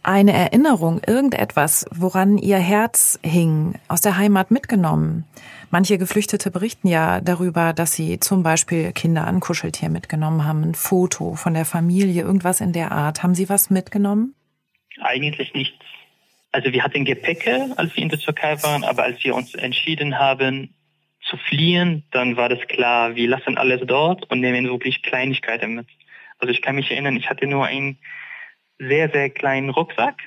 eine 0.03 0.34
Erinnerung, 0.34 1.01
irgendetwas, 1.06 1.86
woran 1.93 2.38
Ihr 2.38 2.60
Herz 2.60 3.19
hing, 3.23 3.75
aus 3.88 4.01
der 4.01 4.17
Heimat 4.17 4.51
mitgenommen? 4.51 5.25
Manche 5.69 5.97
Geflüchtete 5.97 6.49
berichten 6.49 6.88
ja 6.88 7.19
darüber, 7.19 7.73
dass 7.73 7.93
sie 7.93 8.19
zum 8.19 8.41
Beispiel 8.41 8.93
Kinder 8.93 9.27
an 9.27 9.41
Kuscheltier 9.41 9.89
mitgenommen 9.89 10.45
haben, 10.45 10.63
ein 10.63 10.75
Foto 10.75 11.36
von 11.36 11.53
der 11.53 11.65
Familie, 11.65 12.23
irgendwas 12.23 12.62
in 12.62 12.71
der 12.71 12.93
Art. 12.93 13.21
Haben 13.21 13.36
Sie 13.36 13.49
was 13.49 13.69
mitgenommen? 13.69 14.34
Eigentlich 15.01 15.53
nichts. 15.53 15.84
Also 16.51 16.71
wir 16.71 16.83
hatten 16.83 17.05
Gepäcke, 17.05 17.73
als 17.75 17.95
wir 17.95 18.03
in 18.03 18.10
der 18.10 18.19
Türkei 18.19 18.62
waren, 18.63 18.83
aber 18.83 19.03
als 19.03 19.23
wir 19.23 19.36
uns 19.36 19.53
entschieden 19.53 20.17
haben 20.17 20.73
zu 21.29 21.38
fliehen, 21.38 22.03
dann 22.12 22.38
war 22.38 22.49
das 22.49 22.60
klar, 22.67 23.15
wir 23.15 23.27
lassen 23.27 23.57
alles 23.57 23.81
dort 23.86 24.29
und 24.29 24.39
nehmen 24.39 24.67
wirklich 24.67 25.03
Kleinigkeiten 25.03 25.75
mit. 25.75 25.88
Also 26.39 26.53
ich 26.53 26.62
kann 26.62 26.75
mich 26.75 26.91
erinnern, 26.91 27.17
ich 27.17 27.29
hatte 27.29 27.47
nur 27.47 27.65
einen 27.65 27.97
sehr, 28.79 29.10
sehr 29.10 29.29
kleinen 29.29 29.69
Rucksack, 29.69 30.21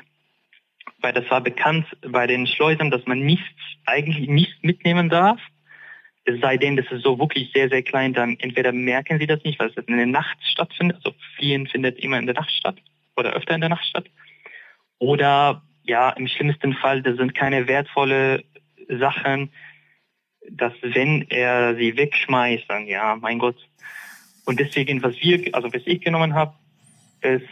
weil 0.98 1.12
das 1.12 1.28
war 1.30 1.40
bekannt 1.40 1.87
bei 2.06 2.26
den 2.26 2.46
Schleusern, 2.46 2.90
dass 2.90 3.06
man 3.06 3.20
nichts, 3.20 3.46
eigentlich 3.87 4.28
nichts 4.28 4.62
mitnehmen 4.62 5.09
darf. 5.09 5.40
Es 6.24 6.38
sei 6.40 6.59
denn, 6.59 6.76
das 6.76 6.87
ist 6.90 7.02
so 7.02 7.18
wirklich 7.18 7.50
sehr, 7.52 7.70
sehr 7.70 7.83
klein, 7.83 8.12
dann 8.12 8.37
entweder 8.38 8.72
merken 8.72 9.18
sie 9.18 9.26
das 9.26 9.42
nicht, 9.42 9.59
weil 9.59 9.70
es 9.70 9.76
in 9.76 9.96
der 9.96 10.06
Nacht 10.06 10.37
stattfindet, 10.42 10.98
also 10.98 11.16
Fliehen 11.37 11.66
findet 11.66 11.98
immer 11.98 12.18
in 12.18 12.26
der 12.26 12.35
Nacht 12.35 12.50
statt 12.50 12.76
oder 13.16 13.33
öfter 13.33 13.54
in 13.54 13.61
der 13.61 13.70
Nacht 13.70 13.87
statt. 13.87 14.06
Oder 14.98 15.62
ja, 15.83 16.11
im 16.11 16.27
schlimmsten 16.29 16.75
Fall, 16.75 17.03
das 17.03 17.16
sind 17.16 17.35
keine 17.35 17.66
wertvolle 17.66 18.45
Sachen, 18.88 19.51
dass 20.51 20.73
wenn 20.83 21.27
er 21.31 21.75
sie 21.77 21.97
wegschmeißt, 21.97 22.64
dann 22.69 22.87
ja, 22.87 23.16
mein 23.16 23.38
Gott. 23.38 23.57
Und 24.47 24.59
deswegen, 24.59 25.03
was 25.03 25.14
wir, 25.21 25.55
also 25.55 25.73
was 25.73 25.83
ich 25.85 26.01
genommen 26.01 26.35
habe, 26.35 26.55
ist 27.21 27.49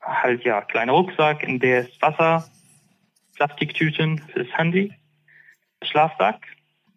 halt 0.00 0.44
ja 0.44 0.62
kleiner 0.62 0.92
Rucksack, 0.92 1.42
in 1.42 1.60
der 1.60 1.82
ist 1.82 2.02
Wasser, 2.02 2.44
Plastiktüten 3.36 4.18
fürs 4.32 4.48
Handy, 4.56 4.92
Schlafsack 5.82 6.46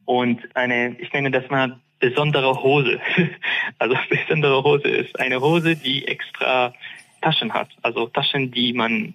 und 0.06 0.56
eine, 0.56 0.96
ich 1.00 1.12
nenne 1.14 1.32
das 1.32 1.50
mal 1.50 1.80
besondere 2.00 2.62
Hose. 2.64 3.00
also 3.80 3.96
besondere 4.10 4.64
Hose 4.64 4.88
ist 4.88 5.20
eine 5.20 5.42
Hose, 5.42 5.76
die 5.76 6.08
extra 6.08 6.74
Taschen 7.22 7.54
hat. 7.54 7.70
Also 7.82 8.08
Taschen, 8.08 8.52
die 8.52 8.74
man 8.74 9.14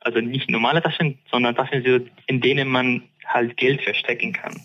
also 0.00 0.20
nicht 0.20 0.50
normale 0.50 0.82
Taschen, 0.82 1.18
sondern 1.30 1.54
Taschen, 1.54 2.10
in 2.26 2.40
denen 2.40 2.68
man 2.68 3.02
halt 3.26 3.56
Geld 3.56 3.82
verstecken 3.82 4.32
kann. 4.32 4.60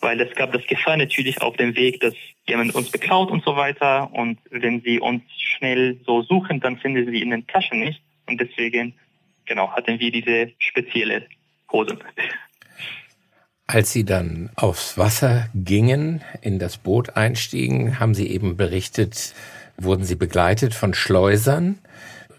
Weil 0.00 0.20
es 0.20 0.34
gab 0.36 0.52
das 0.52 0.64
Gefahr 0.66 0.96
natürlich 0.96 1.40
auf 1.42 1.56
dem 1.56 1.74
Weg, 1.74 2.00
dass 2.00 2.14
jemand 2.46 2.74
uns 2.74 2.90
beklaut 2.90 3.30
und 3.30 3.44
so 3.44 3.56
weiter. 3.56 4.12
Und 4.12 4.38
wenn 4.50 4.80
sie 4.82 5.00
uns 5.00 5.22
schnell 5.36 5.98
so 6.06 6.22
suchen, 6.22 6.60
dann 6.60 6.78
finden 6.78 7.10
sie 7.10 7.20
in 7.20 7.30
den 7.30 7.46
Taschen 7.46 7.80
nicht. 7.80 8.00
Und 8.26 8.40
deswegen, 8.40 8.94
genau, 9.46 9.72
hatten 9.72 9.98
wir 9.98 10.12
diese 10.12 10.52
spezielle 10.58 11.26
Hose. 11.72 11.98
Als 13.66 13.92
Sie 13.92 14.04
dann 14.04 14.50
aufs 14.56 14.96
Wasser 14.96 15.50
gingen, 15.54 16.22
in 16.40 16.58
das 16.58 16.78
Boot 16.78 17.16
einstiegen, 17.16 18.00
haben 18.00 18.14
Sie 18.14 18.28
eben 18.28 18.56
berichtet, 18.56 19.34
wurden 19.76 20.04
Sie 20.04 20.14
begleitet 20.14 20.72
von 20.72 20.94
Schleusern 20.94 21.78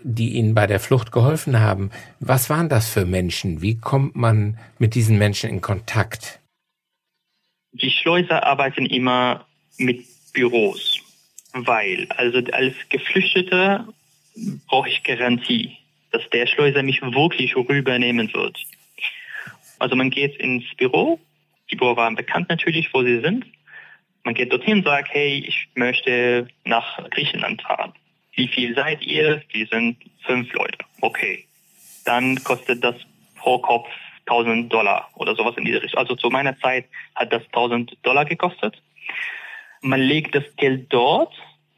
die 0.03 0.33
Ihnen 0.33 0.53
bei 0.55 0.67
der 0.67 0.79
Flucht 0.79 1.11
geholfen 1.11 1.59
haben. 1.59 1.91
Was 2.19 2.49
waren 2.49 2.69
das 2.69 2.89
für 2.89 3.05
Menschen? 3.05 3.61
Wie 3.61 3.79
kommt 3.79 4.15
man 4.15 4.57
mit 4.77 4.95
diesen 4.95 5.17
Menschen 5.17 5.49
in 5.49 5.61
Kontakt? 5.61 6.39
Die 7.71 7.91
Schleuser 7.91 8.45
arbeiten 8.45 8.85
immer 8.85 9.45
mit 9.77 10.05
Büros, 10.33 10.99
weil 11.53 12.07
also 12.17 12.39
als 12.51 12.75
Geflüchteter 12.89 13.87
brauche 14.67 14.89
ich 14.89 15.03
Garantie, 15.03 15.77
dass 16.11 16.27
der 16.31 16.47
Schleuser 16.47 16.83
mich 16.83 17.01
wirklich 17.01 17.55
rübernehmen 17.55 18.33
wird. 18.33 18.57
Also 19.77 19.95
man 19.95 20.09
geht 20.09 20.35
ins 20.37 20.65
Büro, 20.75 21.19
die 21.71 21.75
Büro 21.75 21.95
waren 21.95 22.15
bekannt 22.15 22.49
natürlich, 22.49 22.93
wo 22.93 23.03
sie 23.03 23.21
sind. 23.21 23.45
Man 24.23 24.33
geht 24.33 24.51
dorthin 24.51 24.79
und 24.79 24.85
sagt, 24.85 25.09
hey, 25.11 25.43
ich 25.47 25.69
möchte 25.75 26.47
nach 26.65 27.09
Griechenland 27.09 27.61
fahren. 27.61 27.93
Wie 28.39 28.47
viel 28.47 28.73
seid 28.73 29.05
ihr? 29.05 29.41
Wir 29.51 29.67
sind 29.67 29.97
fünf 30.21 30.53
Leute. 30.53 30.77
Okay. 31.01 31.43
Dann 32.05 32.41
kostet 32.41 32.81
das 32.81 32.95
pro 33.35 33.59
Kopf 33.59 33.89
1000 34.27 34.71
Dollar 34.71 35.09
oder 35.15 35.35
sowas 35.35 35.57
in 35.57 35.65
diese 35.65 35.83
Richtung. 35.83 35.99
Also 35.99 36.15
zu 36.15 36.29
meiner 36.29 36.57
Zeit 36.59 36.85
hat 37.15 37.33
das 37.33 37.43
1000 37.47 37.97
Dollar 38.01 38.23
gekostet. 38.23 38.81
Man 39.81 39.99
legt 39.99 40.35
das 40.35 40.45
Geld 40.55 40.85
dort 40.87 41.33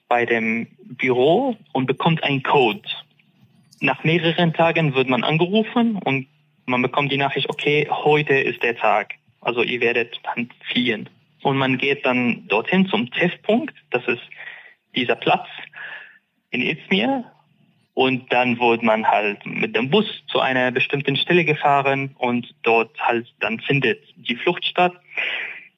bei 0.08 0.24
dem 0.24 0.68
Büro 0.84 1.58
und 1.74 1.88
bekommt 1.88 2.24
einen 2.24 2.44
Code. 2.44 2.88
Nach 3.80 4.04
mehreren 4.04 4.54
Tagen 4.54 4.94
wird 4.94 5.10
man 5.10 5.24
angerufen 5.24 5.96
und 5.96 6.28
man 6.68 6.84
bekommt 6.84 7.12
die 7.12 7.18
Nachricht, 7.18 7.50
okay, 7.50 7.88
heute 7.90 8.36
ist 8.36 8.62
der 8.62 8.78
Tag. 8.78 9.16
Also 9.40 9.64
ihr 9.64 9.82
werdet 9.82 10.22
dann 10.26 10.52
fliehen. 10.72 11.10
Und 11.42 11.58
man 11.58 11.80
geht 11.80 12.06
dann 12.06 12.48
dorthin 12.50 12.86
zum 12.86 13.10
Treffpunkt. 13.10 13.74
Das 13.90 14.08
ist 14.08 14.22
dieser 14.94 15.16
Platz, 15.16 15.48
in 16.52 16.62
Izmir 16.62 17.26
und 17.94 18.32
dann 18.32 18.60
wurde 18.60 18.86
man 18.86 19.06
halt 19.06 19.46
mit 19.46 19.76
dem 19.76 19.90
Bus 19.90 20.06
zu 20.28 20.40
einer 20.40 20.72
bestimmten 20.72 21.16
Stelle 21.18 21.44
gefahren 21.44 22.16
und 22.18 22.54
dort 22.64 22.98
halt 23.00 23.28
dann 23.40 23.60
findet 23.60 24.02
die 24.16 24.36
Flucht 24.36 24.66
statt. 24.66 24.94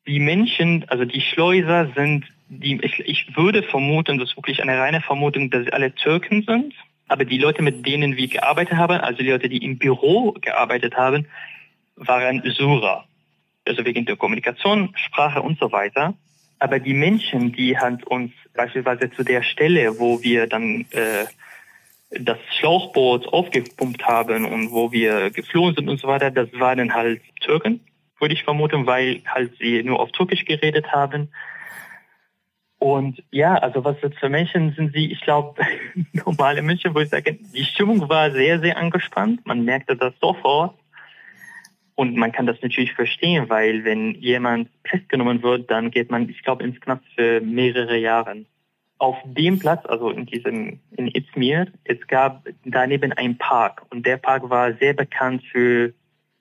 Die 0.05 0.19
Menschen, 0.19 0.85
also 0.89 1.05
die 1.05 1.21
Schleuser 1.21 1.91
sind, 1.95 2.25
die, 2.49 2.79
ich, 2.83 2.99
ich 2.99 3.35
würde 3.35 3.63
vermuten, 3.63 4.19
das 4.19 4.29
ist 4.29 4.37
wirklich 4.37 4.61
eine 4.61 4.77
reine 4.77 5.01
Vermutung, 5.01 5.49
dass 5.49 5.63
sie 5.65 5.73
alle 5.73 5.95
Türken 5.95 6.43
sind. 6.43 6.73
Aber 7.07 7.25
die 7.25 7.37
Leute, 7.37 7.61
mit 7.61 7.85
denen 7.85 8.15
wir 8.15 8.27
gearbeitet 8.27 8.77
haben, 8.77 8.99
also 8.99 9.17
die 9.23 9.29
Leute, 9.29 9.49
die 9.49 9.63
im 9.63 9.77
Büro 9.77 10.33
gearbeitet 10.33 10.95
haben, 10.95 11.27
waren 11.95 12.41
Sura. 12.45 13.05
Also 13.67 13.85
wegen 13.85 14.05
der 14.05 14.17
Kommunikation, 14.17 14.93
Sprache 14.95 15.41
und 15.41 15.59
so 15.59 15.71
weiter. 15.71 16.13
Aber 16.63 16.79
die 16.79 16.93
Menschen, 16.93 17.51
die 17.51 17.77
halt 17.77 18.07
uns 18.07 18.31
beispielsweise 18.53 19.11
zu 19.11 19.25
der 19.25 19.43
Stelle, 19.43 19.99
wo 19.99 20.23
wir 20.23 20.47
dann 20.47 20.85
äh, 20.91 21.25
das 22.09 22.37
Schlauchboot 22.57 23.27
aufgepumpt 23.27 24.07
haben 24.07 24.45
und 24.45 24.71
wo 24.71 24.89
wir 24.93 25.29
geflohen 25.29 25.75
sind 25.75 25.89
und 25.89 25.99
so 25.99 26.07
weiter, 26.07 26.31
das 26.31 26.47
waren 26.53 26.93
halt 26.93 27.21
Türken, 27.41 27.81
würde 28.17 28.33
ich 28.33 28.45
vermuten, 28.45 28.85
weil 28.85 29.21
halt 29.25 29.51
sie 29.59 29.83
nur 29.83 29.99
auf 29.99 30.13
Türkisch 30.13 30.45
geredet 30.45 30.89
haben. 30.93 31.33
Und 32.79 33.21
ja, 33.29 33.55
also 33.55 33.83
was 33.83 33.97
jetzt 34.01 34.19
für 34.19 34.29
Menschen 34.29 34.71
sind 34.71 34.93
sie, 34.93 35.11
ich 35.11 35.19
glaube, 35.19 35.61
normale 36.13 36.61
Menschen, 36.61 36.95
wo 36.95 37.01
ich 37.01 37.09
sage, 37.09 37.33
die 37.33 37.65
Stimmung 37.65 38.07
war 38.07 38.31
sehr, 38.31 38.61
sehr 38.61 38.77
angespannt. 38.77 39.45
Man 39.45 39.65
merkte 39.65 39.97
das 39.97 40.13
sofort. 40.21 40.79
Und 41.95 42.15
man 42.15 42.31
kann 42.31 42.47
das 42.47 42.61
natürlich 42.61 42.93
verstehen, 42.93 43.49
weil 43.49 43.83
wenn 43.83 44.15
jemand 44.15 44.69
festgenommen 44.83 45.43
wird, 45.43 45.69
dann 45.69 45.91
geht 45.91 46.09
man, 46.09 46.27
ich 46.27 46.41
glaube, 46.41 46.63
ins 46.63 46.79
Knast 46.81 47.03
für 47.15 47.39
mehrere 47.41 47.97
Jahre. 47.97 48.45
Auf 48.97 49.17
dem 49.25 49.59
Platz, 49.59 49.85
also 49.85 50.09
in 50.09 50.25
diesem, 50.25 50.79
in 50.95 51.07
Izmir, 51.09 51.67
es 51.83 51.99
gab 52.07 52.47
daneben 52.65 53.11
einen 53.13 53.37
Park 53.37 53.85
und 53.91 54.05
der 54.05 54.17
Park 54.17 54.49
war 54.49 54.73
sehr 54.75 54.93
bekannt 54.93 55.43
für 55.51 55.93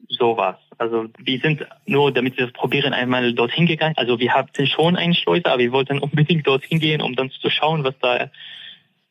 sowas. 0.09 0.57
Also 0.79 1.07
wir 1.19 1.39
sind 1.41 1.67
nur, 1.87 2.13
damit 2.13 2.37
wir 2.37 2.47
das 2.47 2.53
probieren, 2.53 2.93
einmal 2.93 3.35
dorthin 3.35 3.67
gegangen. 3.67 3.95
Also 3.97 4.19
wir 4.19 4.33
hatten 4.33 4.67
schon 4.67 4.97
einen 4.97 5.15
Schleuser, 5.15 5.53
aber 5.53 5.59
wir 5.59 5.73
wollten 5.73 5.99
unbedingt 6.01 6.47
dorthin 6.47 6.79
gehen, 6.79 7.03
um 7.03 7.15
dann 7.15 7.31
zu 7.31 7.51
schauen, 7.51 7.85
was 7.85 7.99
da 8.01 8.31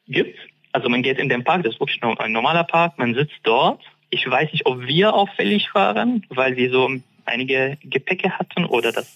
gibt. 0.08 0.40
Also 0.72 0.90
man 0.90 1.04
geht 1.04 1.20
in 1.20 1.30
den 1.30 1.44
Park, 1.44 1.64
das 1.64 1.74
ist 1.74 1.80
wirklich 1.80 2.02
ein 2.02 2.32
normaler 2.32 2.64
Park, 2.64 2.98
man 2.98 3.14
sitzt 3.14 3.40
dort 3.44 3.82
ich 4.12 4.30
weiß 4.30 4.52
nicht, 4.52 4.66
ob 4.66 4.86
wir 4.86 5.14
auffällig 5.14 5.74
waren, 5.74 6.26
weil 6.30 6.58
wir 6.58 6.70
so 6.70 6.92
einige 7.26 7.78
Gepäcke 7.84 8.38
hatten 8.38 8.66
oder 8.66 8.92
das 8.92 9.16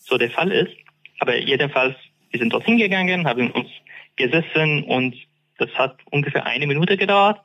so 0.00 0.18
der 0.18 0.30
Fall 0.30 0.50
ist. 0.50 0.76
Aber 1.20 1.36
jedenfalls, 1.36 1.96
wir 2.30 2.40
sind 2.40 2.52
dorthin 2.52 2.78
gegangen, 2.78 3.26
haben 3.26 3.50
uns 3.52 3.68
gesessen 4.16 4.84
und 4.84 5.14
das 5.58 5.70
hat 5.74 5.96
ungefähr 6.10 6.46
eine 6.46 6.66
Minute 6.66 6.96
gedauert, 6.96 7.40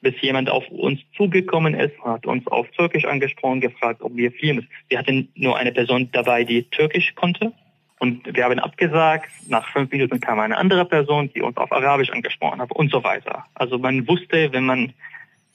bis 0.00 0.14
jemand 0.20 0.50
auf 0.50 0.66
uns 0.68 1.00
zugekommen 1.16 1.74
ist, 1.74 1.98
hat 2.02 2.26
uns 2.26 2.46
auf 2.46 2.68
Türkisch 2.70 3.04
angesprochen, 3.04 3.60
gefragt, 3.60 4.02
ob 4.02 4.16
wir 4.16 4.32
fliehen. 4.32 4.68
Wir 4.88 4.98
hatten 4.98 5.30
nur 5.34 5.56
eine 5.56 5.72
Person 5.72 6.10
dabei, 6.12 6.44
die 6.44 6.64
Türkisch 6.64 7.14
konnte. 7.14 7.52
Und 8.00 8.36
wir 8.36 8.44
haben 8.44 8.58
abgesagt. 8.58 9.30
Nach 9.48 9.66
fünf 9.72 9.90
Minuten 9.90 10.20
kam 10.20 10.38
eine 10.38 10.58
andere 10.58 10.84
Person, 10.84 11.30
die 11.34 11.40
uns 11.40 11.56
auf 11.56 11.72
Arabisch 11.72 12.10
angesprochen 12.10 12.60
hat 12.60 12.70
und 12.72 12.90
so 12.90 13.02
weiter. 13.02 13.46
Also 13.54 13.78
man 13.78 14.06
wusste, 14.06 14.52
wenn 14.52 14.66
man 14.66 14.92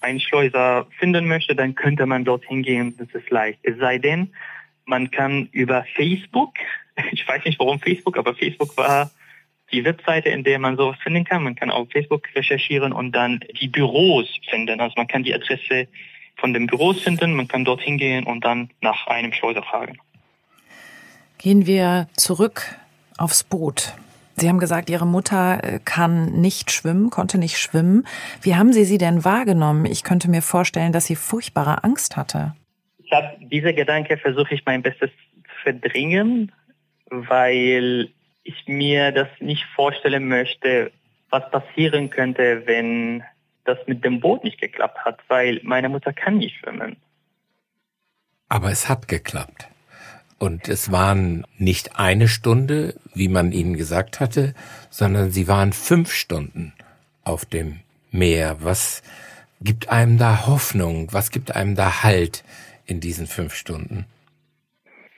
einen 0.02 0.20
Schleuser 0.20 0.88
finden 0.98 1.28
möchte, 1.28 1.56
dann 1.56 1.76
könnte 1.76 2.06
man 2.06 2.26
dorthin 2.26 2.64
gehen. 2.64 2.96
Das 2.98 3.10
ist 3.14 3.30
leicht. 3.30 3.60
Es 3.64 3.78
sei 3.78 3.98
denn, 3.98 4.34
man 4.86 5.12
kann 5.12 5.50
über 5.52 5.86
Facebook, 5.96 6.56
ich 7.12 7.28
weiß 7.28 7.46
nicht 7.46 7.60
warum 7.60 7.80
Facebook, 7.80 8.18
aber 8.18 8.34
Facebook 8.36 8.76
war 8.78 9.12
die 9.72 9.84
Webseite, 9.84 10.30
in 10.30 10.44
der 10.44 10.60
man 10.60 10.78
sowas 10.78 10.98
finden 11.04 11.24
kann. 11.26 11.44
Man 11.44 11.56
kann 11.56 11.70
auf 11.70 11.90
Facebook 11.92 12.28
recherchieren 12.36 12.92
und 12.92 13.12
dann 13.12 13.40
die 13.60 13.68
Büros 13.68 14.28
finden. 14.50 14.80
Also 14.80 14.96
man 14.98 15.08
kann 15.08 15.24
die 15.24 15.34
Adresse 15.34 15.88
von 16.38 16.54
den 16.54 16.68
Büros 16.68 17.02
finden, 17.02 17.34
man 17.34 17.48
kann 17.48 17.66
dorthin 17.66 17.98
gehen 17.98 18.26
und 18.26 18.44
dann 18.44 18.70
nach 18.82 19.08
einem 19.08 19.34
Schleuser 19.34 19.62
fragen. 19.62 19.98
Gehen 21.38 21.68
wir 21.68 22.08
zurück 22.16 22.76
aufs 23.18 23.44
Boot. 23.44 23.94
Sie 24.40 24.50
haben 24.50 24.60
gesagt, 24.60 24.90
Ihre 24.90 25.06
Mutter 25.06 25.64
äh, 25.64 25.80
kann 25.84 26.42
nicht 26.42 26.72
schwimmen, 26.72 27.10
konnte 27.10 27.38
nicht 27.38 27.58
schwimmen. 27.58 28.08
Wie 28.42 28.56
haben 28.56 28.74
Sie 28.74 28.86
sie 28.86 28.98
denn 28.98 29.26
wahrgenommen? 29.26 29.86
Ich 29.86 30.04
könnte 30.04 30.30
mir 30.30 30.42
vorstellen, 30.42 30.92
dass 30.92 31.06
sie 31.06 31.16
furchtbare 31.16 31.84
Angst 31.84 32.16
hatte. 32.18 32.56
Ich 33.04 33.12
habe 33.12 33.38
diese 33.40 33.74
Gedanke 33.74 34.18
versuche 34.18 34.54
ich 34.54 34.66
mein 34.66 34.82
Bestes 34.82 35.10
zu 35.10 35.64
verdrängen, 35.64 36.52
weil 37.10 38.10
ich 38.44 38.68
mir 38.68 39.12
das 39.12 39.28
nicht 39.40 39.64
vorstellen 39.76 40.28
möchte, 40.28 40.92
was 41.30 41.50
passieren 41.52 42.10
könnte, 42.10 42.64
wenn 42.66 43.24
das 43.66 43.78
mit 43.88 44.04
dem 44.04 44.20
Boot 44.20 44.44
nicht 44.44 44.60
geklappt 44.60 45.00
hat, 45.06 45.20
weil 45.28 45.60
meine 45.64 45.90
Mutter 45.90 46.14
kann 46.14 46.38
nicht 46.38 46.58
schwimmen. 46.60 46.98
Aber 48.48 48.72
es 48.72 48.90
hat 48.90 49.08
geklappt. 49.08 49.68
Und 50.40 50.70
es 50.70 50.92
waren 50.92 51.46
nicht 51.58 52.00
eine 52.00 52.30
Stunde, 52.30 52.96
wie 53.14 53.28
man 53.28 53.52
ihnen 53.52 53.76
gesagt 53.76 54.22
hatte, 54.22 54.56
sondern 54.90 55.32
sie 55.32 55.50
waren 55.50 55.74
fünf 55.74 56.14
Stunden 56.14 56.74
auf 57.24 57.46
dem 57.46 57.82
Meer. 58.12 58.58
Was 58.62 59.04
gibt 59.62 59.90
einem 59.90 60.18
da 60.18 60.48
Hoffnung? 60.48 61.10
Was 61.12 61.32
gibt 61.32 61.56
einem 61.56 61.76
da 61.76 62.04
Halt 62.04 62.46
in 62.86 63.02
diesen 63.02 63.28
fünf 63.28 63.54
Stunden? 63.54 64.06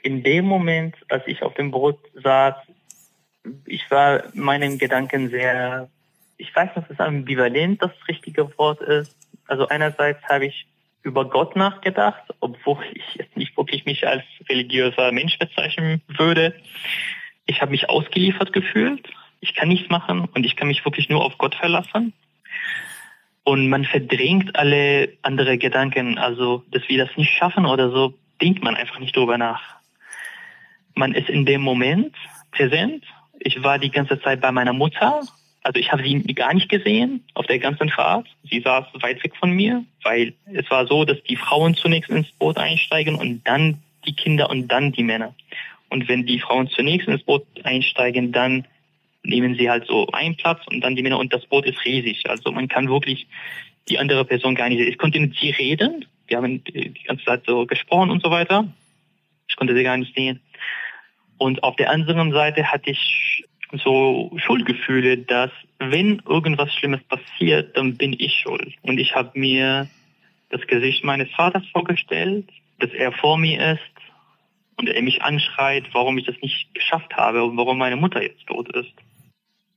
In 0.02 0.24
dem 0.24 0.44
Moment, 0.44 0.96
als 1.08 1.22
ich 1.26 1.42
auf 1.42 1.54
dem 1.54 1.70
Boot 1.70 1.98
saß, 2.14 2.56
ich 3.64 3.88
war 3.92 4.24
meinen 4.34 4.78
Gedanken 4.78 5.30
sehr, 5.30 5.88
ich 6.36 6.54
weiß 6.54 6.74
nicht, 6.74 6.84
ob 6.84 6.90
es 6.90 6.98
ambivalent 6.98 7.80
das 7.80 7.92
richtige 8.08 8.56
Wort 8.58 8.80
ist. 8.80 9.16
Also 9.46 9.68
einerseits 9.68 10.22
habe 10.24 10.46
ich 10.46 10.66
über 11.02 11.28
Gott 11.28 11.56
nachgedacht, 11.56 12.22
obwohl 12.40 12.84
ich 12.94 13.14
jetzt 13.14 13.36
nicht 13.36 13.56
wirklich 13.56 13.84
mich 13.84 14.06
als 14.06 14.22
religiöser 14.48 15.12
Mensch 15.12 15.38
bezeichnen 15.38 16.00
würde. 16.06 16.54
Ich 17.46 17.60
habe 17.60 17.72
mich 17.72 17.88
ausgeliefert 17.88 18.52
gefühlt. 18.52 19.08
Ich 19.40 19.54
kann 19.54 19.68
nichts 19.68 19.90
machen 19.90 20.28
und 20.32 20.46
ich 20.46 20.54
kann 20.54 20.68
mich 20.68 20.84
wirklich 20.84 21.08
nur 21.08 21.24
auf 21.24 21.38
Gott 21.38 21.54
verlassen. 21.54 22.12
Und 23.44 23.68
man 23.68 23.84
verdrängt 23.84 24.54
alle 24.54 25.16
andere 25.22 25.58
Gedanken, 25.58 26.18
also 26.18 26.62
dass 26.70 26.88
wir 26.88 27.04
das 27.04 27.16
nicht 27.16 27.36
schaffen 27.36 27.66
oder 27.66 27.90
so, 27.90 28.14
denkt 28.40 28.62
man 28.62 28.76
einfach 28.76 29.00
nicht 29.00 29.16
drüber 29.16 29.36
nach. 29.36 29.62
Man 30.94 31.12
ist 31.14 31.28
in 31.28 31.44
dem 31.44 31.62
Moment 31.62 32.14
präsent. 32.52 33.04
Ich 33.40 33.64
war 33.64 33.80
die 33.80 33.90
ganze 33.90 34.20
Zeit 34.20 34.40
bei 34.40 34.52
meiner 34.52 34.72
Mutter 34.72 35.22
also 35.62 35.78
ich 35.78 35.92
habe 35.92 36.02
sie 36.02 36.20
gar 36.34 36.54
nicht 36.54 36.68
gesehen 36.68 37.24
auf 37.34 37.46
der 37.46 37.58
ganzen 37.58 37.88
Fahrt. 37.88 38.26
Sie 38.50 38.60
saß 38.60 38.86
weit 38.94 39.22
weg 39.22 39.36
von 39.36 39.52
mir, 39.52 39.84
weil 40.02 40.34
es 40.52 40.68
war 40.70 40.86
so, 40.86 41.04
dass 41.04 41.22
die 41.24 41.36
Frauen 41.36 41.74
zunächst 41.74 42.10
ins 42.10 42.30
Boot 42.32 42.58
einsteigen 42.58 43.14
und 43.14 43.46
dann 43.46 43.78
die 44.04 44.14
Kinder 44.14 44.50
und 44.50 44.68
dann 44.68 44.92
die 44.92 45.04
Männer. 45.04 45.34
Und 45.88 46.08
wenn 46.08 46.26
die 46.26 46.40
Frauen 46.40 46.68
zunächst 46.68 47.06
ins 47.06 47.22
Boot 47.22 47.46
einsteigen, 47.62 48.32
dann 48.32 48.66
nehmen 49.22 49.54
sie 49.54 49.70
halt 49.70 49.86
so 49.86 50.08
einen 50.08 50.36
Platz 50.36 50.60
und 50.66 50.80
dann 50.80 50.96
die 50.96 51.02
Männer 51.02 51.18
und 51.18 51.32
das 51.32 51.46
Boot 51.46 51.64
ist 51.64 51.84
riesig. 51.84 52.28
Also 52.28 52.50
man 52.50 52.66
kann 52.66 52.88
wirklich 52.88 53.28
die 53.88 53.98
andere 53.98 54.24
Person 54.24 54.54
gar 54.54 54.68
nicht 54.68 54.78
sehen. 54.78 54.88
Ich 54.88 54.98
konnte 54.98 55.20
mit 55.20 55.36
sie 55.36 55.50
reden. 55.50 56.04
Wir 56.26 56.38
haben 56.38 56.64
die 56.64 56.94
ganze 57.06 57.24
Zeit 57.24 57.42
so 57.46 57.66
gesprochen 57.66 58.10
und 58.10 58.22
so 58.22 58.30
weiter. 58.30 58.66
Ich 59.48 59.56
konnte 59.56 59.74
sie 59.74 59.82
gar 59.84 59.96
nicht 59.96 60.14
sehen. 60.14 60.40
Und 61.38 61.62
auf 61.62 61.76
der 61.76 61.90
anderen 61.90 62.32
Seite 62.32 62.70
hatte 62.70 62.90
ich 62.90 63.44
so 63.72 64.30
Schuldgefühle, 64.36 65.18
dass 65.18 65.50
wenn 65.78 66.22
irgendwas 66.28 66.72
Schlimmes 66.74 67.02
passiert, 67.04 67.76
dann 67.76 67.96
bin 67.96 68.14
ich 68.18 68.34
schuld. 68.34 68.74
Und 68.82 68.98
ich 68.98 69.14
habe 69.14 69.38
mir 69.38 69.88
das 70.50 70.66
Gesicht 70.66 71.04
meines 71.04 71.30
Vaters 71.30 71.64
vorgestellt, 71.72 72.48
dass 72.78 72.90
er 72.92 73.12
vor 73.12 73.38
mir 73.38 73.72
ist 73.72 73.80
und 74.76 74.88
er 74.88 75.02
mich 75.02 75.22
anschreit, 75.22 75.84
warum 75.92 76.18
ich 76.18 76.26
das 76.26 76.36
nicht 76.42 76.74
geschafft 76.74 77.14
habe 77.16 77.44
und 77.44 77.56
warum 77.56 77.78
meine 77.78 77.96
Mutter 77.96 78.22
jetzt 78.22 78.46
tot 78.46 78.68
ist. 78.74 78.92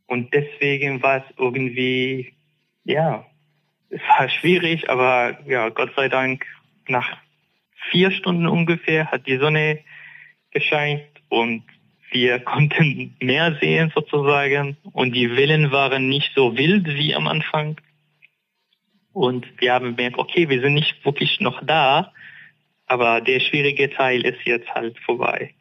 Und 0.08 0.34
deswegen 0.34 1.01
war 1.01 1.17
es 1.17 1.38
irgendwie, 1.38 2.34
ja, 2.84 3.25
es 3.89 4.01
war 4.17 4.29
schwierig, 4.29 4.89
aber 4.89 5.39
ja, 5.47 5.69
Gott 5.69 5.91
sei 5.95 6.10
Dank, 6.10 6.45
nach 6.88 7.17
vier 7.89 8.12
Stunden 8.12 8.45
ungefähr 8.45 9.12
hat 9.12 9.27
die 9.27 9.38
Sonne 9.38 9.79
gescheint 10.51 11.03
und 11.29 11.63
wir 12.12 12.39
konnten 12.39 13.15
mehr 13.20 13.58
sehen 13.60 13.91
sozusagen 13.94 14.78
und 14.94 15.13
die 15.13 15.36
Wellen 15.36 15.72
waren 15.72 16.08
nicht 16.08 16.32
so 16.36 16.58
wild 16.58 16.88
wie 16.88 17.15
am 17.15 17.28
Anfang. 17.28 17.78
Und 19.13 19.46
wir 19.60 19.74
haben 19.74 19.96
gemerkt, 19.96 20.18
okay, 20.18 20.50
wir 20.50 20.62
sind 20.62 20.74
nicht 20.74 21.04
wirklich 21.06 21.39
noch 21.39 21.65
da, 21.65 22.12
aber 22.88 23.22
der 23.22 23.39
schwierige 23.39 23.89
Teil 23.89 24.26
ist 24.26 24.39
jetzt 24.46 24.70
halt 24.74 24.98
vorbei. 25.00 25.54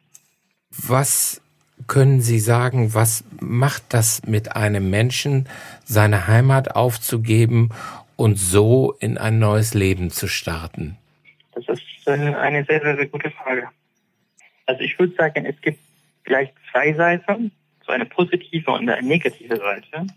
Was 0.69 1.41
können 1.87 2.21
Sie 2.21 2.39
sagen, 2.39 2.93
was 2.93 3.23
macht 3.39 3.93
das 3.93 4.25
mit 4.25 4.55
einem 4.55 4.89
Menschen, 4.89 5.47
seine 5.83 6.27
Heimat 6.27 6.75
aufzugeben 6.75 7.69
und 8.15 8.37
so 8.37 8.95
in 8.99 9.17
ein 9.17 9.39
neues 9.39 9.73
Leben 9.73 10.09
zu 10.09 10.27
starten? 10.27 10.97
Das 11.53 11.65
ist 11.67 12.07
äh, 12.07 12.11
eine 12.11 12.65
sehr, 12.65 12.81
sehr, 12.81 12.95
sehr 12.95 13.07
gute 13.07 13.31
Frage. 13.31 13.69
Also 14.65 14.81
ich 14.81 14.97
würde 14.97 15.15
sagen, 15.15 15.45
es 15.45 15.59
gibt 15.61 15.79
gleich 16.25 16.49
zwei 16.71 16.93
Seiten, 16.93 17.51
so 17.85 17.91
eine 17.91 18.05
positive 18.05 18.71
und 18.71 18.89
eine 18.89 19.05
negative 19.05 19.57
Seite. 19.57 20.07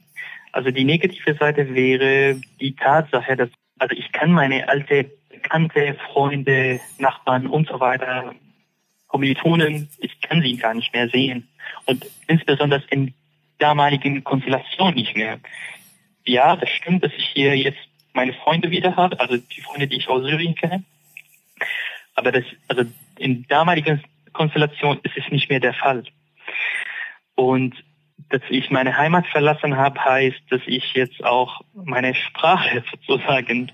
Also 0.52 0.70
die 0.70 0.84
negative 0.84 1.34
Seite 1.34 1.74
wäre 1.74 2.40
die 2.60 2.74
Tatsache, 2.74 3.36
dass 3.36 3.50
also 3.78 3.94
ich 3.94 4.10
kann 4.12 4.32
meine 4.32 4.68
alte 4.68 5.10
Bekannte, 5.30 5.96
Freunde, 6.12 6.80
Nachbarn 6.98 7.46
und 7.46 7.68
so 7.68 7.78
weiter, 7.78 8.34
Kommilitonen, 9.06 9.88
ich 9.98 10.20
kann 10.20 10.42
sie 10.42 10.56
gar 10.56 10.74
nicht 10.74 10.92
mehr 10.92 11.08
sehen. 11.08 11.48
Und 11.86 12.06
insbesondere 12.26 12.82
in 12.90 13.14
damaligen 13.58 14.22
Konstellationen 14.24 14.94
nicht 14.94 15.16
mehr. 15.16 15.38
Ja, 16.24 16.56
das 16.56 16.68
stimmt, 16.70 17.04
dass 17.04 17.12
ich 17.16 17.26
hier 17.28 17.56
jetzt 17.56 17.78
meine 18.12 18.32
Freunde 18.32 18.70
wieder 18.70 18.96
habe, 18.96 19.18
also 19.20 19.36
die 19.36 19.60
Freunde, 19.60 19.86
die 19.86 19.96
ich 19.96 20.08
aus 20.08 20.24
Syrien 20.24 20.54
kenne. 20.54 20.82
Aber 22.14 22.32
das, 22.32 22.44
also 22.66 22.84
in 23.16 23.46
damaligen 23.46 24.02
Konstellation 24.38 25.00
ist 25.02 25.16
es 25.16 25.28
nicht 25.32 25.50
mehr 25.50 25.58
der 25.58 25.74
Fall. 25.74 26.04
Und 27.34 27.74
dass 28.30 28.42
ich 28.50 28.70
meine 28.70 28.96
Heimat 28.96 29.26
verlassen 29.26 29.76
habe, 29.76 30.02
heißt, 30.04 30.40
dass 30.50 30.60
ich 30.66 30.94
jetzt 30.94 31.24
auch 31.24 31.60
meine 31.74 32.14
Sprache 32.14 32.84
sozusagen, 33.06 33.72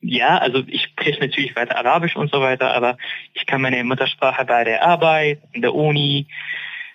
ja, 0.00 0.38
also 0.38 0.62
ich 0.66 0.84
spreche 0.84 1.20
natürlich 1.20 1.54
weiter 1.54 1.76
Arabisch 1.76 2.16
und 2.16 2.32
so 2.32 2.40
weiter, 2.40 2.74
aber 2.74 2.96
ich 3.34 3.44
kann 3.44 3.60
meine 3.60 3.84
Muttersprache 3.84 4.44
bei 4.46 4.64
der 4.64 4.82
Arbeit, 4.82 5.42
in 5.52 5.60
der 5.60 5.74
Uni, 5.74 6.26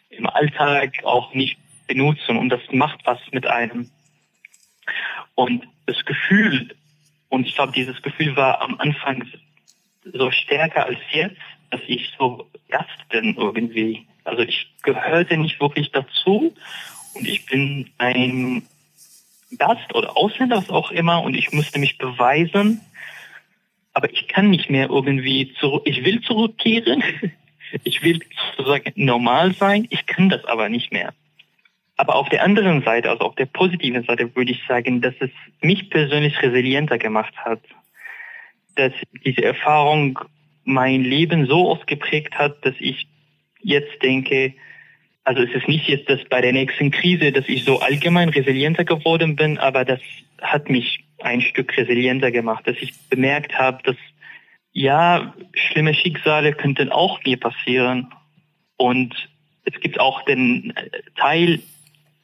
im 0.09 0.25
Alltag 0.27 1.03
auch 1.03 1.33
nicht 1.33 1.57
benutzen 1.87 2.37
und 2.37 2.49
das 2.49 2.61
macht 2.71 3.01
was 3.05 3.19
mit 3.31 3.45
einem. 3.45 3.91
Und 5.35 5.67
das 5.85 6.03
Gefühl, 6.05 6.75
und 7.29 7.45
ich 7.45 7.53
glaube, 7.53 7.73
dieses 7.73 8.01
Gefühl 8.01 8.35
war 8.35 8.61
am 8.61 8.79
Anfang 8.79 9.27
so 10.13 10.31
stärker 10.31 10.85
als 10.85 10.99
jetzt, 11.11 11.41
dass 11.75 11.81
ich 11.87 12.13
so 12.17 12.47
Gast 12.69 13.09
bin 13.09 13.35
irgendwie. 13.35 14.07
Also 14.23 14.43
ich 14.43 14.71
gehörte 14.83 15.37
nicht 15.37 15.59
wirklich 15.59 15.91
dazu 15.91 16.53
und 17.13 17.27
ich 17.27 17.45
bin 17.45 17.89
ein 17.97 18.63
Gast 19.57 19.93
oder 19.93 20.15
Ausländer, 20.17 20.57
was 20.57 20.69
auch 20.69 20.91
immer, 20.91 21.21
und 21.21 21.35
ich 21.35 21.51
musste 21.51 21.79
mich 21.79 21.97
beweisen. 21.97 22.81
Aber 23.93 24.11
ich 24.11 24.27
kann 24.27 24.49
nicht 24.49 24.69
mehr 24.69 24.89
irgendwie 24.89 25.53
zurück, 25.59 25.83
ich 25.85 26.03
will 26.03 26.21
zurückkehren. 26.21 27.03
Ich 27.83 28.03
will 28.03 28.21
sozusagen 28.55 28.93
normal 28.95 29.53
sein. 29.53 29.87
Ich 29.89 30.05
kann 30.05 30.29
das 30.29 30.45
aber 30.45 30.69
nicht 30.69 30.93
mehr. 30.93 31.13
Aber 31.97 32.15
auf 32.15 32.29
der 32.29 32.43
anderen 32.43 32.83
Seite, 32.83 33.09
also 33.09 33.25
auf 33.25 33.35
der 33.35 33.47
positiven 33.47 34.03
Seite, 34.03 34.33
würde 34.33 34.51
ich 34.51 34.61
sagen, 34.65 35.01
dass 35.01 35.15
es 35.19 35.31
mich 35.61 35.89
persönlich 35.89 36.41
resilienter 36.41 36.99
gemacht 36.99 37.35
hat. 37.35 37.59
Dass 38.75 38.93
diese 39.25 39.43
Erfahrung 39.43 40.19
mein 40.65 41.03
Leben 41.03 41.45
so 41.45 41.71
ausgeprägt 41.71 42.37
hat, 42.37 42.65
dass 42.65 42.75
ich 42.79 43.07
jetzt 43.61 44.01
denke, 44.03 44.53
also 45.23 45.41
es 45.41 45.53
ist 45.53 45.67
nicht 45.67 45.87
jetzt, 45.87 46.09
dass 46.09 46.23
bei 46.25 46.41
der 46.41 46.53
nächsten 46.53 46.91
Krise, 46.91 47.31
dass 47.31 47.47
ich 47.47 47.63
so 47.63 47.79
allgemein 47.79 48.29
resilienter 48.29 48.83
geworden 48.83 49.35
bin, 49.35 49.57
aber 49.57 49.85
das 49.85 50.01
hat 50.41 50.69
mich 50.69 51.03
ein 51.19 51.41
Stück 51.41 51.75
resilienter 51.77 52.31
gemacht, 52.31 52.67
dass 52.67 52.75
ich 52.79 52.93
bemerkt 53.09 53.57
habe, 53.57 53.81
dass 53.83 53.95
ja, 54.71 55.33
schlimme 55.53 55.93
Schicksale 55.93 56.51
könnten 56.51 56.91
auch 56.91 57.23
mir 57.23 57.39
passieren. 57.39 58.11
Und 58.75 59.15
es 59.63 59.79
gibt 59.79 59.99
auch 59.99 60.23
den 60.23 60.73
Teil, 61.15 61.61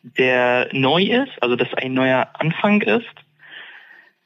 der 0.04 0.68
neu 0.74 1.04
ist, 1.04 1.42
also 1.42 1.56
dass 1.56 1.74
ein 1.76 1.94
neuer 1.94 2.30
Anfang 2.34 2.82
ist. 2.82 3.06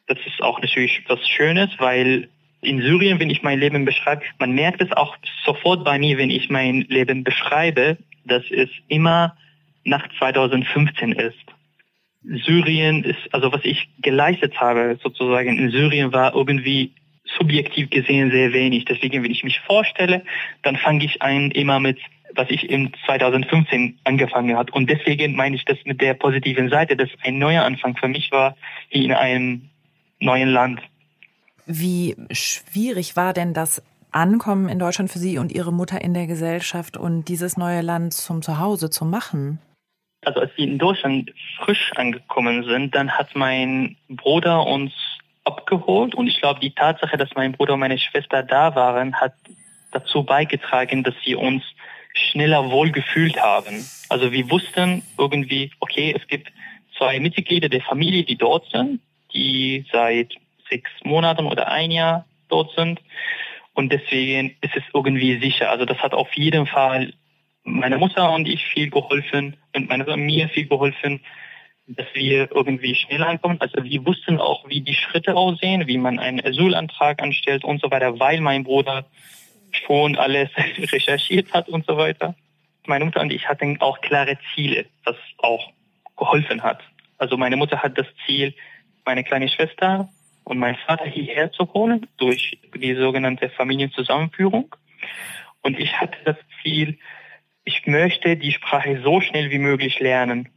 Das 0.07 0.17
ist 0.25 0.41
auch 0.41 0.59
natürlich 0.59 1.03
was 1.07 1.19
Schönes, 1.27 1.69
weil 1.77 2.29
in 2.65 2.81
Syrien, 2.81 3.19
wenn 3.19 3.29
ich 3.29 3.43
mein 3.43 3.59
Leben 3.59 3.85
beschreibe, 3.85 4.23
man 4.39 4.51
merkt 4.51 4.81
es 4.81 4.91
auch 4.91 5.15
sofort 5.45 5.83
bei 5.83 5.97
mir, 5.99 6.17
wenn 6.17 6.29
ich 6.29 6.49
mein 6.49 6.81
Leben 6.89 7.23
beschreibe, 7.23 7.97
dass 8.25 8.43
es 8.49 8.69
immer 8.87 9.37
nach 9.83 10.07
2015 10.17 11.13
ist. 11.13 11.37
Syrien 12.23 13.03
ist, 13.03 13.33
also 13.33 13.53
was 13.53 13.63
ich 13.63 13.87
geleistet 14.01 14.59
habe 14.59 14.97
sozusagen 15.01 15.57
in 15.57 15.69
Syrien 15.69 16.11
war 16.11 16.33
irgendwie 16.33 16.91
subjektiv 17.37 17.89
gesehen 17.89 18.31
sehr 18.31 18.53
wenig. 18.53 18.85
Deswegen, 18.85 19.23
wenn 19.23 19.31
ich 19.31 19.43
mich 19.43 19.59
vorstelle, 19.61 20.23
dann 20.63 20.75
fange 20.75 21.05
ich 21.05 21.21
ein 21.21 21.51
immer 21.51 21.79
mit, 21.79 21.99
was 22.33 22.49
ich 22.49 22.69
in 22.69 22.91
2015 23.05 23.99
angefangen 24.03 24.57
hat. 24.57 24.71
Und 24.71 24.89
deswegen 24.89 25.35
meine 25.35 25.55
ich 25.55 25.65
das 25.65 25.77
mit 25.85 26.01
der 26.01 26.13
positiven 26.13 26.69
Seite, 26.69 26.95
dass 26.95 27.09
ein 27.23 27.37
neuer 27.37 27.63
Anfang 27.63 27.95
für 27.95 28.07
mich 28.07 28.31
war, 28.31 28.55
in 28.89 29.11
einem 29.11 29.69
neuen 30.19 30.49
Land. 30.49 30.81
Wie 31.65 32.15
schwierig 32.31 33.15
war 33.15 33.33
denn 33.33 33.53
das 33.53 33.81
Ankommen 34.11 34.69
in 34.69 34.79
Deutschland 34.79 35.11
für 35.11 35.19
Sie 35.19 35.37
und 35.37 35.51
Ihre 35.51 35.73
Mutter 35.73 36.01
in 36.01 36.13
der 36.13 36.27
Gesellschaft 36.27 36.95
und 36.95 37.25
dieses 37.25 37.57
neue 37.57 37.81
Land 37.81 38.13
zum 38.13 38.41
Zuhause 38.41 38.89
zu 38.89 39.03
machen? 39.03 39.59
Also 40.23 40.39
als 40.39 40.51
wir 40.55 40.65
in 40.65 40.77
Deutschland 40.77 41.31
frisch 41.59 41.91
angekommen 41.95 42.63
sind, 42.63 42.95
dann 42.95 43.11
hat 43.11 43.35
mein 43.35 43.97
Bruder 44.09 44.65
uns 44.65 44.93
abgeholt 45.43 46.15
und 46.15 46.27
ich 46.27 46.39
glaube, 46.39 46.59
die 46.59 46.71
Tatsache, 46.71 47.17
dass 47.17 47.29
mein 47.35 47.51
Bruder 47.51 47.73
und 47.73 47.79
meine 47.79 47.99
Schwester 47.99 48.41
da 48.41 48.75
waren, 48.75 49.13
hat 49.15 49.33
dazu 49.91 50.23
beigetragen, 50.23 51.03
dass 51.03 51.15
wir 51.23 51.39
uns 51.39 51.63
schneller 52.13 52.71
wohlgefühlt 52.71 53.41
haben. 53.41 53.85
Also 54.09 54.31
wir 54.31 54.49
wussten 54.49 55.03
irgendwie, 55.17 55.71
okay, 55.79 56.15
es 56.17 56.25
gibt 56.27 56.51
zwei 56.97 57.19
Mitglieder 57.19 57.69
der 57.69 57.81
Familie, 57.81 58.23
die 58.23 58.37
dort 58.37 58.69
sind, 58.71 59.01
die 59.33 59.85
seit 59.91 60.33
sechs 60.69 60.89
Monaten 61.03 61.45
oder 61.45 61.71
ein 61.71 61.91
Jahr 61.91 62.25
dort 62.49 62.71
sind. 62.75 63.01
Und 63.73 63.91
deswegen 63.91 64.55
ist 64.61 64.75
es 64.75 64.83
irgendwie 64.93 65.39
sicher. 65.39 65.69
Also 65.69 65.85
das 65.85 65.97
hat 65.97 66.13
auf 66.13 66.31
jeden 66.33 66.65
Fall 66.65 67.13
meine 67.63 67.97
Mutter 67.97 68.31
und 68.31 68.47
ich 68.47 68.65
viel 68.65 68.89
geholfen 68.89 69.57
und 69.73 69.89
meine 69.89 70.15
mir 70.17 70.47
viel 70.49 70.67
geholfen, 70.67 71.19
dass 71.87 72.05
wir 72.13 72.49
irgendwie 72.51 72.95
schneller 72.95 73.27
ankommen. 73.27 73.57
Also 73.59 73.83
wir 73.83 74.05
wussten 74.05 74.39
auch, 74.39 74.67
wie 74.69 74.81
die 74.81 74.93
Schritte 74.93 75.35
aussehen, 75.35 75.87
wie 75.87 75.97
man 75.97 76.19
einen 76.19 76.43
Asylantrag 76.43 77.21
anstellt 77.21 77.63
und 77.63 77.81
so 77.81 77.91
weiter, 77.91 78.19
weil 78.19 78.39
mein 78.39 78.63
Bruder 78.63 79.05
schon 79.71 80.15
alles 80.15 80.49
recherchiert 80.91 81.53
hat 81.53 81.67
und 81.67 81.85
so 81.85 81.97
weiter. 81.97 82.35
Meine 82.87 83.05
Mutter 83.05 83.21
und 83.21 83.31
ich 83.31 83.47
hatten 83.47 83.81
auch 83.81 83.99
klare 84.01 84.37
Ziele, 84.53 84.85
was 85.03 85.15
auch 85.39 85.71
geholfen 86.17 86.63
hat. 86.63 86.81
Also 87.17 87.35
meine 87.35 87.57
Mutter 87.57 87.81
hat 87.81 87.97
das 87.97 88.07
Ziel, 88.25 88.53
meine 89.05 89.23
kleine 89.23 89.49
Schwester 89.49 90.09
und 90.45 90.59
meinen 90.59 90.77
Vater 90.87 91.05
hierher 91.05 91.51
zu 91.51 91.73
holen 91.73 92.07
durch 92.17 92.57
die 92.73 92.95
sogenannte 92.95 93.49
Familienzusammenführung. 93.49 94.73
Und 95.61 95.79
ich 95.79 95.99
hatte 95.99 96.17
das 96.23 96.37
Ziel, 96.61 96.97
ich 97.65 97.85
möchte 97.87 98.37
die 98.37 98.51
Sprache 98.51 99.01
so 99.03 99.19
schnell 99.19 99.49
wie 99.49 99.57
möglich 99.57 99.99
lernen. 99.99 100.49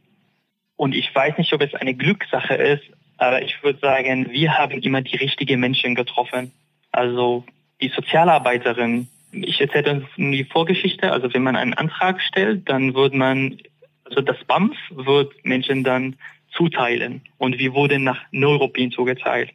Und 0.75 0.95
ich 0.95 1.13
weiß 1.13 1.37
nicht, 1.37 1.51
ob 1.53 1.61
es 1.61 1.73
eine 1.73 1.95
Glückssache 1.95 2.53
ist, 2.53 2.83
aber 3.17 3.41
ich 3.41 3.61
würde 3.63 3.79
sagen, 3.79 4.31
wir 4.31 4.57
haben 4.57 4.79
immer 4.81 5.01
die 5.01 5.17
richtigen 5.17 5.59
Menschen 5.59 5.95
getroffen. 5.95 6.53
Also 6.91 7.43
die 7.81 7.89
Sozialarbeiterin. 7.89 9.07
Ich 9.31 9.59
erzähle 9.59 9.91
uns 9.91 10.05
die 10.15 10.45
Vorgeschichte. 10.45 11.11
Also 11.11 11.33
wenn 11.33 11.43
man 11.43 11.55
einen 11.55 11.73
Antrag 11.73 12.21
stellt, 12.21 12.69
dann 12.69 12.93
wird 12.93 13.13
man, 13.13 13.57
also 14.05 14.21
das 14.21 14.37
BAMF 14.45 14.77
wird 14.91 15.33
Menschen 15.43 15.83
dann 15.83 16.15
zuteilen. 16.51 17.21
Und 17.37 17.57
wir 17.57 17.73
wurden 17.73 18.03
nach 18.03 18.21
Neuruppin 18.31 18.91
zugeteilt. 18.91 19.51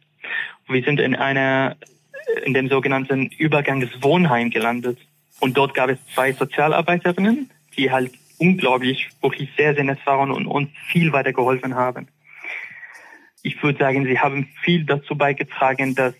Wir 0.67 0.83
sind 0.83 0.99
in 0.99 1.15
einer, 1.15 1.75
in 2.43 2.53
dem 2.53 2.69
sogenannten 2.69 3.27
Übergangswohnheim 3.27 4.49
gelandet. 4.49 4.99
Und 5.39 5.57
dort 5.57 5.73
gab 5.73 5.89
es 5.89 5.99
zwei 6.13 6.31
Sozialarbeiterinnen, 6.31 7.51
die 7.77 7.91
halt 7.91 8.11
unglaublich, 8.37 9.09
wirklich 9.21 9.49
sehr, 9.57 9.75
sehr 9.75 9.83
nett 9.83 9.99
waren 10.05 10.31
und 10.31 10.47
uns 10.47 10.69
viel 10.87 11.11
weiter 11.13 11.33
geholfen 11.33 11.75
haben. 11.75 12.07
Ich 13.43 13.61
würde 13.61 13.79
sagen, 13.79 14.05
sie 14.05 14.19
haben 14.19 14.47
viel 14.63 14.85
dazu 14.85 15.15
beigetragen, 15.15 15.93
dass 15.93 16.15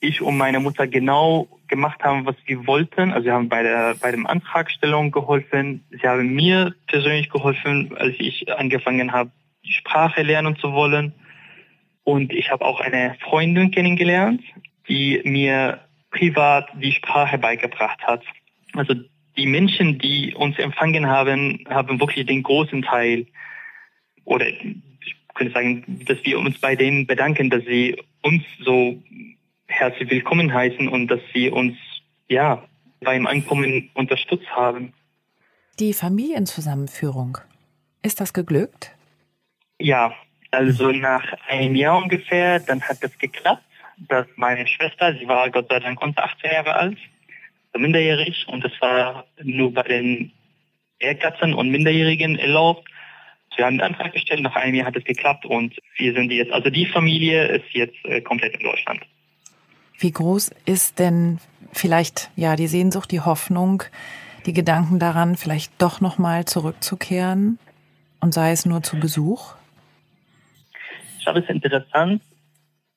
ich 0.00 0.22
und 0.22 0.36
meine 0.36 0.60
Mutter 0.60 0.86
genau 0.86 1.48
gemacht 1.66 2.02
haben, 2.02 2.24
was 2.24 2.36
wir 2.46 2.66
wollten. 2.66 3.12
Also 3.12 3.24
sie 3.24 3.32
haben 3.32 3.48
bei 3.48 3.62
der 3.62 3.96
bei 4.00 4.10
dem 4.10 4.26
Antragstellung 4.26 5.10
geholfen. 5.10 5.84
Sie 5.90 6.06
haben 6.06 6.34
mir 6.34 6.74
persönlich 6.86 7.30
geholfen, 7.30 7.94
als 7.96 8.14
ich 8.18 8.50
angefangen 8.52 9.12
habe, 9.12 9.30
die 9.64 9.72
Sprache 9.72 10.22
lernen 10.22 10.56
zu 10.56 10.72
wollen. 10.72 11.12
Und 12.08 12.32
ich 12.32 12.50
habe 12.50 12.64
auch 12.64 12.80
eine 12.80 13.18
Freundin 13.20 13.70
kennengelernt, 13.70 14.40
die 14.88 15.20
mir 15.24 15.80
privat 16.10 16.70
die 16.82 16.92
Sprache 16.92 17.36
beigebracht 17.36 18.00
hat. 18.00 18.22
Also 18.72 18.94
die 19.36 19.44
Menschen, 19.44 19.98
die 19.98 20.34
uns 20.34 20.58
empfangen 20.58 21.06
haben, 21.06 21.66
haben 21.68 22.00
wirklich 22.00 22.24
den 22.24 22.42
großen 22.42 22.80
Teil 22.80 23.26
oder 24.24 24.48
ich 24.48 25.16
könnte 25.34 25.52
sagen, 25.52 26.02
dass 26.06 26.16
wir 26.24 26.38
uns 26.38 26.58
bei 26.58 26.76
denen 26.76 27.06
bedanken, 27.06 27.50
dass 27.50 27.62
sie 27.66 28.02
uns 28.22 28.42
so 28.64 29.02
herzlich 29.66 30.10
willkommen 30.10 30.50
heißen 30.50 30.88
und 30.88 31.08
dass 31.08 31.20
sie 31.34 31.50
uns 31.50 31.76
ja 32.26 32.64
beim 33.00 33.26
Ankommen 33.26 33.90
unterstützt 33.92 34.48
haben. 34.56 34.94
Die 35.78 35.92
Familienzusammenführung, 35.92 37.36
ist 38.02 38.18
das 38.18 38.32
geglückt? 38.32 38.96
Ja, 39.78 40.14
also 40.50 40.90
nach 40.92 41.24
einem 41.48 41.74
Jahr 41.74 41.98
ungefähr, 41.98 42.60
dann 42.60 42.82
hat 42.82 43.02
das 43.02 43.16
geklappt, 43.18 43.62
dass 43.96 44.26
meine 44.36 44.66
Schwester, 44.66 45.14
sie 45.14 45.26
war 45.28 45.50
Gott 45.50 45.68
sei 45.68 45.80
Dank 45.80 46.00
unter 46.02 46.24
18 46.24 46.50
Jahre 46.50 46.74
alt, 46.74 46.98
minderjährig 47.76 48.46
und 48.48 48.64
das 48.64 48.72
war 48.80 49.26
nur 49.42 49.72
bei 49.72 49.82
den 49.82 50.32
Ehrkatzen 50.98 51.54
und 51.54 51.70
Minderjährigen 51.70 52.38
erlaubt. 52.38 52.88
Wir 53.56 53.66
haben 53.66 53.80
einen 53.80 53.92
Antrag 53.92 54.12
gestellt, 54.12 54.40
nach 54.40 54.56
einem 54.56 54.74
Jahr 54.74 54.86
hat 54.86 54.96
es 54.96 55.04
geklappt 55.04 55.44
und 55.44 55.76
wir 55.96 56.12
sind 56.14 56.30
jetzt, 56.30 56.52
also 56.52 56.70
die 56.70 56.86
Familie 56.86 57.46
ist 57.48 57.66
jetzt 57.72 57.96
äh, 58.04 58.20
komplett 58.20 58.54
in 58.54 58.60
Deutschland. 58.60 59.00
Wie 59.98 60.12
groß 60.12 60.52
ist 60.64 60.98
denn 60.98 61.40
vielleicht 61.72 62.30
ja 62.36 62.56
die 62.56 62.68
Sehnsucht, 62.68 63.10
die 63.10 63.20
Hoffnung, 63.20 63.82
die 64.46 64.52
Gedanken 64.52 64.98
daran, 64.98 65.36
vielleicht 65.36 65.72
doch 65.78 66.00
nochmal 66.00 66.44
zurückzukehren 66.44 67.58
und 68.20 68.32
sei 68.32 68.52
es 68.52 68.64
nur 68.64 68.82
zu 68.82 69.00
Besuch? 69.00 69.57
Glaube, 71.32 71.40
es 71.40 71.50
interessant, 71.50 72.22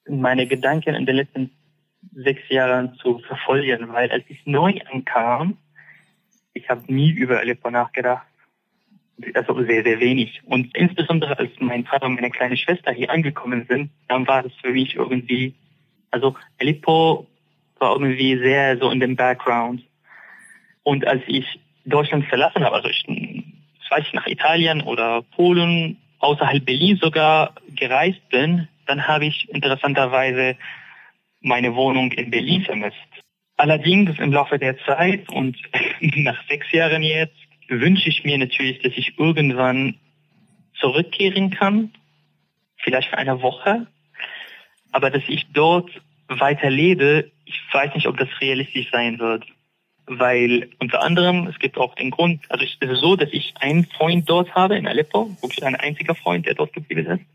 meine 0.08 0.48
Gedanken 0.48 0.96
in 0.96 1.06
den 1.06 1.18
letzten 1.18 1.52
sechs 2.14 2.42
Jahren 2.50 2.96
zu 2.96 3.20
verfolgen, 3.20 3.92
weil 3.92 4.10
als 4.10 4.24
ich 4.30 4.46
neu 4.46 4.74
ankam, 4.90 5.58
ich 6.54 6.70
habe 6.70 6.82
nie 6.88 7.12
über 7.12 7.40
Aleppo 7.40 7.70
nachgedacht. 7.70 8.26
Also 9.34 9.62
sehr, 9.66 9.84
sehr 9.84 10.00
wenig. 10.00 10.42
Und 10.46 10.76
insbesondere 10.78 11.38
als 11.38 11.52
mein 11.60 11.84
Vater 11.84 12.06
und 12.06 12.16
meine 12.16 12.32
kleine 12.32 12.56
Schwester 12.56 12.94
hier 12.94 13.12
angekommen 13.12 13.66
sind, 13.68 13.92
dann 14.08 14.26
war 14.28 14.44
das 14.44 14.54
für 14.62 14.72
mich 14.72 14.96
irgendwie, 14.96 15.54
also 16.10 16.36
Aleppo 16.60 17.28
war 17.80 17.92
irgendwie 17.92 18.38
sehr 18.38 18.78
so 18.78 18.90
in 18.90 19.02
dem 19.02 19.18
Background. 19.18 19.84
Und 20.84 21.06
als 21.06 21.22
ich 21.28 21.46
Deutschland 21.84 22.26
verlassen 22.28 22.64
habe, 22.64 22.78
also 22.78 22.88
ich, 22.88 23.06
weiß 23.90 24.06
ich, 24.08 24.14
nach 24.14 24.28
Italien 24.28 24.82
oder 24.82 25.22
Polen, 25.36 26.01
außerhalb 26.22 26.64
Berlin 26.64 26.98
sogar 26.98 27.54
gereist 27.76 28.28
bin, 28.30 28.68
dann 28.88 29.08
habe 29.08 29.26
ich 29.26 29.50
interessanterweise 29.50 30.56
meine 31.42 31.76
Wohnung 31.76 32.12
in 32.12 32.30
Berlin 32.30 32.64
vermisst. 32.64 32.98
Allerdings 33.58 34.18
im 34.20 34.32
Laufe 34.32 34.58
der 34.58 34.78
Zeit 34.86 35.30
und 35.30 35.58
nach 36.02 36.48
sechs 36.48 36.72
Jahren 36.72 37.04
jetzt 37.04 37.36
wünsche 37.68 38.10
ich 38.10 38.24
mir 38.24 38.38
natürlich, 38.38 38.80
dass 38.82 38.94
ich 38.96 39.18
irgendwann 39.18 39.96
zurückkehren 40.80 41.52
kann, 41.52 41.92
vielleicht 42.78 43.10
für 43.10 43.18
eine 43.18 43.42
Woche, 43.42 43.88
aber 44.92 45.10
dass 45.10 45.24
ich 45.28 45.48
dort 45.54 45.90
weiter 46.28 46.70
lebe, 46.70 47.32
ich 47.46 47.60
weiß 47.72 47.94
nicht, 47.96 48.08
ob 48.08 48.18
das 48.18 48.30
realistisch 48.40 48.90
sein 48.92 49.20
wird. 49.20 49.46
Weil 50.08 50.70
unter 50.80 51.02
anderem, 51.02 51.48
es 51.48 51.58
gibt 51.60 51.78
auch 51.78 51.96
den 51.96 52.12
Grund, 52.12 52.42
also 52.50 52.66
es 52.66 52.76
ist 52.80 53.00
so, 53.00 53.16
dass 53.16 53.30
ich 53.32 53.54
einen 53.60 53.86
Freund 53.86 54.30
dort 54.30 54.54
habe 54.56 54.76
in 54.76 54.88
Aleppo, 54.88 55.30
wirklich 55.42 55.64
ein 55.64 55.76
einziger 55.76 56.16
Freund, 56.16 56.46
der 56.46 56.56
dort 56.56 56.74
geblieben 56.74 57.06
ist. 57.06 57.26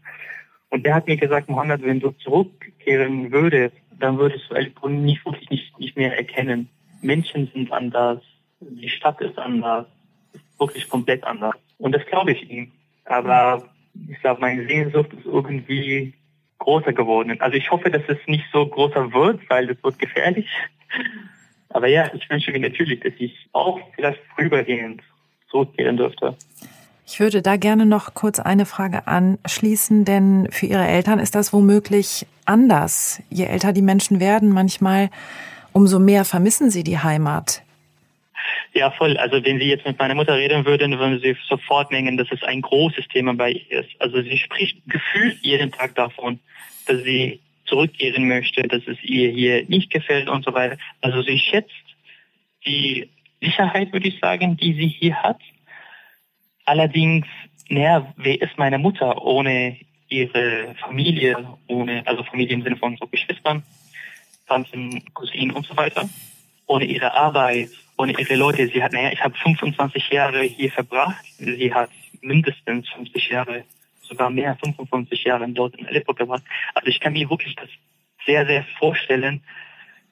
Und 0.70 0.84
der 0.84 0.94
hat 0.94 1.06
mir 1.06 1.16
gesagt, 1.16 1.48
Mohammed, 1.48 1.82
wenn 1.82 2.00
du 2.00 2.10
zurückkehren 2.10 3.30
würdest, 3.32 3.76
dann 3.98 4.18
würdest 4.18 4.50
du 4.50 4.54
Aleppo 4.54 4.88
nicht, 4.88 5.24
wirklich 5.24 5.48
nicht, 5.48 5.78
nicht 5.78 5.96
mehr 5.96 6.16
erkennen. 6.16 6.68
Menschen 7.00 7.50
sind 7.54 7.72
anders, 7.72 8.20
die 8.60 8.88
Stadt 8.88 9.20
ist 9.20 9.38
anders, 9.38 9.86
ist 10.32 10.42
wirklich 10.58 10.88
komplett 10.88 11.24
anders. 11.24 11.54
Und 11.78 11.92
das 11.92 12.04
glaube 12.06 12.32
ich 12.32 12.50
ihm. 12.50 12.72
Aber 13.04 13.62
ich 14.08 14.20
glaube, 14.20 14.40
meine 14.40 14.66
Sehnsucht 14.66 15.12
ist 15.12 15.24
irgendwie 15.24 16.14
größer 16.58 16.92
geworden. 16.92 17.40
Also 17.40 17.56
ich 17.56 17.70
hoffe, 17.70 17.90
dass 17.90 18.02
es 18.08 18.18
nicht 18.26 18.44
so 18.52 18.66
größer 18.66 19.12
wird, 19.12 19.40
weil 19.48 19.66
das 19.66 19.82
wird 19.82 19.98
gefährlich. 19.98 20.48
Aber 21.70 21.88
ja, 21.88 22.10
ich 22.14 22.28
wünsche 22.30 22.52
mir 22.52 22.60
natürlich, 22.60 23.00
dass 23.00 23.12
ich 23.18 23.34
auch 23.52 23.80
vielleicht 23.94 24.20
vorübergehend 24.34 25.02
zurückkehren 25.50 25.96
dürfte. 25.96 26.36
Ich 27.06 27.20
würde 27.20 27.40
da 27.40 27.56
gerne 27.56 27.86
noch 27.86 28.14
kurz 28.14 28.40
eine 28.40 28.66
Frage 28.66 29.06
anschließen, 29.06 30.04
denn 30.04 30.48
für 30.50 30.66
Ihre 30.66 30.86
Eltern 30.86 31.20
ist 31.20 31.36
das 31.36 31.52
womöglich 31.52 32.26
anders. 32.46 33.22
Je 33.30 33.44
älter 33.44 33.72
die 33.72 33.82
Menschen 33.82 34.18
werden, 34.18 34.50
manchmal 34.50 35.10
umso 35.72 35.98
mehr 35.98 36.24
vermissen 36.24 36.70
sie 36.70 36.82
die 36.82 36.98
Heimat. 36.98 37.62
Ja, 38.72 38.90
voll. 38.90 39.16
Also 39.16 39.42
wenn 39.44 39.58
Sie 39.58 39.66
jetzt 39.66 39.86
mit 39.86 39.98
meiner 39.98 40.14
Mutter 40.14 40.36
reden 40.36 40.64
würden, 40.64 40.98
würden 40.98 41.20
Sie 41.20 41.36
sofort 41.48 41.90
merken, 41.90 42.16
dass 42.16 42.28
es 42.30 42.42
ein 42.42 42.62
großes 42.62 43.08
Thema 43.08 43.34
bei 43.34 43.52
ihr 43.52 43.80
ist. 43.80 43.90
Also 43.98 44.20
sie 44.22 44.38
spricht 44.38 44.78
gefühlt 44.86 45.38
jeden 45.42 45.72
Tag 45.72 45.94
davon, 45.94 46.38
dass 46.86 47.02
sie 47.02 47.40
zurückkehren 47.66 48.28
möchte, 48.28 48.62
dass 48.62 48.82
es 48.86 49.02
ihr 49.02 49.30
hier 49.30 49.64
nicht 49.68 49.90
gefällt 49.90 50.28
und 50.28 50.44
so 50.44 50.54
weiter. 50.54 50.78
Also 51.00 51.22
sie 51.22 51.38
schätzt 51.38 51.70
die 52.64 53.08
Sicherheit, 53.40 53.92
würde 53.92 54.08
ich 54.08 54.18
sagen, 54.20 54.56
die 54.56 54.74
sie 54.74 54.88
hier 54.88 55.22
hat. 55.22 55.40
Allerdings, 56.64 57.26
naja, 57.68 58.12
wer 58.16 58.40
ist 58.40 58.58
meine 58.58 58.78
Mutter 58.78 59.22
ohne 59.22 59.76
ihre 60.08 60.74
Familie, 60.80 61.36
ohne, 61.68 62.06
also 62.06 62.22
Familie 62.24 62.54
im 62.54 62.62
Sinne 62.62 62.76
von 62.76 62.96
so 62.96 63.06
Geschwistern, 63.06 63.62
Tanten, 64.46 65.02
Cousinen 65.12 65.50
und 65.50 65.66
so 65.66 65.76
weiter, 65.76 66.08
ohne 66.66 66.84
ihre 66.84 67.12
Arbeit, 67.12 67.70
ohne 67.96 68.12
ihre 68.18 68.36
Leute. 68.36 68.68
Sie 68.68 68.82
hat, 68.82 68.92
naja, 68.92 69.10
ich 69.12 69.22
habe 69.22 69.36
25 69.36 70.10
Jahre 70.10 70.42
hier 70.42 70.70
verbracht. 70.70 71.24
Sie 71.38 71.72
hat 71.72 71.90
mindestens 72.20 72.88
50 72.90 73.28
Jahre 73.28 73.64
sogar 74.07 74.30
mehr, 74.30 74.57
55 74.62 75.24
Jahre 75.24 75.48
dort 75.48 75.76
in 75.76 75.86
Aleppo 75.86 76.14
gemacht. 76.14 76.42
Also 76.74 76.88
ich 76.88 77.00
kann 77.00 77.12
mir 77.12 77.28
wirklich 77.30 77.54
das 77.57 77.68
sehr, 78.24 78.46
sehr 78.46 78.64
vorstellen, 78.78 79.42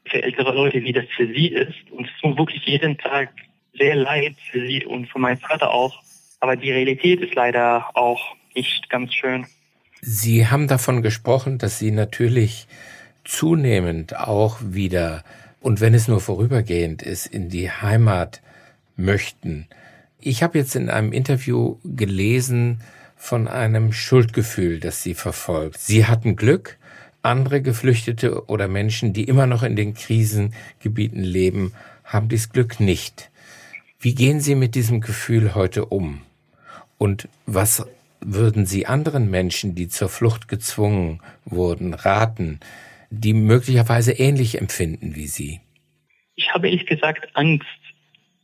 für 0.06 0.22
ältere 0.22 0.52
Leute, 0.54 0.82
wie 0.82 0.92
das 0.92 1.06
für 1.16 1.26
sie 1.26 1.48
ist. 1.48 1.90
Und 1.90 2.06
es 2.06 2.20
tut 2.20 2.36
wirklich 2.38 2.64
jeden 2.66 2.98
Tag 2.98 3.30
sehr 3.72 3.94
leid 3.94 4.36
für 4.50 4.66
sie 4.66 4.84
und 4.84 5.06
für 5.08 5.18
meinen 5.18 5.38
Vater 5.38 5.72
auch. 5.72 6.02
Aber 6.40 6.56
die 6.56 6.70
Realität 6.70 7.20
ist 7.20 7.34
leider 7.34 7.90
auch 7.94 8.36
nicht 8.54 8.88
ganz 8.90 9.14
schön. 9.14 9.46
Sie 10.00 10.46
haben 10.46 10.68
davon 10.68 11.02
gesprochen, 11.02 11.58
dass 11.58 11.78
Sie 11.78 11.90
natürlich 11.90 12.66
zunehmend 13.24 14.16
auch 14.16 14.58
wieder, 14.60 15.24
und 15.60 15.80
wenn 15.80 15.94
es 15.94 16.08
nur 16.08 16.20
vorübergehend 16.20 17.02
ist, 17.02 17.26
in 17.26 17.48
die 17.48 17.70
Heimat 17.70 18.42
möchten. 18.96 19.66
Ich 20.20 20.42
habe 20.42 20.58
jetzt 20.58 20.76
in 20.76 20.90
einem 20.90 21.12
Interview 21.12 21.78
gelesen, 21.84 22.82
von 23.24 23.48
einem 23.48 23.94
Schuldgefühl, 23.94 24.80
das 24.80 25.02
sie 25.02 25.14
verfolgt. 25.14 25.78
Sie 25.78 26.04
hatten 26.04 26.36
Glück, 26.36 26.76
andere 27.22 27.62
Geflüchtete 27.62 28.44
oder 28.48 28.68
Menschen, 28.68 29.14
die 29.14 29.24
immer 29.24 29.46
noch 29.46 29.62
in 29.62 29.76
den 29.76 29.94
Krisengebieten 29.94 31.22
leben, 31.22 31.72
haben 32.04 32.28
dies 32.28 32.50
Glück 32.50 32.80
nicht. 32.80 33.30
Wie 33.98 34.14
gehen 34.14 34.40
Sie 34.40 34.54
mit 34.54 34.74
diesem 34.74 35.00
Gefühl 35.00 35.54
heute 35.54 35.86
um? 35.86 36.20
Und 36.98 37.26
was 37.46 37.86
würden 38.20 38.66
Sie 38.66 38.84
anderen 38.84 39.30
Menschen, 39.30 39.74
die 39.74 39.88
zur 39.88 40.10
Flucht 40.10 40.46
gezwungen 40.46 41.22
wurden, 41.46 41.94
raten, 41.94 42.60
die 43.08 43.32
möglicherweise 43.32 44.12
ähnlich 44.12 44.60
empfinden 44.60 45.16
wie 45.16 45.28
Sie? 45.28 45.60
Ich 46.34 46.52
habe 46.52 46.68
ehrlich 46.68 46.84
gesagt 46.84 47.34
Angst, 47.34 47.64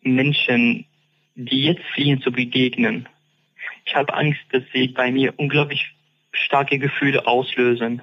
Menschen, 0.00 0.86
die 1.34 1.64
jetzt 1.64 1.84
fliehen, 1.92 2.22
zu 2.22 2.32
begegnen. 2.32 3.06
Ich 3.90 3.96
habe 3.96 4.14
Angst, 4.14 4.40
dass 4.52 4.62
sie 4.72 4.86
bei 4.86 5.10
mir 5.10 5.34
unglaublich 5.36 5.92
starke 6.30 6.78
Gefühle 6.78 7.26
auslösen, 7.26 8.02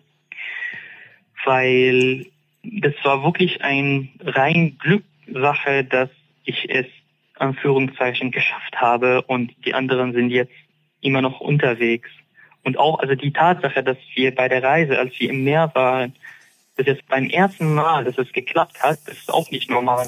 weil 1.45 2.25
das 2.61 2.93
war 3.03 3.23
wirklich 3.23 3.61
ein 3.61 4.09
rein 4.19 4.77
Glückssache, 4.79 5.85
dass 5.85 6.09
ich 6.43 6.69
es 6.69 6.87
Anführungszeichen 7.35 8.31
geschafft 8.31 8.81
habe 8.81 9.21
und 9.21 9.53
die 9.63 9.73
anderen 9.73 10.11
sind 10.11 10.29
jetzt 10.29 10.51
immer 10.99 11.21
noch 11.21 11.39
unterwegs. 11.39 12.09
Und 12.65 12.77
auch 12.77 12.99
also 12.99 13.15
die 13.15 13.31
Tatsache, 13.31 13.81
dass 13.81 13.97
wir 14.13 14.35
bei 14.35 14.49
der 14.49 14.61
Reise, 14.61 14.99
als 14.99 15.17
wir 15.21 15.29
im 15.29 15.45
Meer 15.45 15.71
waren, 15.73 16.13
dass 16.75 16.87
es 16.87 17.01
beim 17.03 17.29
ersten 17.29 17.73
Mal, 17.73 18.03
dass 18.03 18.17
es 18.17 18.33
geklappt 18.33 18.83
hat, 18.83 18.99
das 19.05 19.19
ist 19.19 19.33
auch 19.33 19.49
nicht 19.51 19.69
normal. 19.69 20.05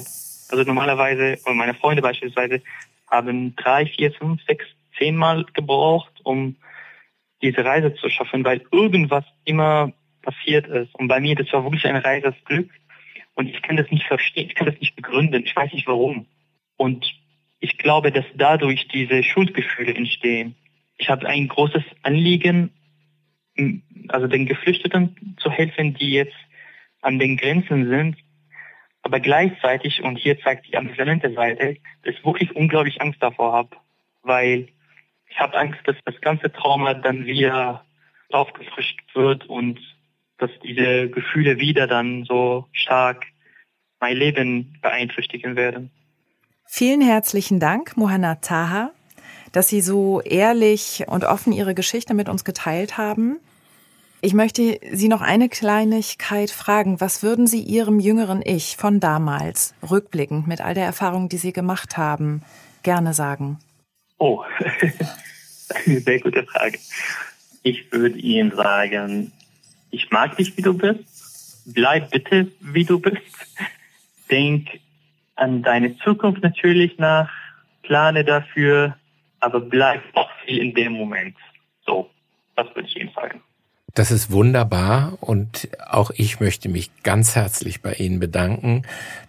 Also 0.50 0.62
normalerweise, 0.62 1.38
und 1.46 1.56
meine 1.56 1.72
Freunde 1.72 2.02
beispielsweise, 2.02 2.60
haben 3.10 3.56
drei, 3.56 3.86
vier, 3.86 4.12
fünf, 4.12 4.44
sechs 4.44 4.66
zehnmal 5.00 5.44
gebraucht, 5.54 6.12
um 6.22 6.56
diese 7.42 7.64
Reise 7.64 7.94
zu 7.94 8.08
schaffen, 8.10 8.44
weil 8.44 8.62
irgendwas 8.70 9.24
immer 9.44 9.92
passiert 10.22 10.66
ist. 10.66 10.94
Und 10.94 11.08
bei 11.08 11.20
mir, 11.20 11.34
das 11.34 11.52
war 11.52 11.64
wirklich 11.64 11.86
ein 11.86 11.96
reises 11.96 12.34
Glück. 12.44 12.70
Und 13.34 13.48
ich 13.48 13.62
kann 13.62 13.76
das 13.76 13.90
nicht 13.90 14.06
verstehen, 14.06 14.48
ich 14.48 14.54
kann 14.54 14.66
das 14.66 14.78
nicht 14.80 14.96
begründen, 14.96 15.42
ich 15.44 15.56
weiß 15.56 15.72
nicht 15.72 15.86
warum. 15.86 16.26
Und 16.76 17.14
ich 17.60 17.78
glaube, 17.78 18.12
dass 18.12 18.24
dadurch 18.34 18.88
diese 18.88 19.22
Schuldgefühle 19.22 19.94
entstehen. 19.94 20.54
Ich 20.98 21.08
habe 21.08 21.26
ein 21.26 21.48
großes 21.48 21.82
Anliegen, 22.02 22.70
also 24.08 24.26
den 24.26 24.46
Geflüchteten 24.46 25.36
zu 25.40 25.50
helfen, 25.50 25.94
die 25.94 26.10
jetzt 26.10 26.36
an 27.00 27.18
den 27.18 27.36
Grenzen 27.36 27.88
sind. 27.88 28.16
Aber 29.02 29.20
gleichzeitig, 29.20 30.02
und 30.02 30.16
hier 30.16 30.38
zeigt 30.40 30.68
die 30.68 30.76
ambivalente 30.76 31.32
Seite, 31.32 31.76
dass 32.02 32.14
ich 32.14 32.24
wirklich 32.24 32.54
unglaublich 32.54 33.00
Angst 33.00 33.22
davor 33.22 33.52
habe. 33.52 33.76
Weil 34.22 34.68
ich 35.30 35.38
habe 35.38 35.56
Angst, 35.56 35.80
dass 35.86 35.96
das 36.04 36.20
ganze 36.20 36.52
Trauma 36.52 36.94
dann 36.94 37.24
wieder 37.24 37.84
aufgefrischt 38.30 39.00
wird 39.14 39.48
und 39.48 39.78
dass 40.38 40.50
diese 40.62 41.08
Gefühle 41.08 41.58
wieder 41.58 41.86
dann 41.86 42.24
so 42.24 42.66
stark 42.72 43.26
mein 44.00 44.16
Leben 44.16 44.78
beeinträchtigen 44.82 45.56
werden. 45.56 45.90
Vielen 46.66 47.00
herzlichen 47.00 47.60
Dank, 47.60 47.96
Mohana 47.96 48.36
Taha, 48.36 48.92
dass 49.52 49.68
Sie 49.68 49.80
so 49.80 50.20
ehrlich 50.20 51.04
und 51.08 51.24
offen 51.24 51.52
Ihre 51.52 51.74
Geschichte 51.74 52.14
mit 52.14 52.28
uns 52.28 52.44
geteilt 52.44 52.96
haben. 52.96 53.38
Ich 54.22 54.34
möchte 54.34 54.78
Sie 54.92 55.08
noch 55.08 55.22
eine 55.22 55.48
Kleinigkeit 55.48 56.50
fragen. 56.50 57.00
Was 57.00 57.22
würden 57.22 57.46
Sie 57.46 57.60
Ihrem 57.60 58.00
jüngeren 58.00 58.42
Ich 58.42 58.76
von 58.76 59.00
damals, 59.00 59.74
rückblickend 59.88 60.46
mit 60.46 60.60
all 60.60 60.74
der 60.74 60.84
Erfahrung, 60.84 61.28
die 61.28 61.38
Sie 61.38 61.52
gemacht 61.52 61.96
haben, 61.96 62.42
gerne 62.82 63.14
sagen? 63.14 63.58
Oh, 64.20 64.44
sehr 65.86 66.20
gute 66.20 66.44
Frage. 66.44 66.78
Ich 67.62 67.90
würde 67.90 68.18
Ihnen 68.18 68.54
sagen, 68.54 69.32
ich 69.90 70.10
mag 70.10 70.36
dich, 70.36 70.54
wie 70.58 70.62
du 70.62 70.74
bist. 70.74 71.62
Bleib 71.64 72.10
bitte, 72.10 72.52
wie 72.60 72.84
du 72.84 73.00
bist. 73.00 73.16
Denk 74.30 74.68
an 75.36 75.62
deine 75.62 75.96
Zukunft 76.00 76.42
natürlich 76.42 76.98
nach, 76.98 77.30
plane 77.82 78.22
dafür, 78.22 78.94
aber 79.40 79.58
bleib 79.58 80.02
auch 80.14 80.30
viel 80.44 80.58
in 80.58 80.74
dem 80.74 80.92
Moment. 80.92 81.36
So, 81.86 82.10
das 82.56 82.66
würde 82.74 82.88
ich 82.88 82.96
Ihnen 82.96 83.12
sagen. 83.14 83.40
Das 83.94 84.10
ist 84.10 84.30
wunderbar 84.30 85.18
und 85.20 85.68
auch 85.88 86.10
ich 86.14 86.38
möchte 86.38 86.68
mich 86.68 86.90
ganz 87.02 87.34
herzlich 87.34 87.80
bei 87.80 87.94
Ihnen 87.94 88.20
bedanken, 88.20 88.82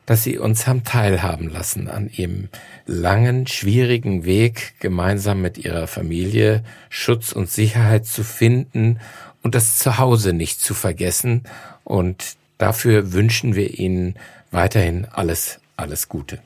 dass 0.05 0.23
Sie 0.23 0.37
uns 0.37 0.67
haben 0.67 0.83
teilhaben 0.83 1.49
lassen 1.49 1.87
an 1.87 2.09
Ihrem 2.09 2.49
langen, 2.85 3.47
schwierigen 3.47 4.25
Weg, 4.25 4.73
gemeinsam 4.79 5.41
mit 5.41 5.57
Ihrer 5.57 5.87
Familie 5.87 6.63
Schutz 6.89 7.31
und 7.31 7.49
Sicherheit 7.49 8.05
zu 8.05 8.23
finden 8.23 8.99
und 9.41 9.55
das 9.55 9.79
Zuhause 9.79 10.33
nicht 10.33 10.59
zu 10.59 10.73
vergessen. 10.73 11.43
Und 11.83 12.35
dafür 12.57 13.13
wünschen 13.13 13.55
wir 13.55 13.79
Ihnen 13.79 14.15
weiterhin 14.51 15.05
alles, 15.05 15.59
alles 15.75 16.07
Gute. 16.07 16.39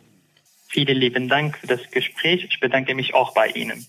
Vielen 0.67 0.97
lieben 0.97 1.27
Dank 1.27 1.57
für 1.57 1.67
das 1.67 1.89
Gespräch. 1.91 2.45
Ich 2.49 2.59
bedanke 2.59 2.95
mich 2.95 3.13
auch 3.13 3.33
bei 3.33 3.47
Ihnen. 3.47 3.85